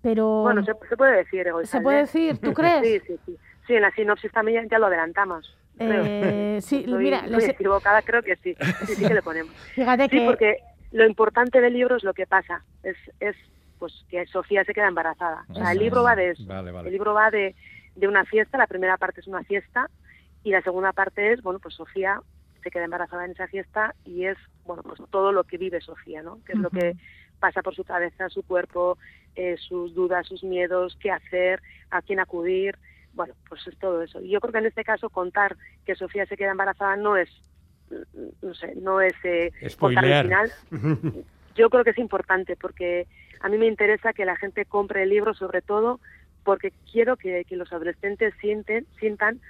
pero... 0.00 0.42
Bueno, 0.42 0.64
se, 0.64 0.72
se 0.88 0.96
puede 0.96 1.16
decir, 1.16 1.46
¿Se 1.64 1.80
puede 1.80 1.98
decir? 1.98 2.38
¿Tú 2.38 2.52
crees? 2.54 2.82
sí, 2.82 3.00
sí, 3.06 3.20
sí. 3.26 3.38
Sí, 3.66 3.74
en 3.74 3.82
la 3.82 3.90
sinopsis 3.92 4.30
también 4.32 4.68
ya 4.68 4.78
lo 4.78 4.86
adelantamos. 4.86 5.56
Eh, 5.78 6.58
sí, 6.62 6.80
estoy, 6.80 7.02
mira, 7.02 7.20
estoy 7.20 7.40
les... 7.40 7.48
equivocada, 7.48 8.02
creo 8.02 8.22
que 8.22 8.36
sí. 8.36 8.54
Sí, 8.86 8.94
sí 8.94 9.06
que 9.06 9.14
le 9.14 9.22
ponemos. 9.22 9.52
Fíjate 9.74 10.04
sí, 10.04 10.18
que... 10.18 10.26
porque 10.26 10.58
lo 10.92 11.06
importante 11.06 11.60
del 11.60 11.72
libro 11.72 11.96
es 11.96 12.04
lo 12.04 12.14
que 12.14 12.26
pasa. 12.26 12.62
Es, 12.82 12.96
es 13.20 13.36
pues 13.78 14.04
que 14.08 14.26
Sofía 14.26 14.64
se 14.64 14.72
queda 14.72 14.88
embarazada. 14.88 15.44
O 15.48 15.54
sea, 15.54 15.72
el 15.72 15.78
libro 15.78 16.02
va 16.02 16.14
de 16.14 16.30
eso. 16.30 16.44
Vale, 16.46 16.70
vale. 16.70 16.88
El 16.88 16.92
libro 16.92 17.14
va 17.14 17.30
de, 17.30 17.54
de 17.94 18.08
una 18.08 18.24
fiesta. 18.24 18.58
La 18.58 18.66
primera 18.66 18.96
parte 18.96 19.20
es 19.20 19.26
una 19.26 19.44
fiesta 19.44 19.90
y 20.42 20.50
la 20.50 20.62
segunda 20.62 20.92
parte 20.92 21.32
es, 21.32 21.42
bueno, 21.42 21.58
pues 21.58 21.74
Sofía 21.74 22.20
se 22.62 22.70
queda 22.70 22.84
embarazada 22.84 23.24
en 23.24 23.32
esa 23.32 23.46
fiesta 23.46 23.94
y 24.04 24.24
es, 24.24 24.38
bueno, 24.64 24.82
pues 24.82 25.00
todo 25.10 25.32
lo 25.32 25.44
que 25.44 25.58
vive 25.58 25.80
Sofía, 25.80 26.22
¿no? 26.22 26.42
Que 26.44 26.52
es 26.52 26.58
uh 26.58 26.62
-huh. 26.62 26.64
lo 26.64 26.70
que 26.70 26.96
pasa 27.38 27.62
por 27.62 27.74
su 27.74 27.84
cabeza, 27.84 28.28
su 28.28 28.42
cuerpo, 28.42 28.96
eh, 29.36 29.56
sus 29.58 29.94
dudas, 29.94 30.26
sus 30.26 30.42
miedos, 30.44 30.96
qué 31.00 31.10
hacer, 31.10 31.60
a 31.90 32.00
quién 32.00 32.20
acudir 32.20 32.78
bueno, 33.14 33.34
pues 33.48 33.66
es 33.66 33.76
todo 33.78 34.02
eso. 34.02 34.20
Y 34.20 34.30
yo 34.30 34.40
creo 34.40 34.52
que 34.52 34.58
en 34.58 34.66
este 34.66 34.84
caso 34.84 35.08
contar 35.08 35.56
que 35.84 35.94
Sofía 35.94 36.26
se 36.26 36.36
queda 36.36 36.50
embarazada 36.50 36.96
no 36.96 37.16
es, 37.16 37.30
no 38.42 38.54
sé, 38.54 38.74
no 38.76 39.00
es 39.00 39.14
eh, 39.24 39.52
contar 39.78 40.04
el 40.04 40.22
final. 40.22 40.52
Yo 41.56 41.70
creo 41.70 41.84
que 41.84 41.90
es 41.90 41.98
importante 41.98 42.56
porque 42.56 43.06
a 43.40 43.48
mí 43.48 43.58
me 43.58 43.68
interesa 43.68 44.12
que 44.12 44.24
la 44.24 44.34
gente 44.34 44.64
compre 44.64 45.04
el 45.04 45.10
libro 45.10 45.34
sobre 45.34 45.62
todo 45.62 46.00
porque 46.44 46.72
quiero 46.90 47.16
que, 47.16 47.44
que 47.44 47.56
los 47.56 47.72
adolescentes 47.72 48.34
sienten, 48.40 48.86
sientan 48.98 49.40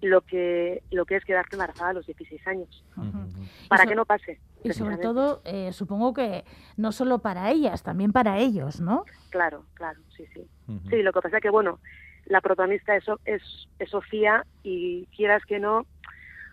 lo 0.00 0.22
que 0.22 0.82
lo 0.90 1.04
que 1.04 1.16
es 1.16 1.24
quedarte 1.24 1.56
embarazada 1.56 1.90
a 1.90 1.92
los 1.92 2.06
16 2.06 2.46
años 2.46 2.84
uh 2.96 3.02
-huh. 3.02 3.68
para 3.68 3.82
so, 3.82 3.88
que 3.90 3.94
no 3.94 4.06
pase 4.06 4.40
y 4.64 4.72
sobre 4.72 4.96
todo 4.96 5.42
eh, 5.44 5.74
supongo 5.74 6.14
que 6.14 6.44
no 6.78 6.90
solo 6.90 7.18
para 7.18 7.50
ellas 7.50 7.82
también 7.82 8.10
para 8.10 8.38
ellos 8.38 8.80
no 8.80 9.04
claro 9.28 9.66
claro 9.74 10.00
sí 10.16 10.24
sí 10.32 10.40
uh 10.68 10.72
-huh. 10.72 10.88
sí 10.88 11.02
lo 11.02 11.12
que 11.12 11.20
pasa 11.20 11.36
es 11.36 11.42
que 11.42 11.50
bueno 11.50 11.80
la 12.30 12.40
protagonista 12.40 12.96
es, 12.96 13.04
es, 13.24 13.42
es 13.78 13.90
Sofía 13.90 14.46
y 14.62 15.06
quieras 15.16 15.44
que 15.44 15.58
no, 15.58 15.86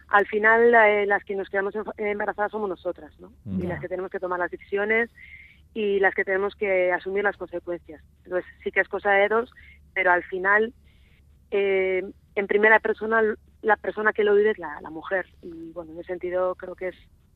al 0.07 0.25
final 0.25 0.73
eh, 0.73 1.05
las 1.05 1.23
que 1.23 1.35
nos 1.35 1.49
quedamos 1.49 1.75
embarazadas 1.97 2.51
somos 2.51 2.67
nosotras, 2.67 3.13
¿no? 3.19 3.31
Y 3.45 3.67
las 3.67 3.79
que 3.79 3.87
tenemos 3.87 4.09
que 4.09 4.19
tomar 4.19 4.39
las 4.39 4.49
decisiones 4.49 5.11
y 5.75 5.99
las 5.99 6.15
que 6.15 6.25
tenemos 6.25 6.55
que 6.55 6.91
asumir 6.91 7.23
las 7.23 7.37
consecuencias. 7.37 8.01
Entonces 8.23 8.51
sí 8.63 8.71
que 8.71 8.79
es 8.79 8.87
cosa 8.87 9.11
de 9.11 9.27
dos, 9.27 9.51
pero 9.97 10.11
al 10.11 10.23
final, 10.25 10.75
eh, 11.49 12.03
en 12.35 12.45
primera 12.45 12.79
persona, 12.79 13.19
la 13.63 13.77
persona 13.77 14.13
que 14.13 14.23
lo 14.23 14.35
vive 14.35 14.51
es 14.51 14.59
la, 14.59 14.79
la, 14.79 14.91
mujer. 14.91 15.25
Y 15.41 15.71
bueno, 15.71 15.91
en 15.91 15.97
ese 15.97 16.09
sentido 16.09 16.53
creo 16.53 16.75
que 16.75 16.89
es 16.89 16.95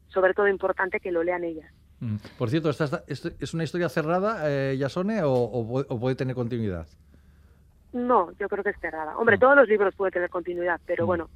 sobre 0.09 0.35
todo 0.35 0.47
importante 0.47 0.99
que 0.99 1.11
lo 1.11 1.23
lean 1.23 1.43
ellas. 1.43 1.73
Mm. 2.01 2.17
Por 2.37 2.51
cierto, 2.51 2.69
¿esta, 2.69 3.03
¿es 3.07 3.53
una 3.55 3.63
historia 3.63 3.89
cerrada, 3.89 4.43
eh, 4.43 4.77
Yasone, 4.77 5.23
o, 5.23 5.33
o, 5.33 5.79
o 5.79 5.99
puede 5.99 6.15
tener 6.15 6.35
continuidad? 6.35 6.85
No, 7.93 8.31
yo 8.39 8.47
creo 8.47 8.63
que 8.63 8.69
es 8.69 8.79
cerrada. 8.79 9.17
Hombre, 9.17 9.39
todos 9.39 9.55
los 9.55 9.67
libros 9.67 9.95
pueden 9.95 10.13
tener 10.13 10.29
continuidad, 10.29 10.79
pero 10.85 11.07
bueno, 11.07 11.31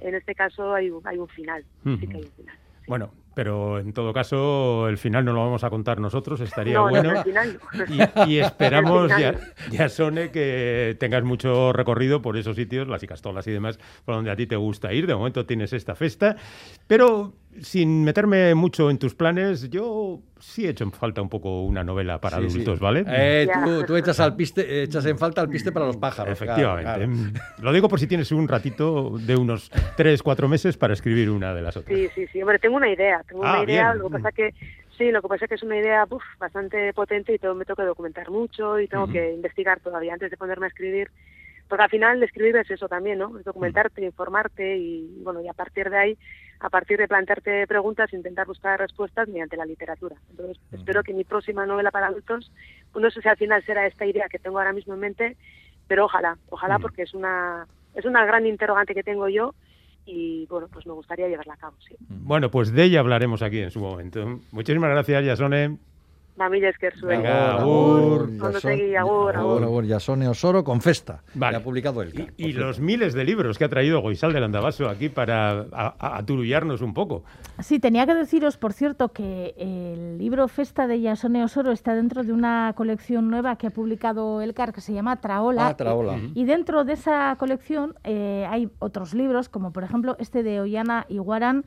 en 0.00 0.16
este 0.16 0.34
caso 0.34 0.74
hay 0.74 0.90
un, 0.90 1.06
hay 1.06 1.18
un 1.18 1.28
final. 1.28 1.64
Sí 1.84 2.08
que 2.08 2.16
hay 2.16 2.24
un 2.24 2.32
final. 2.32 2.58
Sí. 2.80 2.84
Bueno, 2.88 3.12
pero 3.34 3.78
en 3.78 3.92
todo 3.92 4.12
caso, 4.12 4.88
el 4.88 4.98
final 4.98 5.24
no 5.24 5.32
lo 5.32 5.40
vamos 5.40 5.64
a 5.64 5.70
contar 5.70 6.00
nosotros, 6.00 6.40
estaría 6.40 6.74
no, 6.74 6.88
bueno. 6.88 7.12
No, 7.12 7.22
final 7.22 7.60
no. 7.74 7.84
y, 8.26 8.32
y, 8.32 8.38
esperamos, 8.40 9.08
ya, 9.10 9.38
ya, 9.70 9.88
Sone, 9.88 10.30
que 10.30 10.96
tengas 10.98 11.24
mucho 11.24 11.72
recorrido 11.72 12.22
por 12.22 12.36
esos 12.36 12.56
sitios, 12.56 12.88
las 12.88 13.02
Icastolas 13.02 13.46
y 13.46 13.52
demás, 13.52 13.78
por 14.04 14.14
donde 14.14 14.30
a 14.30 14.36
ti 14.36 14.46
te 14.46 14.56
gusta 14.56 14.92
ir. 14.92 15.06
De 15.06 15.14
momento 15.14 15.46
tienes 15.46 15.72
esta 15.72 15.94
festa, 15.94 16.36
pero 16.86 17.34
sin 17.60 18.04
meterme 18.04 18.54
mucho 18.54 18.90
en 18.90 18.98
tus 18.98 19.14
planes, 19.14 19.70
yo 19.70 20.20
sí 20.38 20.66
he 20.66 20.70
hecho 20.70 20.84
en 20.84 20.92
falta 20.92 21.22
un 21.22 21.28
poco 21.28 21.62
una 21.62 21.82
novela 21.82 22.20
para 22.20 22.38
sí, 22.38 22.44
adultos, 22.44 22.78
sí. 22.78 22.84
¿vale? 22.84 23.04
Eh, 23.06 23.48
tú, 23.64 23.84
tú, 23.84 23.96
echas, 23.96 24.20
al 24.20 24.36
piste, 24.36 24.82
echas 24.82 25.06
en 25.06 25.18
falta 25.18 25.40
al 25.40 25.48
piste 25.48 25.72
para 25.72 25.86
los 25.86 25.96
pájaros. 25.96 26.32
Efectivamente. 26.32 26.84
Claro, 26.84 27.06
claro. 27.06 27.46
Lo 27.62 27.72
digo 27.72 27.88
por 27.88 27.98
si 28.00 28.06
tienes 28.06 28.30
un 28.32 28.46
ratito 28.48 29.16
de 29.18 29.36
unos 29.36 29.70
3, 29.96 30.22
4 30.22 30.48
meses 30.48 30.76
para 30.76 30.92
escribir 30.92 31.30
una 31.30 31.54
de 31.54 31.62
las 31.62 31.76
otras. 31.76 31.98
Sí, 31.98 32.08
sí, 32.14 32.26
sí. 32.32 32.42
Hombre, 32.42 32.58
tengo 32.58 32.76
una 32.76 32.90
idea. 32.90 33.22
Tengo 33.28 33.44
ah, 33.44 33.54
una 33.54 33.64
idea. 33.64 33.92
Bien. 33.92 33.98
Lo 33.98 34.08
que 34.08 34.12
pasa 34.14 34.32
que 34.32 34.54
Sí, 34.96 35.10
lo 35.10 35.22
que 35.22 35.28
pasa 35.28 35.44
es 35.46 35.48
que 35.48 35.54
es 35.56 35.62
una 35.62 35.76
idea 35.76 36.06
uf, 36.08 36.22
bastante 36.38 36.92
potente 36.92 37.34
y 37.34 37.38
todo, 37.38 37.54
me 37.54 37.64
tengo 37.64 37.76
que 37.76 37.82
documentar 37.82 38.30
mucho 38.30 38.78
y 38.78 38.86
tengo 38.86 39.04
uh 39.04 39.08
-huh. 39.08 39.12
que 39.12 39.32
investigar 39.32 39.80
todavía 39.80 40.12
antes 40.12 40.30
de 40.30 40.36
ponerme 40.36 40.66
a 40.66 40.68
escribir. 40.68 41.10
Porque 41.68 41.84
al 41.84 41.90
final 41.90 42.22
escribir 42.22 42.56
es 42.56 42.70
eso 42.70 42.88
también, 42.88 43.18
¿no? 43.18 43.38
Es 43.38 43.44
documentarte, 43.44 44.04
informarte 44.04 44.76
y, 44.76 45.22
bueno, 45.22 45.40
y 45.40 45.48
a 45.48 45.52
partir 45.54 45.88
de 45.90 45.96
ahí, 45.96 46.18
a 46.60 46.68
partir 46.68 46.98
de 46.98 47.08
plantearte 47.08 47.66
preguntas, 47.66 48.12
intentar 48.12 48.46
buscar 48.46 48.78
respuestas 48.78 49.28
mediante 49.28 49.56
la 49.56 49.64
literatura. 49.64 50.16
Entonces, 50.30 50.58
uh 50.58 50.74
-huh. 50.74 50.78
espero 50.78 51.02
que 51.02 51.14
mi 51.14 51.24
próxima 51.24 51.66
novela 51.66 51.90
para 51.90 52.08
adultos, 52.08 52.52
pues 52.92 53.02
no 53.02 53.10
sé 53.10 53.22
si 53.22 53.28
al 53.28 53.36
final 53.36 53.64
será 53.64 53.86
esta 53.86 54.06
idea 54.06 54.28
que 54.28 54.38
tengo 54.38 54.58
ahora 54.58 54.72
mismo 54.72 54.94
en 54.94 55.00
mente, 55.00 55.36
pero 55.88 56.04
ojalá, 56.04 56.36
ojalá 56.50 56.78
porque 56.78 57.02
es 57.02 57.14
una, 57.14 57.66
es 57.94 58.04
una 58.04 58.24
gran 58.24 58.46
interrogante 58.46 58.94
que 58.94 59.02
tengo 59.02 59.28
yo 59.28 59.54
y 60.06 60.46
bueno, 60.46 60.68
pues 60.68 60.86
me 60.86 60.92
gustaría 60.92 61.28
llevarla 61.28 61.54
a 61.54 61.58
cabo, 61.58 61.76
sí. 61.88 61.96
Bueno, 62.08 62.50
pues 62.50 62.72
de 62.72 62.84
ella 62.84 63.00
hablaremos 63.00 63.42
aquí 63.42 63.60
en 63.60 63.70
su 63.70 63.80
momento. 63.80 64.40
Muchísimas 64.52 64.90
gracias, 64.90 65.24
Yasone. 65.24 65.93
Mamilla 66.36 66.70
Esquerzuel. 66.70 67.16
Venga, 67.18 67.54
agur. 67.54 68.22
Agur, 68.40 68.56
Agur, 68.98 69.36
agur. 69.36 69.62
agur, 69.62 69.88
Jasone 69.88 70.26
Osoro 70.28 70.64
con 70.64 70.80
Festa. 70.80 71.22
Vale. 71.34 71.56
que 71.56 71.60
ha 71.60 71.64
publicado 71.64 72.02
el 72.02 72.28
Y, 72.36 72.48
y 72.48 72.52
los 72.52 72.80
miles 72.80 73.14
de 73.14 73.24
libros 73.24 73.56
que 73.56 73.64
ha 73.64 73.68
traído 73.68 74.00
Goisal 74.00 74.32
del 74.32 74.42
Andabaso 74.42 74.88
aquí 74.88 75.08
para 75.08 75.66
aturullarnos 75.98 76.80
un 76.82 76.92
poco. 76.92 77.22
Sí, 77.60 77.78
tenía 77.78 78.04
que 78.06 78.14
deciros, 78.14 78.56
por 78.56 78.72
cierto, 78.72 79.10
que 79.12 79.54
el 79.56 80.18
libro 80.18 80.48
Festa 80.48 80.86
de 80.88 81.00
Yasone 81.00 81.44
Osoro 81.44 81.70
está 81.70 81.94
dentro 81.94 82.24
de 82.24 82.32
una 82.32 82.72
colección 82.76 83.30
nueva 83.30 83.56
que 83.56 83.68
ha 83.68 83.70
publicado 83.70 84.40
Elcar 84.40 84.72
que 84.72 84.80
se 84.80 84.92
llama 84.92 85.20
Traola. 85.20 85.68
Ah, 85.68 85.76
Traola. 85.76 86.16
Y, 86.34 86.42
y 86.42 86.44
dentro 86.44 86.84
de 86.84 86.94
esa 86.94 87.36
colección 87.38 87.94
eh, 88.02 88.46
hay 88.50 88.68
otros 88.80 89.14
libros, 89.14 89.48
como 89.48 89.72
por 89.72 89.84
ejemplo 89.84 90.16
este 90.18 90.42
de 90.42 90.60
Ollana 90.60 91.06
Iguaran, 91.08 91.64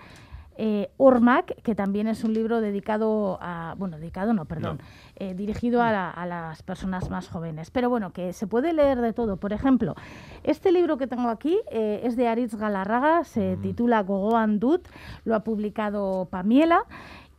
eh, 0.58 0.90
Ormac, 0.98 1.62
que 1.62 1.76
también 1.76 2.08
es 2.08 2.24
un 2.24 2.34
libro 2.34 2.62
dedicado 2.62 3.38
a, 3.42 3.76
bueno, 3.78 3.98
dedicado 3.98 4.34
no, 4.34 4.46
perdón, 4.46 4.80
eh, 5.16 5.34
dirigido 5.36 5.82
a, 5.82 5.92
la- 5.92 6.10
a 6.10 6.26
las 6.26 6.64
personas 6.64 7.10
más 7.10 7.30
jóvenes. 7.30 7.70
Pero 7.72 7.90
bueno, 7.90 8.12
que 8.12 8.34
se 8.34 8.48
puede 8.48 8.74
leer 8.74 9.00
de 9.02 9.14
todo. 9.14 9.38
Por 9.38 9.54
ejemplo, 9.54 9.96
este 10.44 10.72
libro 10.72 10.98
que 10.98 11.08
tengo 11.08 11.30
aquí 11.30 11.60
eh, 11.72 12.02
es 12.04 12.16
de 12.16 12.28
Aritz 12.28 12.56
Galarraga, 12.56 13.24
se 13.24 13.58
titula 13.58 14.02
Gogoan 14.04 14.60
Dut, 14.60 14.88
lo 15.26 15.36
ha 15.36 15.44
publicado 15.44 16.28
Pamiela. 16.30 16.84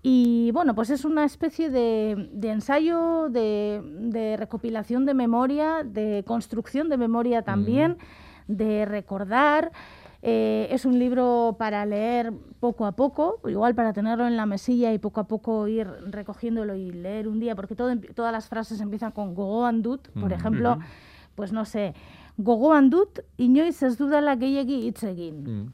Y 0.00 0.52
bueno, 0.52 0.76
pues 0.76 0.90
es 0.90 1.04
una 1.04 1.24
especie 1.24 1.70
de, 1.70 2.30
de 2.32 2.50
ensayo, 2.50 3.28
de, 3.30 3.82
de 3.84 4.36
recopilación 4.36 5.04
de 5.06 5.12
memoria, 5.14 5.82
de 5.84 6.22
construcción 6.24 6.88
de 6.88 6.96
memoria 6.96 7.42
también, 7.42 7.98
de 8.46 8.84
recordar. 8.86 9.72
Eh, 10.20 10.66
es 10.72 10.84
un 10.84 10.98
libro 10.98 11.54
para 11.58 11.86
leer 11.86 12.32
poco 12.58 12.86
a 12.86 12.92
poco, 12.92 13.40
igual 13.46 13.74
para 13.76 13.92
tenerlo 13.92 14.26
en 14.26 14.36
la 14.36 14.46
mesilla 14.46 14.92
y 14.92 14.98
poco 14.98 15.20
a 15.20 15.28
poco 15.28 15.68
ir 15.68 15.86
recogiéndolo 16.10 16.74
y 16.74 16.90
leer 16.90 17.28
un 17.28 17.38
día, 17.38 17.54
porque 17.54 17.76
todo, 17.76 17.92
empie- 17.92 18.12
todas 18.14 18.32
las 18.32 18.48
frases 18.48 18.80
empiezan 18.80 19.12
con 19.12 19.34
gogoan 19.34 19.80
dut, 19.80 20.08
por 20.20 20.32
ejemplo, 20.32 20.78
pues 21.36 21.52
no 21.52 21.64
sé, 21.64 21.94
gogoan 22.36 22.90
dut, 22.90 23.20
inoiz 23.36 23.80
ez 23.82 23.96
dudala 23.96 24.36
gehiegi 24.36 24.88
hitz 24.88 25.04
egin. 25.04 25.72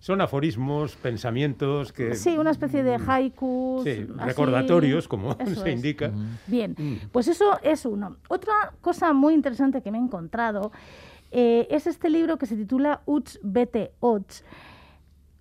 Son 0.00 0.20
aforismos, 0.20 0.96
pensamientos 0.96 1.92
que... 1.92 2.16
Sí, 2.16 2.36
una 2.38 2.50
especie 2.50 2.82
de 2.82 2.96
haikus. 3.06 3.84
Sí, 3.84 3.90
así. 3.90 4.06
recordatorios, 4.18 5.06
como 5.06 5.36
Eso 5.38 5.60
se 5.62 5.70
es. 5.70 5.76
indica. 5.76 6.10
Bien, 6.48 6.74
pues 7.12 7.28
eso 7.28 7.58
es 7.62 7.84
uno. 7.86 8.16
Otra 8.28 8.52
cosa 8.80 9.12
muy 9.12 9.34
interesante 9.34 9.80
que 9.80 9.92
me 9.92 9.98
he 9.98 10.00
encontrado 10.02 10.72
eh, 11.30 11.66
es 11.70 11.86
este 11.86 12.10
libro 12.10 12.38
que 12.38 12.46
se 12.46 12.56
titula 12.56 13.02
Uts 13.06 13.38
Bete 13.42 13.92
Ots. 14.00 14.44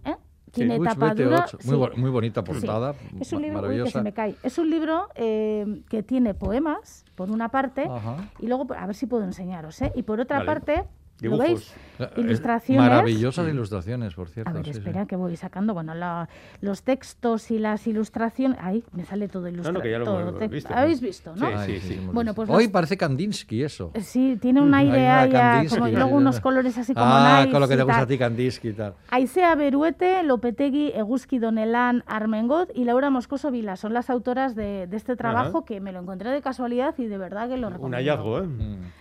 ¿Eh? 0.05 0.15
Tiene 0.51 0.79
Uy, 0.79 0.87
tapa 0.87 1.09
vete, 1.09 1.23
dura. 1.23 1.45
ocho. 1.45 1.57
Muy, 1.65 1.89
sí. 1.93 1.99
muy 1.99 2.09
bonita 2.09 2.41
Sí. 2.41 2.51
portada. 2.51 2.95
Es 3.19 3.33
un 3.33 3.41
libro 3.41 3.57
que 3.61 3.67
se 3.67 3.67
maravillosa. 3.67 4.03
me 4.03 4.13
cae. 4.13 4.35
Es 4.43 4.57
un 4.57 4.69
libro 4.69 5.07
eh, 5.15 5.81
que 5.89 6.03
tiene 6.03 6.33
poemas, 6.33 7.05
por 7.15 7.29
una 7.31 7.49
parte, 7.49 7.83
Ajá. 7.89 8.29
y 8.39 8.47
luego, 8.47 8.67
a 8.77 8.85
ver 8.85 8.95
si 8.95 9.05
puedo 9.05 9.23
enseñaros, 9.23 9.81
¿eh? 9.81 9.91
Y 9.95 10.03
por 10.03 10.19
otra 10.19 10.37
Vale. 10.37 10.45
parte, 10.45 10.83
¿lo 11.21 11.37
veis? 11.37 11.73
Eh, 11.99 12.09
Ilustraciones. 12.17 12.81
Maravillosas 12.89 13.47
ilustraciones, 13.49 14.13
por 14.13 14.29
cierto. 14.29 14.49
A 14.49 14.53
ver, 14.53 14.65
sí, 14.65 14.71
sí. 14.73 14.79
espera 14.79 15.05
que 15.05 15.15
voy 15.15 15.35
sacando. 15.35 15.73
Bueno, 15.73 15.93
la- 15.93 16.29
los 16.61 16.83
textos 16.83 17.51
y 17.51 17.59
las 17.59 17.85
ilustraciones. 17.87 18.57
Ahí 18.61 18.83
me 18.93 19.03
sale 19.05 19.27
todo 19.27 19.47
ilustrado. 19.47 19.81
que 19.81 19.91
ya 19.91 19.99
lo 19.99 20.05
todo 20.05 20.19
hemos 20.37 20.49
visto, 20.49 20.69
¿no? 20.69 20.75
Habéis 20.77 21.01
visto, 21.01 21.35
¿no? 21.35 21.47
Sí, 21.47 21.53
Ay, 21.55 21.79
sí, 21.79 21.87
sí. 21.95 21.99
Bueno, 22.11 22.33
pues 22.33 22.49
Hoy 22.49 22.63
los- 22.65 22.71
parece 22.71 22.97
Kandinsky 22.97 23.63
eso. 23.63 23.91
Sí, 23.99 24.37
tiene 24.41 24.61
una 24.61 24.83
idea 24.83 25.23
una 25.23 25.25
ya, 25.27 25.39
Kandinsky, 25.51 25.77
como- 25.77 25.87
y 25.89 25.95
luego 25.95 26.15
unos 26.15 26.39
colores 26.39 26.77
así 26.77 26.93
como 26.93 27.05
Ah, 27.05 27.39
nice 27.41 27.51
con 27.51 27.61
lo 27.61 27.67
que 27.67 27.75
te 27.77 27.83
gusta 27.83 27.97
a 27.97 27.99
tal. 28.01 28.07
ti, 28.07 28.17
Kandinsky 28.17 28.67
y 28.69 28.73
tal. 28.73 28.93
Aizea 29.09 29.55
Beruete, 29.55 30.23
Lopetegi, 30.23 30.91
Eguzki 30.95 31.39
Donelan, 31.39 32.03
Armengot 32.07 32.69
y 32.75 32.85
Laura 32.85 33.09
Moscoso 33.09 33.51
Vila 33.51 33.75
son 33.75 33.93
las 33.93 34.09
autoras 34.09 34.55
de, 34.55 34.87
de 34.87 34.97
este 34.97 35.15
trabajo 35.15 35.65
que 35.65 35.79
me 35.81 35.91
lo 35.91 35.99
encontré 35.99 36.29
de 36.29 36.41
casualidad 36.41 36.95
y 36.97 37.05
de 37.07 37.17
verdad 37.17 37.49
que 37.49 37.57
lo 37.57 37.67
Un 37.67 37.73
recomiendo. 37.73 37.97
hallazgo, 37.97 38.39
¿eh? 38.39 38.47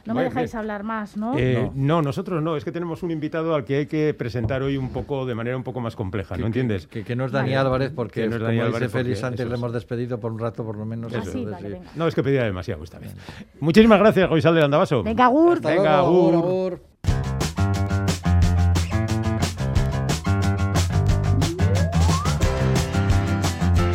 No 0.07 0.15
me 0.15 0.23
dejáis 0.25 0.51
bien. 0.53 0.59
hablar 0.59 0.83
más, 0.83 1.17
¿no? 1.17 1.37
Eh, 1.37 1.71
no. 1.75 2.03
nosotros 2.03 2.43
no, 2.43 2.57
es 2.57 2.65
que 2.65 2.73
tenemos 2.73 2.88
un 3.03 3.11
invitado 3.11 3.55
al 3.55 3.65
que 3.65 3.77
hay 3.77 3.87
que 3.87 4.15
presentar 4.15 4.63
hoy 4.63 4.77
un 4.77 4.91
poco 4.91 5.27
de 5.27 5.35
manera 5.35 5.57
un 5.57 5.63
poco 5.63 5.81
más 5.81 5.95
compleja, 5.95 6.37
¿no 6.37 6.47
entiendes? 6.47 6.87
Que, 6.87 7.05
que 7.05 7.15
no 7.15 7.25
es 7.27 7.33
Dani 7.33 7.51
Vale. 7.51 7.57
Álvarez, 7.59 7.93
porque 7.95 8.23
Que 8.23 8.29
no 8.29 8.37
es 8.37 8.39
como 8.39 8.47
Dani 8.47 8.57
dice 8.57 8.67
Álvarez, 8.67 8.93
Félix 8.93 9.25
antes 9.25 9.41
eso 9.41 9.49
le 9.49 9.55
hemos 9.57 9.73
despedido 9.73 10.19
por 10.19 10.33
un 10.33 10.39
rato 10.39 10.65
por 10.65 10.77
lo 10.77 10.85
menos. 10.87 11.13
Ah, 11.15 11.21
sí, 11.23 11.39
entonces, 11.41 11.51
vale, 11.63 11.81
sí. 11.83 11.91
No, 11.97 12.07
es 12.09 12.15
que 12.15 12.23
pedía 12.23 12.45
demasiado 12.45 12.83
esta 12.85 12.99
vez. 12.99 13.15
Muchísimas 13.61 13.99
gracias, 13.99 14.29
Goisal 14.29 14.55
del 14.55 14.65
Andabaso. 14.65 15.03
Venga, 15.03 15.27
Gur. 15.29 15.61
Venga, 15.61 15.99
agur. 15.99 16.35
agur. 16.35 16.81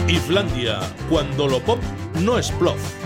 Islandia, 0.08 0.80
cuando 1.10 1.48
lo 1.48 1.60
pop 1.60 1.80
no 2.22 2.38
es 2.38 2.52
plof. 2.52 3.03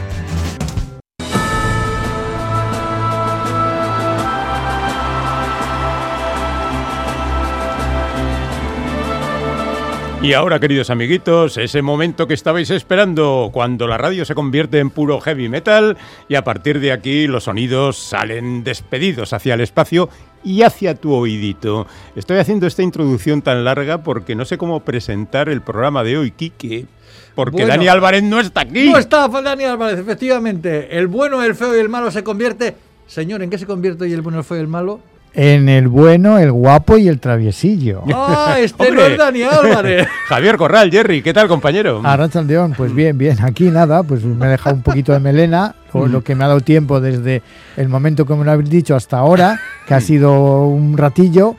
Y 10.19 10.33
ahora, 10.33 10.59
queridos 10.59 10.89
amiguitos, 10.89 11.57
ese 11.57 11.83
momento 11.83 12.27
que 12.27 12.33
estabais 12.33 12.71
esperando, 12.71 13.51
cuando 13.53 13.87
la 13.87 13.99
radio 13.99 14.25
se 14.25 14.33
convierte 14.33 14.79
en 14.79 14.89
puro 14.89 15.21
heavy 15.21 15.47
metal 15.47 15.95
y 16.27 16.33
a 16.33 16.43
partir 16.43 16.79
de 16.79 16.91
aquí 16.91 17.27
los 17.27 17.43
sonidos 17.43 17.97
salen 17.97 18.63
despedidos 18.63 19.31
hacia 19.33 19.53
el 19.53 19.61
espacio 19.61 20.09
y 20.43 20.63
hacia 20.63 20.95
tu 20.95 21.13
oídito. 21.13 21.85
Estoy 22.15 22.39
haciendo 22.39 22.65
esta 22.65 22.81
introducción 22.81 23.43
tan 23.43 23.63
larga 23.63 24.01
porque 24.01 24.35
no 24.35 24.43
sé 24.43 24.57
cómo 24.57 24.79
presentar 24.79 25.49
el 25.49 25.61
programa 25.61 26.03
de 26.03 26.17
hoy, 26.17 26.31
Quique, 26.31 26.87
porque 27.35 27.57
Bueno. 27.57 27.69
Dani 27.69 27.87
Álvarez 27.87 28.23
no 28.23 28.39
está 28.39 28.61
aquí. 28.61 28.89
No 28.89 28.97
está 28.97 29.27
Dani 29.27 29.65
Álvarez, 29.65 29.99
efectivamente. 29.99 30.97
El 30.97 31.07
bueno, 31.07 31.43
el 31.43 31.53
feo 31.53 31.77
y 31.77 31.79
el 31.79 31.89
malo 31.89 32.09
se 32.09 32.23
convierte. 32.23 32.75
Señor, 33.05 33.43
¿en 33.43 33.51
qué 33.51 33.59
se 33.59 33.67
convierte 33.67 34.05
hoy 34.05 34.13
el 34.13 34.21
bueno, 34.21 34.39
el 34.39 34.43
feo 34.43 34.57
y 34.57 34.61
el 34.61 34.67
malo? 34.67 34.99
En 35.39 35.69
el 35.69 35.87
bueno, 35.87 36.39
el 36.39 36.51
guapo 36.51 36.97
y 36.97 37.07
el 37.07 37.19
traviesillo. 37.19 38.01
¡Ah, 38.15 38.55
este 38.59 38.91
no 38.91 39.01
es 39.01 39.19
Dani 39.19 39.43
Álvarez! 39.43 40.07
Javier 40.27 40.57
Corral, 40.57 40.89
Jerry, 40.89 41.21
¿qué 41.21 41.31
tal, 41.31 41.47
compañero? 41.47 42.01
Arracha 42.03 42.41
León, 42.41 42.73
pues 42.75 42.91
bien, 42.91 43.19
bien. 43.19 43.37
Aquí 43.43 43.65
nada, 43.65 44.01
pues 44.01 44.23
me 44.23 44.47
he 44.47 44.49
dejado 44.49 44.77
un 44.77 44.81
poquito 44.81 45.13
de 45.13 45.19
melena, 45.19 45.75
o 45.93 46.07
lo 46.07 46.23
que 46.23 46.33
me 46.33 46.43
ha 46.43 46.47
dado 46.47 46.61
tiempo 46.61 46.99
desde 46.99 47.43
el 47.75 47.87
momento 47.87 48.25
que 48.25 48.33
me 48.33 48.43
lo 48.45 48.51
habéis 48.51 48.71
dicho 48.71 48.95
hasta 48.95 49.19
ahora, 49.19 49.59
que 49.87 49.93
ha 49.93 50.01
sido 50.01 50.65
un 50.65 50.97
ratillo, 50.97 51.55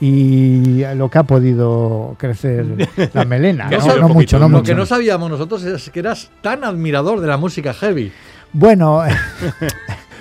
y 0.00 0.82
lo 0.94 1.10
que 1.10 1.18
ha 1.18 1.24
podido 1.24 2.16
crecer 2.18 2.64
la 3.12 3.24
melena. 3.26 3.68
No, 3.78 3.96
no 3.98 4.06
un 4.06 4.12
mucho, 4.14 4.38
no 4.38 4.48
Lo 4.48 4.58
mucho. 4.60 4.72
que 4.72 4.74
no 4.74 4.86
sabíamos 4.86 5.28
nosotros 5.28 5.64
es 5.64 5.90
que 5.90 6.00
eras 6.00 6.30
tan 6.40 6.64
admirador 6.64 7.20
de 7.20 7.26
la 7.26 7.36
música 7.36 7.74
heavy. 7.74 8.10
Bueno, 8.54 9.02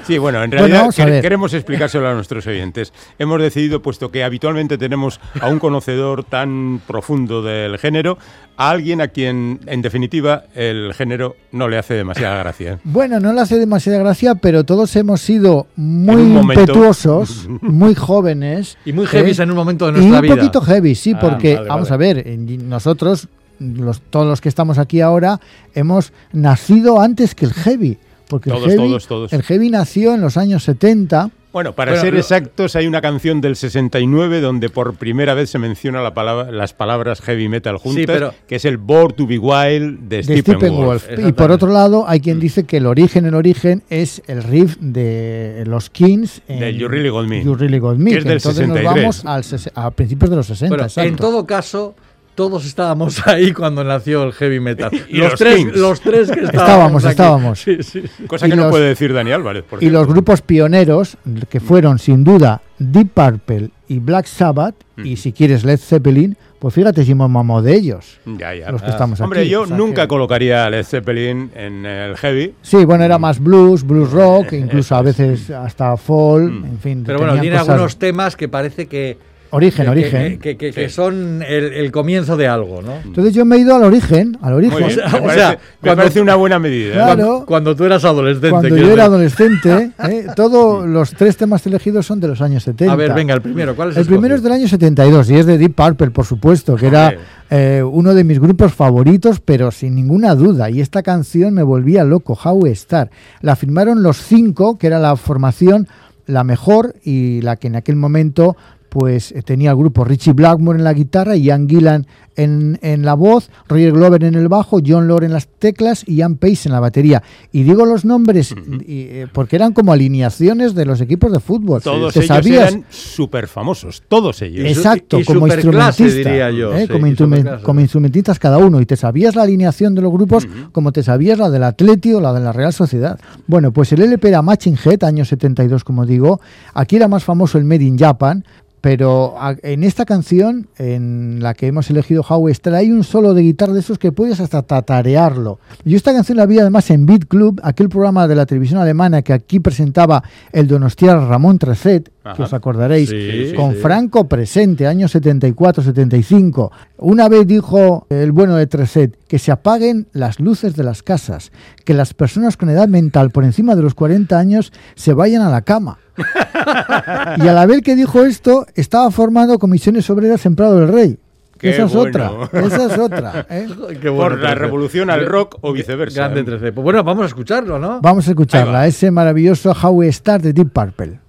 Sí, 0.08 0.18
bueno, 0.18 0.42
en 0.44 0.52
realidad 0.52 0.90
queremos 1.22 1.54
explicárselo 1.54 2.08
a 2.08 2.14
nuestros 2.14 2.48
oyentes. 2.48 2.94
Hemos 3.20 3.42
decidido, 3.42 3.82
puesto 3.82 4.10
que 4.10 4.24
habitualmente 4.24 4.78
tenemos 4.78 5.20
a 5.42 5.50
un 5.50 5.60
conocedor 5.60 6.24
tan 6.24 6.82
profundo 6.88 7.42
del 7.42 7.78
género, 7.78 8.18
a 8.56 8.70
alguien 8.70 9.02
a 9.02 9.10
quien, 9.10 9.60
en 9.68 9.82
definitiva, 9.82 10.46
el 10.56 10.94
género 10.94 11.36
no 11.52 11.68
le 11.68 11.78
hace 11.78 11.94
demasiada 11.96 12.38
gracia. 12.40 12.80
Bueno, 12.86 13.20
no 13.20 13.34
le 13.34 13.42
hace 13.42 13.60
demasiada 13.60 14.00
gracia, 14.00 14.36
pero 14.36 14.64
todos 14.64 14.96
hemos 14.96 15.22
sido 15.22 15.68
muy 15.76 16.16
un 16.16 16.38
impetuosos, 16.44 17.48
muy 17.62 17.94
jóvenes. 17.94 18.78
Y 18.86 18.94
muy 18.94 19.06
heavy 19.08 19.32
¿eh? 19.32 19.36
en 19.40 19.50
un 19.52 19.58
momento 19.58 19.86
de 19.86 19.92
Y 19.92 19.96
nuestra 19.96 20.20
un 20.20 20.22
vida. 20.24 20.36
poquito 20.36 20.62
heavy, 20.62 20.96
sí, 20.96 21.14
Ah, 21.16 21.20
porque, 21.20 21.56
vale, 21.56 21.68
vamos 21.68 21.90
vale. 21.90 22.10
a 22.10 22.14
ver, 22.14 22.38
nosotros, 22.64 23.28
los, 23.60 24.02
todos 24.02 24.26
los 24.26 24.40
que 24.42 24.50
estamos 24.50 24.78
aquí 24.78 25.02
ahora, 25.02 25.40
hemos 25.76 26.14
nacido 26.32 27.02
antes 27.02 27.36
que 27.36 27.46
el 27.46 27.54
heavy. 27.54 27.98
Porque 28.28 28.50
Todos, 28.50 28.66
el, 28.66 28.72
heavy, 28.72 28.88
todos, 28.90 29.08
todos. 29.08 29.34
el 29.34 29.44
heavy 29.44 29.70
nació 29.70 30.14
en 30.14 30.22
los 30.22 30.36
años 30.38 30.64
70. 30.64 31.30
Bueno, 31.54 31.74
para 31.74 31.92
Bueno, 31.92 32.04
ser 32.04 32.14
lo- 32.14 32.20
exactos, 32.20 32.76
hay 32.76 32.86
una 32.86 33.02
canción 33.02 33.40
del 33.42 33.56
69 33.56 34.42
donde 34.42 34.70
por 34.70 34.94
primera 34.96 35.34
vez 35.34 35.50
se 35.50 35.58
menciona 35.58 36.02
la 36.04 36.14
palabra, 36.14 36.52
las 36.52 36.74
palabras 36.74 37.22
heavy 37.22 37.48
metal 37.48 37.78
juntas, 37.78 38.06
pero- 38.06 38.34
que 38.48 38.58
es 38.58 38.66
el 38.66 38.78
Born 38.78 39.16
to 39.16 39.26
be 39.26 39.40
Wild 39.40 40.02
de, 40.10 40.18
de 40.18 40.24
Steppenwolf. 40.42 41.04
Steppenwolf. 41.04 41.30
Y 41.30 41.34
por 41.34 41.52
otro 41.52 41.70
lado, 41.72 42.04
hay 42.08 42.20
Mm. 42.20 42.24
quien 42.24 42.40
dice 42.42 42.66
que 42.66 42.78
el 42.78 42.86
origen, 42.86 43.26
el 43.26 43.34
origen 43.34 43.82
es 43.90 44.22
el 44.28 44.44
riff 44.44 44.76
de 44.80 45.64
los 45.66 45.90
Kings. 45.90 46.42
en 46.48 46.60
Del 46.60 46.78
You 46.78 46.90
Really 46.90 47.10
Got 47.10 47.28
Me, 47.28 47.44
You 47.44 47.56
Really 47.56 47.80
Got 47.80 47.98
Me, 47.98 48.12
que 48.12 48.18
es 48.18 48.24
del 48.26 48.34
entonces 48.34 48.66
63. 48.68 48.84
nos 48.84 49.24
vamos 49.24 49.26
al 49.74 49.84
a 49.86 49.92
principios 49.92 50.30
de 50.30 50.36
los 50.36 50.46
60. 50.48 50.76
Pero 50.94 51.08
en 51.08 51.16
todo 51.16 51.46
caso, 51.48 51.96
todos 52.38 52.66
estábamos 52.66 53.20
ahí 53.28 53.52
cuando 53.52 53.84
nació 53.84 54.24
el 54.24 54.32
heavy 54.32 54.60
metal. 54.62 54.92
Y 55.10 55.18
los, 55.18 55.32
los 55.32 55.40
tres, 55.40 55.56
Kings. 55.58 55.76
los 55.76 56.00
tres 56.02 56.32
que 56.32 56.40
estábamos. 56.46 57.04
Estábamos, 57.04 57.04
aquí. 57.06 57.12
estábamos. 57.12 57.60
Sí, 57.60 57.78
sí, 57.84 58.04
sí. 58.04 58.24
Cosa 58.28 58.48
Y 58.48 58.52
que 58.52 58.56
no 58.56 58.70
puede 58.70 58.88
decir 58.90 59.12
Dani 59.12 59.32
Álvarez. 59.32 59.64
por 59.70 59.84
Y 59.84 59.90
los 59.90 60.08
grupos 60.08 60.42
pioneros, 60.42 61.18
que 61.50 61.60
fueron 61.60 62.00
sin 62.00 62.24
duda 62.24 62.62
Deep 62.80 63.10
Purple 63.14 63.72
y 63.90 64.00
Black 64.00 64.28
Sabbath, 64.28 64.76
y 65.04 65.18
si 65.18 65.34
quieres 65.34 65.64
Led 65.66 65.80
Zeppelin, 65.80 66.38
pues 66.60 66.74
fíjate 66.74 67.04
si 67.06 67.12
hemos 67.12 67.30
mamado 67.30 67.62
de 67.62 67.76
ellos. 67.76 68.20
Ya, 68.26 68.54
ya. 68.56 68.72
Los 68.72 68.82
que 68.82 68.90
estamos 68.90 69.20
Hombre, 69.22 69.42
aquí. 69.42 69.50
yo 69.50 69.62
O 69.62 69.68
sea 69.68 69.78
nunca 69.78 70.04
que- 70.04 70.08
colocaría 70.08 70.66
a 70.66 70.70
Led 70.70 70.84
Zeppelin 70.84 71.52
en 71.56 71.86
el 71.86 72.16
heavy. 72.18 72.54
Sí, 72.62 72.84
bueno, 72.86 73.04
era 73.04 73.18
más 73.20 73.40
blues, 73.40 73.84
blues 73.86 74.12
rock, 74.12 74.54
incluso 74.54 74.96
a 74.96 75.02
veces 75.02 75.50
hasta 75.52 75.98
folk, 75.98 76.50
en 76.52 76.80
fin. 76.80 77.04
Pero 77.06 77.20
bueno, 77.20 77.34
tiene 77.40 77.58
cosas- 77.58 77.70
algunos 77.70 77.98
temas 77.98 78.36
que 78.36 78.48
parece 78.50 78.88
que, 78.88 79.18
Origen, 79.52 79.86
que, 79.86 79.92
origen. 79.92 80.40
Que, 80.40 80.58
que- 80.58 80.72
que 80.72 80.90
son 80.90 81.42
el, 81.48 81.66
el 81.74 81.92
comienzo 81.92 82.36
de 82.38 82.48
algo, 82.48 82.82
¿no? 82.82 82.94
Entonces 83.06 83.34
yo 83.34 83.46
me 83.46 83.56
he 83.56 83.60
ido 83.60 83.76
al 83.76 83.84
origen, 83.84 84.38
al 84.42 84.54
origen. 84.54 84.78
Bien, 84.80 84.90
O 84.90 84.94
sea, 84.94 85.08
me 85.22 85.28
o 85.28 85.32
sea, 85.32 85.48
parece, 85.48 85.58
me 85.58 85.60
cuando- 85.82 86.02
parece 86.04 86.22
una 86.22 86.36
buena 86.36 86.60
medida. 86.60 86.90
¿eh? 86.90 86.94
Claro. 86.94 87.16
Cuando, 87.26 87.46
cuando 87.46 87.76
tú 87.76 87.84
eras 87.86 88.04
adolescente. 88.06 88.50
Cuando 88.50 88.76
yo 88.78 88.92
era 88.92 89.06
adolescente, 89.06 89.92
¿eh? 90.10 90.28
todos 90.36 90.86
los 90.88 91.12
tres 91.14 91.38
temas 91.38 91.66
elegidos 91.66 92.06
son 92.06 92.20
de 92.20 92.28
los 92.28 92.42
años 92.42 92.64
70. 92.64 92.92
A 92.92 92.96
ver, 92.96 93.14
venga, 93.14 93.34
el 93.34 93.42
primero. 93.42 93.76
¿Cuál 93.76 93.92
es 93.92 93.98
El 93.98 94.06
primero 94.06 94.36
es 94.36 94.44
del 94.44 94.52
año 94.52 94.68
72 94.68 95.30
y 95.30 95.36
es 95.36 95.46
de 95.46 95.58
Deep 95.58 95.74
Purple, 95.76 96.12
por 96.12 96.26
supuesto, 96.26 96.76
que 96.76 96.88
era 96.88 97.16
eh, 97.50 97.82
uno 97.90 98.14
de 98.14 98.24
mis 98.24 98.40
grupos 98.40 98.74
favoritos, 98.74 99.40
pero 99.40 99.72
sin 99.72 99.96
ninguna 99.96 100.36
duda. 100.36 100.70
Y 100.70 100.82
esta 100.82 101.04
canción 101.04 101.54
me 101.54 101.64
volvía 101.64 102.04
loco, 102.04 102.38
How 102.44 102.66
Star. 102.68 103.10
La 103.42 103.56
firmaron 103.56 104.04
los 104.04 104.18
cinco, 104.18 104.78
que 104.78 104.88
era 104.88 105.00
la 105.00 105.16
formación 105.16 105.88
la 106.26 106.44
mejor 106.44 106.94
y 107.06 107.40
la 107.42 107.56
que 107.56 107.68
en 107.68 107.78
aquel 107.78 107.96
momento 107.96 108.58
pues 108.98 109.32
eh, 109.32 109.44
tenía 109.44 109.70
el 109.70 109.78
grupo 109.78 110.04
Richie 110.04 110.34
Blackmore 110.34 110.80
en 110.80 110.84
la 110.84 110.92
guitarra, 110.92 111.36
Ian 111.36 111.70
Gillan 111.70 112.08
en, 112.36 112.80
en 112.82 113.06
la 113.06 113.14
voz, 113.14 113.52
Roger 113.68 113.92
Glover 113.92 114.24
en 114.24 114.34
el 114.34 114.48
bajo, 114.48 114.80
John 114.84 115.08
Lord 115.08 115.24
en 115.24 115.34
las 115.34 115.48
teclas 115.48 116.04
y 116.08 116.16
Ian 116.16 116.38
Pace 116.38 116.62
en 116.66 116.72
la 116.72 116.80
batería. 116.80 117.22
Y 117.52 117.62
digo 117.62 117.86
los 117.86 118.06
nombres 118.06 118.56
y, 118.88 119.02
eh, 119.02 119.28
porque 119.32 119.56
eran 119.56 119.74
como 119.74 119.94
alineaciones 119.94 120.74
de 120.74 120.86
los 120.86 121.00
equipos 121.00 121.32
de 121.32 121.40
fútbol. 121.40 121.84
Todos 121.84 122.12
¿Te 122.12 122.22
ellos 122.22 122.28
sabías? 122.28 122.72
eran 122.72 122.86
súper 122.90 123.48
famosos, 123.48 124.02
todos 124.08 124.42
ellos. 124.42 124.66
Exacto, 124.66 125.20
y 125.20 125.26
como 125.26 125.42
superclase, 125.42 126.04
instrumentista. 126.04 126.30
diría 126.30 126.52
yo, 126.52 126.74
¿eh? 126.74 126.88
sí, 126.88 127.16
como, 127.16 127.62
como 127.62 127.80
instrumentistas 127.82 128.40
cada 128.40 128.58
uno. 128.58 128.82
Y 128.82 128.88
te 128.88 128.96
sabías 128.96 129.36
la 129.36 129.44
alineación 129.44 129.94
de 129.94 130.02
los 130.02 130.12
grupos 130.12 130.48
como 130.72 130.92
te 130.92 131.04
sabías 131.04 131.38
la 131.38 131.52
del 131.52 131.64
Atleti 131.64 132.14
o 132.14 132.20
la 132.20 132.34
de 132.34 132.40
la 132.40 132.52
Real 132.52 132.74
Sociedad. 132.74 133.20
Bueno, 133.46 133.72
pues 133.72 133.92
el 133.92 134.02
LP 134.02 134.30
era 134.30 134.42
Matching 134.42 134.78
Head, 134.84 135.04
año 135.04 135.24
72, 135.24 135.84
como 135.84 136.04
digo. 136.08 136.42
Aquí 136.74 136.96
era 136.96 137.08
más 137.08 137.24
famoso 137.24 137.60
el 137.60 137.64
Made 137.66 137.84
in 137.84 137.98
Japan. 137.98 138.44
Pero 138.88 139.36
en 139.64 139.84
esta 139.84 140.06
canción, 140.06 140.70
en 140.78 141.40
la 141.42 141.54
que 141.56 141.68
hemos 141.68 141.90
elegido 141.90 142.22
How 142.22 142.48
Star, 142.48 142.76
hay 142.76 142.90
un 142.90 143.04
solo 143.04 143.34
de 143.34 143.42
guitarra 143.42 143.74
de 143.74 143.82
esos 143.82 144.00
que 144.00 144.14
puedes 144.14 144.40
hasta 144.40 144.62
tatarearlo. 144.62 145.60
Yo 145.84 145.98
esta 145.98 146.14
canción 146.14 146.38
la 146.38 146.46
vi 146.46 146.58
además 146.60 146.90
en 146.90 147.06
Beat 147.06 147.26
Club, 147.26 147.60
aquel 147.64 147.90
programa 147.90 148.30
de 148.30 148.36
la 148.36 148.46
televisión 148.46 148.80
alemana 148.80 149.24
que 149.24 149.34
aquí 149.34 149.60
presentaba 149.60 150.24
el 150.54 150.68
donostiar 150.68 151.20
Ramón 151.20 151.60
Treset, 151.60 152.10
que 152.34 152.44
os 152.44 152.54
acordaréis, 152.54 153.10
Sí, 153.10 153.52
con 153.58 153.74
sí. 153.74 153.80
Franco 153.80 154.30
presente, 154.30 154.88
años 154.88 155.14
74-75. 155.14 156.72
Una 157.00 157.28
vez 157.28 157.46
dijo 157.46 158.08
el 158.10 158.32
bueno 158.32 158.56
de 158.56 158.68
Treset 158.68 159.18
que 159.28 159.40
se 159.40 159.52
apaguen 159.52 160.08
las 160.14 160.40
luces 160.40 160.76
de 160.76 160.84
las 160.84 161.04
casas, 161.04 161.52
que 161.86 161.94
las 161.94 162.14
personas 162.14 162.58
con 162.58 162.70
edad 162.70 162.88
mental 162.88 163.32
por 163.32 163.44
encima 163.44 163.76
de 163.76 163.82
los 163.82 163.94
40 163.94 164.38
años 164.38 164.74
se 164.96 165.14
vayan 165.14 165.42
a 165.42 165.50
la 165.50 165.62
cama. 165.62 166.00
y 167.38 167.48
a 167.48 167.54
la 167.54 167.66
vez 167.66 167.82
que 167.82 167.96
dijo 167.96 168.24
esto, 168.24 168.66
estaba 168.76 169.12
formando 169.12 169.60
comisiones 169.60 170.10
obreras 170.10 170.46
en 170.46 170.56
Prado 170.56 170.80
del 170.80 170.90
Rey. 170.90 171.20
Qué 171.58 171.72
esa 171.72 171.86
es 171.86 171.94
bueno. 171.94 172.10
otra, 172.10 172.60
esa 172.62 172.86
es 172.86 172.98
otra. 173.00 173.46
¿eh? 173.50 173.68
Qué 174.00 174.12
Por 174.12 174.40
la 174.40 174.54
revolución 174.54 175.10
al 175.10 175.26
rock 175.26 175.58
o 175.62 175.74
viceversa. 175.74 176.28
Grande 176.28 176.44
13. 176.44 176.72
Pues 176.72 176.84
bueno, 176.84 177.04
vamos 177.04 177.24
a 177.24 177.28
escucharlo, 177.28 177.80
¿no? 177.80 178.00
Vamos 178.02 178.28
a 178.28 178.32
escucharla, 178.32 178.80
va. 178.80 178.88
ese 178.88 179.10
maravilloso 179.12 179.72
How 179.72 179.92
We 179.92 180.12
Start 180.12 180.44
de 180.44 180.54
Deep 180.54 180.72
Purple. 180.72 181.20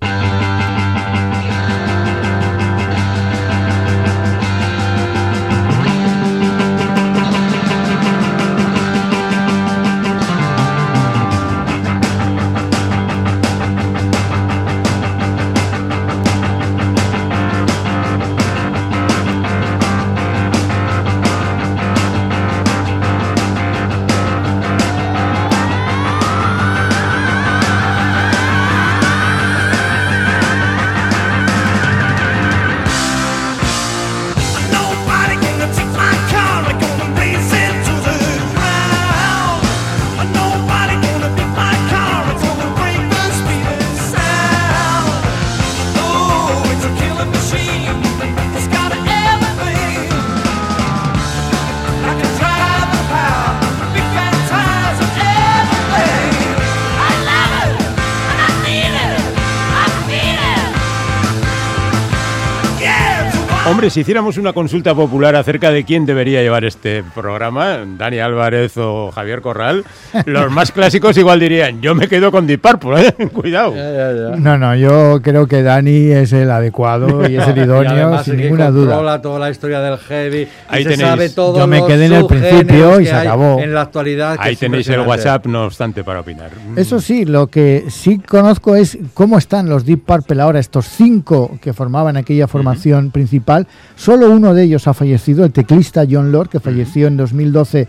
Hombre, 63.89 63.95
si 63.95 64.01
hiciéramos 64.01 64.37
una 64.37 64.53
consulta 64.53 64.95
popular 64.95 65.35
acerca 65.35 65.71
de 65.71 65.83
quién 65.83 66.05
debería 66.05 66.43
llevar 66.43 66.63
este 66.67 67.03
programa, 67.15 67.79
Dani 67.97 68.19
Álvarez 68.19 68.77
o 68.77 69.11
Javier 69.11 69.41
Corral, 69.41 69.83
los 70.27 70.53
más 70.53 70.73
clásicos 70.73 71.17
igual 71.17 71.41
dirían, 71.41 71.81
yo 71.81 71.95
me 71.95 72.07
quedo 72.07 72.31
con 72.31 72.47
Deep 72.47 72.61
Purple, 72.61 73.07
¿eh? 73.09 73.29
cuidado. 73.33 73.75
Ya, 73.75 73.91
ya, 73.91 74.13
ya. 74.13 74.37
No, 74.37 74.59
no, 74.59 74.77
yo 74.77 75.23
creo 75.23 75.47
que 75.47 75.63
Dani 75.63 76.11
es 76.11 76.35
el 76.35 76.51
adecuado 76.51 77.27
y 77.27 77.37
es 77.37 77.49
el 77.49 77.57
idóneo, 77.65 78.23
sin 78.23 78.35
es 78.35 78.41
que 78.41 78.43
ninguna 78.45 78.71
duda. 78.71 78.97
controla 78.97 79.23
toda 79.23 79.39
la 79.39 79.51
historia 79.51 79.81
del 79.81 79.97
heavy. 79.97 80.43
y 80.43 80.49
Ahí 80.69 80.83
se 80.83 80.91
tenéis. 80.91 81.09
sabe 81.09 81.31
todo 81.31 81.59
Yo 81.59 81.67
me 81.67 81.87
quedé 81.87 82.07
en 82.07 82.13
el 82.13 82.27
principio 82.27 83.01
y 83.01 83.07
se 83.07 83.15
acabó. 83.15 83.59
En 83.59 83.73
la 83.73 83.81
actualidad. 83.81 84.37
Ahí 84.39 84.55
tenéis 84.57 84.87
el. 84.91 85.01
WhatsApp, 85.01 85.47
no 85.47 85.65
obstante, 85.65 86.05
para 86.05 86.21
opinar. 86.21 86.51
Eso 86.77 87.01
sí, 87.01 87.25
lo 87.25 87.47
que 87.47 87.87
sí 87.89 88.19
conozco 88.19 88.77
es 88.77 88.99
cómo 89.15 89.39
están 89.39 89.71
los 89.71 89.87
Deep 89.87 90.05
Purple 90.05 90.43
ahora, 90.43 90.59
estos 90.61 90.87
cinco 90.87 91.59
que 91.63 91.73
formaban 91.73 92.19
aquella 92.19 92.47
formación 92.47 93.11
principal. 93.11 93.67
Solo 93.97 94.31
uno 94.31 94.55
de 94.55 94.65
ellos 94.65 94.87
ha 94.87 94.95
fallecido, 94.95 95.45
el 95.45 95.53
teclista 95.53 96.05
John 96.09 96.33
Lord, 96.33 96.49
que 96.49 96.61
falleció 96.61 97.07
en 97.07 97.17
2012 97.17 97.89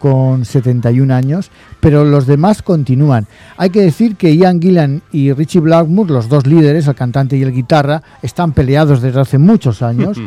con 0.00 0.46
71 0.46 1.14
años, 1.14 1.50
pero 1.78 2.04
los 2.04 2.26
demás 2.26 2.62
continúan. 2.62 3.26
Hay 3.58 3.68
que 3.68 3.82
decir 3.82 4.16
que 4.16 4.34
Ian 4.34 4.60
Gillan 4.60 5.02
y 5.12 5.32
Richie 5.32 5.60
Blackmore, 5.60 6.10
los 6.10 6.28
dos 6.28 6.46
líderes, 6.46 6.88
el 6.88 6.94
cantante 6.94 7.36
y 7.36 7.42
el 7.42 7.52
guitarra, 7.52 8.02
están 8.22 8.52
peleados 8.52 9.02
desde 9.02 9.20
hace 9.20 9.36
muchos 9.36 9.82
años, 9.82 10.18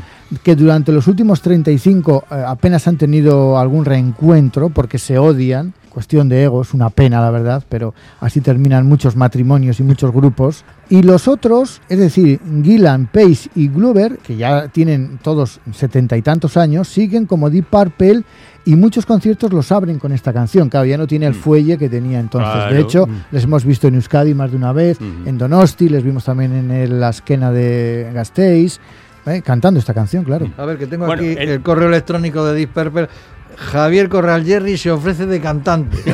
que 0.43 0.55
durante 0.55 0.91
los 0.91 1.07
últimos 1.07 1.41
35 1.41 2.25
eh, 2.29 2.43
apenas 2.47 2.87
han 2.87 2.97
tenido 2.97 3.57
algún 3.57 3.83
reencuentro 3.83 4.69
porque 4.69 4.99
se 4.99 5.17
odian, 5.17 5.73
cuestión 5.93 6.27
de 6.27 6.43
egos, 6.43 6.73
una 6.73 6.89
pena 6.89 7.21
la 7.21 7.29
verdad, 7.31 7.63
pero 7.69 7.93
así 8.19 8.41
terminan 8.41 8.87
muchos 8.87 9.15
matrimonios 9.15 9.79
y 9.79 9.83
muchos 9.83 10.11
grupos. 10.11 10.65
Y 10.89 11.03
los 11.03 11.27
otros, 11.27 11.81
es 11.87 11.99
decir, 11.99 12.39
Gillan, 12.63 13.05
Pace 13.07 13.49
y 13.55 13.67
Glover, 13.69 14.17
que 14.17 14.35
ya 14.35 14.67
tienen 14.67 15.19
todos 15.21 15.59
setenta 15.73 16.17
y 16.17 16.21
tantos 16.21 16.57
años, 16.57 16.87
siguen 16.87 17.25
como 17.25 17.49
Deep 17.49 17.65
Purple 17.65 18.23
y 18.65 18.75
muchos 18.75 19.05
conciertos 19.05 19.51
los 19.53 19.71
abren 19.71 19.99
con 19.99 20.11
esta 20.11 20.31
canción. 20.33 20.69
Claro, 20.69 20.85
ya 20.85 20.97
no 20.97 21.05
tiene 21.07 21.25
el 21.25 21.33
fuelle 21.35 21.77
que 21.77 21.89
tenía 21.89 22.19
entonces. 22.19 22.51
Claro. 22.51 22.73
De 22.75 22.81
hecho, 22.81 23.07
Mm. 23.07 23.11
les 23.31 23.43
hemos 23.43 23.65
visto 23.65 23.87
en 23.87 23.95
Euskadi 23.95 24.33
más 24.33 24.51
de 24.51 24.57
una 24.57 24.71
vez, 24.73 24.99
Ujú. 24.99 25.27
en 25.29 25.37
Donosti, 25.37 25.89
les 25.89 26.03
vimos 26.03 26.23
también 26.25 26.71
en 26.71 26.99
la 26.99 27.09
esquena 27.09 27.51
de 27.51 28.09
Gasteiz, 28.13 28.79
eh, 29.25 29.41
cantando 29.43 29.79
esta 29.79 29.93
canción, 29.93 30.23
claro. 30.23 30.49
A 30.57 30.65
ver, 30.65 30.77
que 30.77 30.87
tengo 30.87 31.05
Bueno, 31.05 31.21
aquí 31.21 31.31
el- 31.31 31.49
el 31.49 31.61
correo 31.61 31.87
electrónico 31.87 32.45
de 32.45 32.53
Deep 32.55 32.69
Purple. 32.73 33.07
Javier 33.55 34.09
Corral 34.09 34.43
Jerry 34.45 34.77
se 34.79 34.89
ofrece 34.89 35.27
de 35.27 35.39
cantante. 35.39 35.97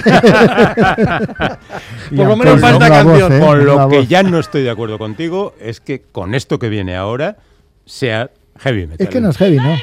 Por 2.16 2.28
lo 2.28 2.36
menos 2.36 2.54
con 2.56 2.60
falta 2.60 3.04
voz, 3.04 3.20
canción. 3.20 3.34
¿eh? 3.34 3.40
Con 3.40 3.66
lo 3.66 3.90
que 3.90 3.98
voz. 4.00 4.08
ya 4.10 4.24
no 4.24 4.40
estoy 4.40 4.64
de 4.64 4.70
acuerdo 4.70 4.98
contigo 4.98 5.54
es 5.60 5.80
que 5.80 6.02
con 6.12 6.36
esto 6.36 6.60
que 6.60 6.68
viene 6.68 6.98
ahora 6.98 7.38
sea 7.86 8.30
heavy 8.60 8.88
metal. 8.88 9.08
Es 9.08 9.10
que 9.14 9.22
no 9.22 9.30
es 9.30 9.38
heavy, 9.38 9.56
¿no? 9.58 9.74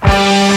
So 0.00 0.47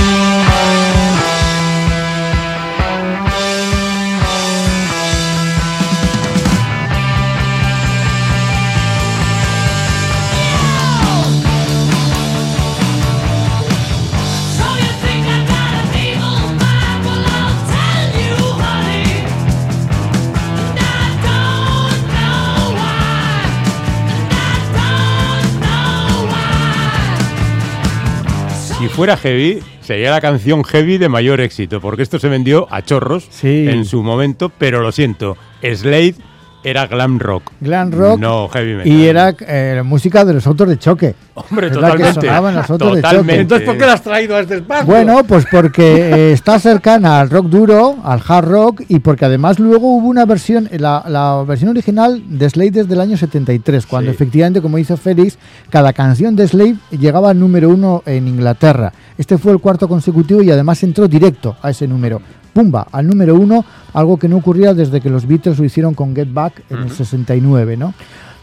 fuera 28.95 29.17
heavy, 29.17 29.59
sería 29.81 30.11
la 30.11 30.21
canción 30.21 30.63
heavy 30.63 30.97
de 30.97 31.09
mayor 31.09 31.39
éxito, 31.41 31.79
porque 31.81 32.03
esto 32.03 32.19
se 32.19 32.29
vendió 32.29 32.67
a 32.69 32.81
chorros 32.83 33.27
Sí. 33.29 33.65
en 33.67 33.85
su 33.85 34.03
momento, 34.03 34.51
pero 34.57 34.81
lo 34.81 34.91
siento, 34.91 35.37
Slade 35.61 36.15
era 36.63 36.87
glam 36.87 37.19
rock. 37.19 37.51
Glam 37.59 37.91
rock. 37.91 38.19
No 38.19 38.47
heavy 38.49 38.73
metal. 38.75 38.91
Y 38.91 39.05
era 39.07 39.35
eh, 39.39 39.81
música 39.83 40.23
de 40.25 40.33
los 40.33 40.45
autos 40.47 40.67
de 40.69 40.77
choque. 40.77 41.15
Hombre, 41.33 41.67
es 41.67 41.75
la 41.75 41.91
que 41.91 41.97
totalmente. 41.97 42.21
sonaba 42.27 42.49
en 42.49 42.55
los 42.55 42.69
autos 42.69 42.87
de 42.87 43.01
choque. 43.01 43.01
Totalmente. 43.01 43.41
Entonces, 43.41 43.67
¿por 43.67 43.77
qué 43.77 43.85
lo 43.85 43.91
has 43.91 44.01
traído 44.03 44.35
a 44.35 44.39
este 44.41 44.55
espacio? 44.55 44.85
Bueno, 44.85 45.23
pues 45.23 45.45
porque 45.51 45.83
eh, 45.95 46.31
está 46.33 46.59
cercana 46.59 47.19
al 47.19 47.29
rock 47.29 47.47
duro, 47.47 47.97
al 48.03 48.21
hard 48.27 48.47
rock, 48.47 48.81
y 48.87 48.99
porque 48.99 49.25
además 49.25 49.59
luego 49.59 49.95
hubo 49.95 50.07
una 50.07 50.25
versión, 50.25 50.69
la, 50.71 51.03
la 51.07 51.43
versión 51.47 51.69
original 51.71 52.21
de 52.27 52.49
Slade 52.49 52.81
es 52.81 52.87
del 52.87 53.01
año 53.01 53.17
73, 53.17 53.85
cuando 53.85 54.11
Sí. 54.11 54.15
efectivamente, 54.15 54.61
como 54.61 54.77
dice 54.77 54.97
Félix, 54.97 55.37
cada 55.69 55.93
canción 55.93 56.35
de 56.35 56.47
Slade 56.47 56.75
llegaba 56.91 57.31
al 57.31 57.39
número 57.39 57.69
uno 57.69 58.03
en 58.05 58.27
Inglaterra. 58.27 58.91
Este 59.17 59.37
fue 59.37 59.51
el 59.51 59.59
cuarto 59.59 59.87
consecutivo 59.87 60.41
y 60.41 60.51
además 60.51 60.81
entró 60.83 61.07
directo 61.07 61.55
a 61.61 61.69
ese 61.69 61.87
número. 61.87 62.21
Pumba, 62.53 62.87
al 62.91 63.07
número 63.07 63.35
uno, 63.35 63.65
algo 63.93 64.17
que 64.17 64.27
no 64.27 64.37
ocurría 64.37 64.73
desde 64.73 65.01
que 65.01 65.09
los 65.09 65.27
Beatles 65.27 65.59
lo 65.59 65.65
hicieron 65.65 65.93
con 65.93 66.15
Get 66.15 66.31
Back 66.31 66.63
en 66.69 66.79
el 66.79 66.91
69, 66.91 67.77
¿no? 67.77 67.93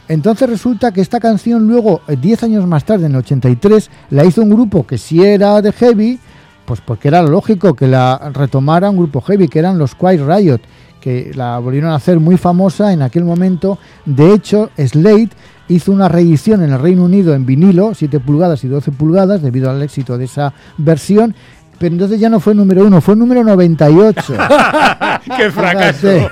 Entonces 0.08 0.48
resulta 0.48 0.90
que 0.92 1.02
esta 1.02 1.20
canción 1.20 1.68
luego, 1.68 2.00
eh, 2.08 2.16
10 2.16 2.44
años 2.44 2.66
más 2.66 2.84
tarde, 2.84 3.06
en 3.06 3.12
el 3.12 3.18
83, 3.18 3.90
la 4.10 4.24
hizo 4.24 4.42
un 4.42 4.50
grupo 4.50 4.86
que 4.86 4.96
sí 4.96 5.22
era 5.22 5.60
de 5.60 5.72
heavy, 5.72 6.18
pues 6.64 6.80
porque 6.80 7.08
era 7.08 7.22
lógico 7.22 7.74
que 7.74 7.86
la 7.86 8.30
retomara 8.32 8.90
un 8.90 8.96
grupo 8.96 9.20
heavy, 9.20 9.48
que 9.48 9.58
eran 9.58 9.78
los 9.78 9.94
Quiet 9.94 10.20
Riot, 10.26 10.60
que 11.00 11.32
la 11.34 11.58
volvieron 11.58 11.90
a 11.90 11.96
hacer 11.96 12.20
muy 12.20 12.36
famosa 12.36 12.92
en 12.92 13.02
aquel 13.02 13.24
momento. 13.24 13.78
De 14.06 14.32
hecho, 14.32 14.70
Slade 14.76 15.30
hizo 15.68 15.92
una 15.92 16.08
reedición 16.08 16.62
en 16.62 16.72
el 16.72 16.80
Reino 16.80 17.04
Unido 17.04 17.34
en 17.34 17.46
vinilo, 17.46 17.94
7 17.94 18.20
pulgadas 18.20 18.64
y 18.64 18.68
12 18.68 18.92
pulgadas, 18.92 19.42
debido 19.42 19.70
al 19.70 19.82
éxito 19.82 20.18
de 20.18 20.24
esa 20.24 20.54
versión. 20.78 21.34
Pero 21.78 21.92
entonces 21.94 22.18
ya 22.20 22.28
no 22.28 22.40
fue 22.40 22.54
número 22.54 22.84
uno, 22.86 23.00
fue 23.00 23.14
número 23.16 23.44
98. 23.44 24.34
¡Qué 25.36 25.50
fracaso! 25.50 26.08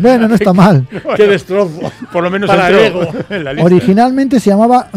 Bueno, 0.00 0.28
no 0.28 0.34
está 0.34 0.52
mal. 0.52 0.86
¡Qué 1.16 1.26
destrozo! 1.26 1.80
Por 2.12 2.22
lo 2.24 2.30
menos 2.30 2.48
Para 2.48 2.68
entró 2.70 3.02
en 3.30 3.44
la 3.44 3.52
lista. 3.52 3.66
Originalmente 3.66 4.40
se 4.40 4.50
llamaba 4.50 4.88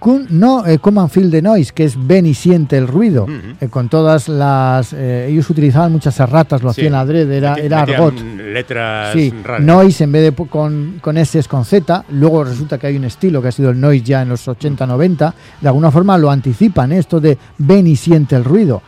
Kun- 0.00 0.26
no 0.30 0.66
eh, 0.66 0.78
Come 0.78 1.00
and 1.02 1.10
Feel 1.10 1.30
the 1.30 1.42
Noise, 1.42 1.72
que 1.74 1.84
es 1.84 1.94
ven 2.06 2.24
y 2.24 2.32
siente 2.32 2.78
el 2.78 2.88
ruido, 2.88 3.26
eh, 3.60 3.68
con 3.68 3.90
todas 3.90 4.28
las... 4.28 4.94
eh, 4.94 5.26
ellos 5.30 5.48
utilizaban 5.50 5.92
muchas 5.92 6.18
erratas, 6.20 6.62
lo 6.62 6.72
Sí. 6.72 6.80
hacían 6.80 6.94
adrede, 6.94 7.36
era, 7.36 7.54
era 7.56 7.82
argot. 7.82 8.14
letras 8.18 9.12
Sí, 9.12 9.30
raras. 9.44 9.62
noise 9.62 10.04
en 10.04 10.12
vez 10.12 10.22
de 10.34 10.46
con, 10.46 10.98
con 11.02 11.18
S 11.18 11.38
es 11.38 11.46
con 11.48 11.64
Z. 11.66 12.04
Luego 12.12 12.44
resulta 12.44 12.78
que 12.78 12.86
hay 12.86 12.96
un 12.96 13.04
estilo 13.04 13.42
que 13.42 13.48
ha 13.48 13.52
sido 13.52 13.70
el 13.70 13.80
noise 13.80 14.02
ya 14.04 14.22
en 14.22 14.30
los 14.30 14.48
80-90. 14.48 15.34
De 15.60 15.68
alguna 15.68 15.90
forma 15.90 16.16
lo 16.16 16.30
anticipan, 16.30 16.92
¿eh? 16.92 16.98
esto 16.98 17.20
de 17.20 17.36
ven 17.58 17.86
y 17.86 17.94
siente 17.96 18.36
el 18.36 18.44
ruido. 18.44 18.80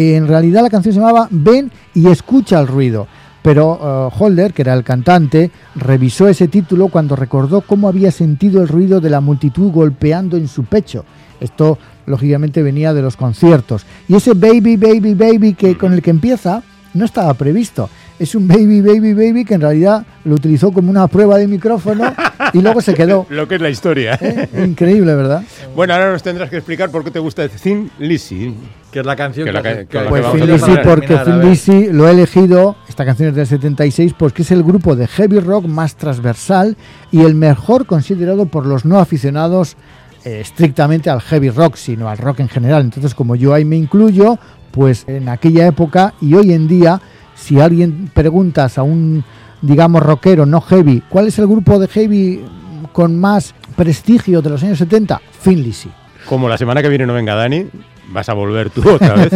En 0.00 0.28
realidad 0.28 0.62
la 0.62 0.70
canción 0.70 0.94
se 0.94 1.00
llamaba 1.00 1.26
Ven 1.28 1.72
y 1.92 2.06
escucha 2.06 2.60
el 2.60 2.68
ruido. 2.68 3.08
Pero 3.42 3.80
eh, 3.82 4.16
Holder, 4.16 4.52
que 4.52 4.62
era 4.62 4.74
el 4.74 4.84
cantante, 4.84 5.50
revisó 5.74 6.28
ese 6.28 6.46
título 6.46 6.86
cuando 6.86 7.16
recordó 7.16 7.62
cómo 7.62 7.88
había 7.88 8.12
sentido 8.12 8.62
el 8.62 8.68
ruido 8.68 9.00
de 9.00 9.10
la 9.10 9.20
multitud 9.20 9.72
golpeando 9.72 10.36
en 10.36 10.46
su 10.46 10.64
pecho. 10.64 11.04
Esto, 11.40 11.78
lógicamente, 12.06 12.62
venía 12.62 12.94
de 12.94 13.02
los 13.02 13.16
conciertos. 13.16 13.86
Y 14.06 14.14
ese 14.14 14.34
baby, 14.34 14.76
baby, 14.76 15.14
baby 15.14 15.54
que 15.54 15.76
con 15.76 15.92
el 15.92 16.00
que 16.00 16.10
empieza 16.10 16.62
no 16.94 17.04
estaba 17.04 17.34
previsto. 17.34 17.90
Es 18.20 18.36
un 18.36 18.46
baby, 18.46 18.80
baby, 18.80 19.14
baby 19.14 19.44
que 19.44 19.54
en 19.54 19.62
realidad 19.62 20.06
lo 20.24 20.36
utilizó 20.36 20.70
como 20.70 20.90
una 20.90 21.08
prueba 21.08 21.38
de 21.38 21.48
micrófono 21.48 22.14
y 22.52 22.60
luego 22.60 22.80
se 22.80 22.94
quedó. 22.94 23.26
Lo 23.30 23.48
que 23.48 23.56
es 23.56 23.60
la 23.60 23.70
historia. 23.70 24.16
¿Eh? 24.20 24.64
Increíble, 24.64 25.12
¿verdad? 25.16 25.42
Bueno, 25.74 25.94
ahora 25.94 26.12
nos 26.12 26.22
tendrás 26.22 26.50
que 26.50 26.56
explicar 26.56 26.88
por 26.90 27.02
qué 27.02 27.10
te 27.10 27.18
gusta 27.18 27.48
Thin 27.48 27.90
Lizzy. 27.98 28.54
Que 28.92 29.00
es 29.00 29.06
la 29.06 29.16
canción 29.16 29.44
Que 29.46 29.52
la 29.52 29.62
que- 29.62 29.86
Pues 29.90 30.22
que 30.22 30.26
vamos 30.26 30.32
Thin 30.32 30.42
a 30.42 30.46
Lizzy, 30.46 30.64
terminar. 30.64 30.84
porque. 30.84 31.46
Lizzy 31.46 31.92
lo 31.92 32.08
he 32.08 32.10
elegido, 32.12 32.76
esta 32.88 33.04
canción 33.04 33.28
es 33.30 33.34
del 33.34 33.46
76, 33.46 34.14
porque 34.18 34.42
es 34.42 34.50
el 34.50 34.62
grupo 34.62 34.96
de 34.96 35.06
heavy 35.06 35.40
rock 35.40 35.66
más 35.66 35.96
transversal 35.96 36.76
y 37.12 37.20
el 37.22 37.34
mejor 37.34 37.84
considerado 37.86 38.46
por 38.46 38.64
los 38.66 38.84
no 38.84 38.98
aficionados 38.98 39.76
eh, 40.24 40.40
estrictamente 40.40 41.10
al 41.10 41.20
heavy 41.20 41.50
rock, 41.50 41.76
sino 41.76 42.08
al 42.08 42.18
rock 42.18 42.40
en 42.40 42.48
general. 42.48 42.82
Entonces, 42.82 43.14
como 43.14 43.36
yo 43.36 43.52
ahí 43.54 43.64
me 43.64 43.76
incluyo, 43.76 44.38
pues 44.70 45.04
en 45.06 45.28
aquella 45.28 45.66
época 45.66 46.14
y 46.20 46.34
hoy 46.34 46.52
en 46.52 46.66
día, 46.66 47.00
si 47.34 47.60
alguien 47.60 48.10
preguntas 48.14 48.78
a 48.78 48.82
un, 48.82 49.22
digamos, 49.62 50.02
rockero 50.02 50.46
no 50.46 50.60
heavy, 50.60 51.02
¿cuál 51.08 51.28
es 51.28 51.38
el 51.38 51.46
grupo 51.46 51.78
de 51.78 51.88
heavy 51.88 52.44
con 52.92 53.18
más 53.20 53.54
prestigio 53.76 54.40
de 54.42 54.50
los 54.50 54.62
años 54.62 54.78
70? 54.78 55.20
Thin 55.44 55.62
Lizzy. 55.62 55.90
Como 56.28 56.48
la 56.48 56.58
semana 56.58 56.82
que 56.82 56.88
viene 56.88 57.06
no 57.06 57.14
venga 57.14 57.34
Dani, 57.34 57.66
vas 58.10 58.28
a 58.28 58.34
volver 58.34 58.70
tú 58.70 58.82
otra 58.94 59.14
vez 59.14 59.32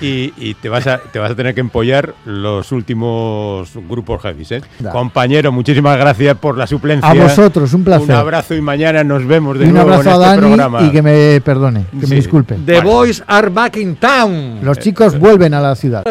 y, 0.00 0.32
y 0.36 0.54
te, 0.54 0.68
vas 0.68 0.86
a, 0.86 0.98
te 0.98 1.18
vas 1.18 1.30
a 1.30 1.34
tener 1.34 1.54
que 1.54 1.60
empollar 1.60 2.14
los 2.24 2.72
últimos 2.72 3.70
grupos 3.88 4.22
heavy. 4.22 4.46
¿eh? 4.50 4.62
Compañero, 4.90 5.52
muchísimas 5.52 5.96
gracias 5.98 6.36
por 6.38 6.56
la 6.56 6.66
suplencia. 6.66 7.10
A 7.10 7.14
vosotros, 7.14 7.72
un 7.74 7.84
placer. 7.84 8.04
Un 8.08 8.12
abrazo 8.16 8.54
y 8.54 8.60
mañana 8.60 9.04
nos 9.04 9.26
vemos 9.26 9.58
de 9.58 9.66
Y 9.66 9.68
un 9.68 9.74
nuevo 9.74 9.92
abrazo 9.92 10.10
en 10.10 10.22
a 10.22 10.24
este 10.26 10.26
Dani 10.40 10.46
programa. 10.56 10.82
y 10.82 10.90
que 10.90 11.02
me 11.02 11.40
perdone, 11.42 11.84
que 12.00 12.06
Sí. 12.06 12.10
me 12.10 12.16
disculpe. 12.16 12.54
The 12.64 12.80
Boys 12.80 13.22
are 13.26 13.48
back 13.50 13.76
in 13.76 13.96
town. 13.96 14.60
Los 14.62 14.78
chicos 14.78 15.18
vuelven 15.18 15.54
a 15.54 15.60
la 15.60 15.74
ciudad. 15.74 16.02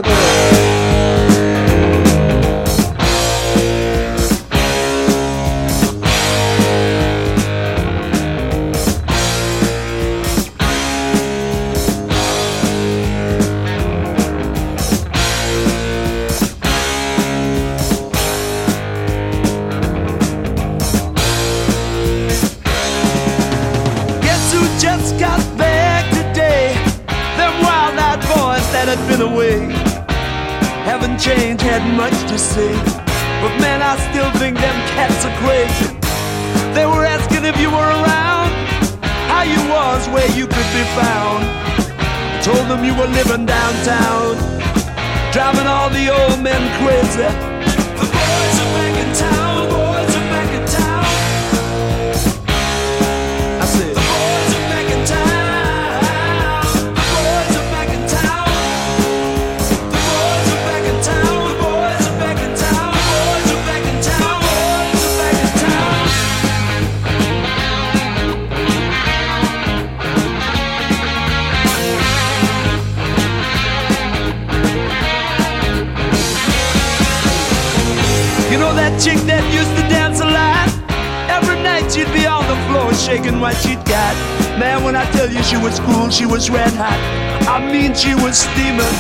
She 85.52 85.58
was 85.58 85.82
cool, 85.82 86.10
she 86.10 86.26
was 86.26 86.50
red 86.50 86.72
hot. 86.80 86.96
I 87.44 87.60
mean, 87.60 87.94
she 87.94 88.16
was 88.16 88.40
steaming. 88.40 88.96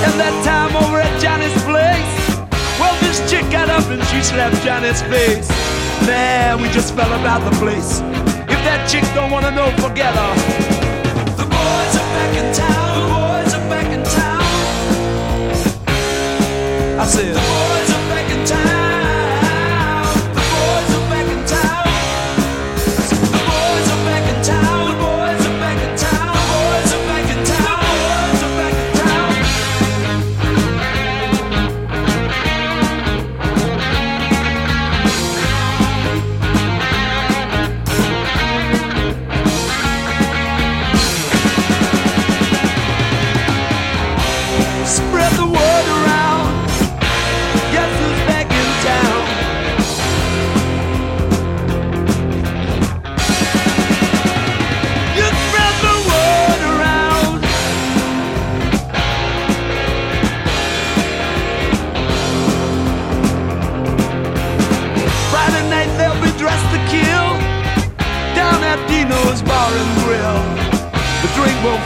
And 0.00 0.16
that 0.16 0.32
time 0.48 0.72
over 0.80 0.96
at 0.96 1.12
Johnny's 1.20 1.52
place, 1.68 2.40
well, 2.80 2.96
this 3.04 3.20
chick 3.30 3.44
got 3.52 3.68
up 3.68 3.84
and 3.92 4.02
she 4.08 4.22
slapped 4.22 4.64
Johnny's 4.64 5.02
face. 5.12 5.46
Man, 6.08 6.62
we 6.62 6.70
just 6.70 6.94
fell 6.94 7.12
about 7.20 7.44
the 7.44 7.54
place. 7.60 8.00
If 8.48 8.60
that 8.64 8.88
chick 8.88 9.04
don't 9.12 9.30
wanna 9.30 9.50
know, 9.50 9.68
forget 9.76 10.16
her. 10.16 10.32
The 11.36 11.44
boys 11.44 11.92
are 12.00 12.10
back 12.16 12.32
in 12.40 12.48
town. 12.56 12.88
The 12.96 13.04
boys 13.12 13.52
are 13.60 13.68
back 13.68 13.88
in 13.92 14.02
town. 14.16 14.40
I 16.96 17.04
said, 17.04 17.36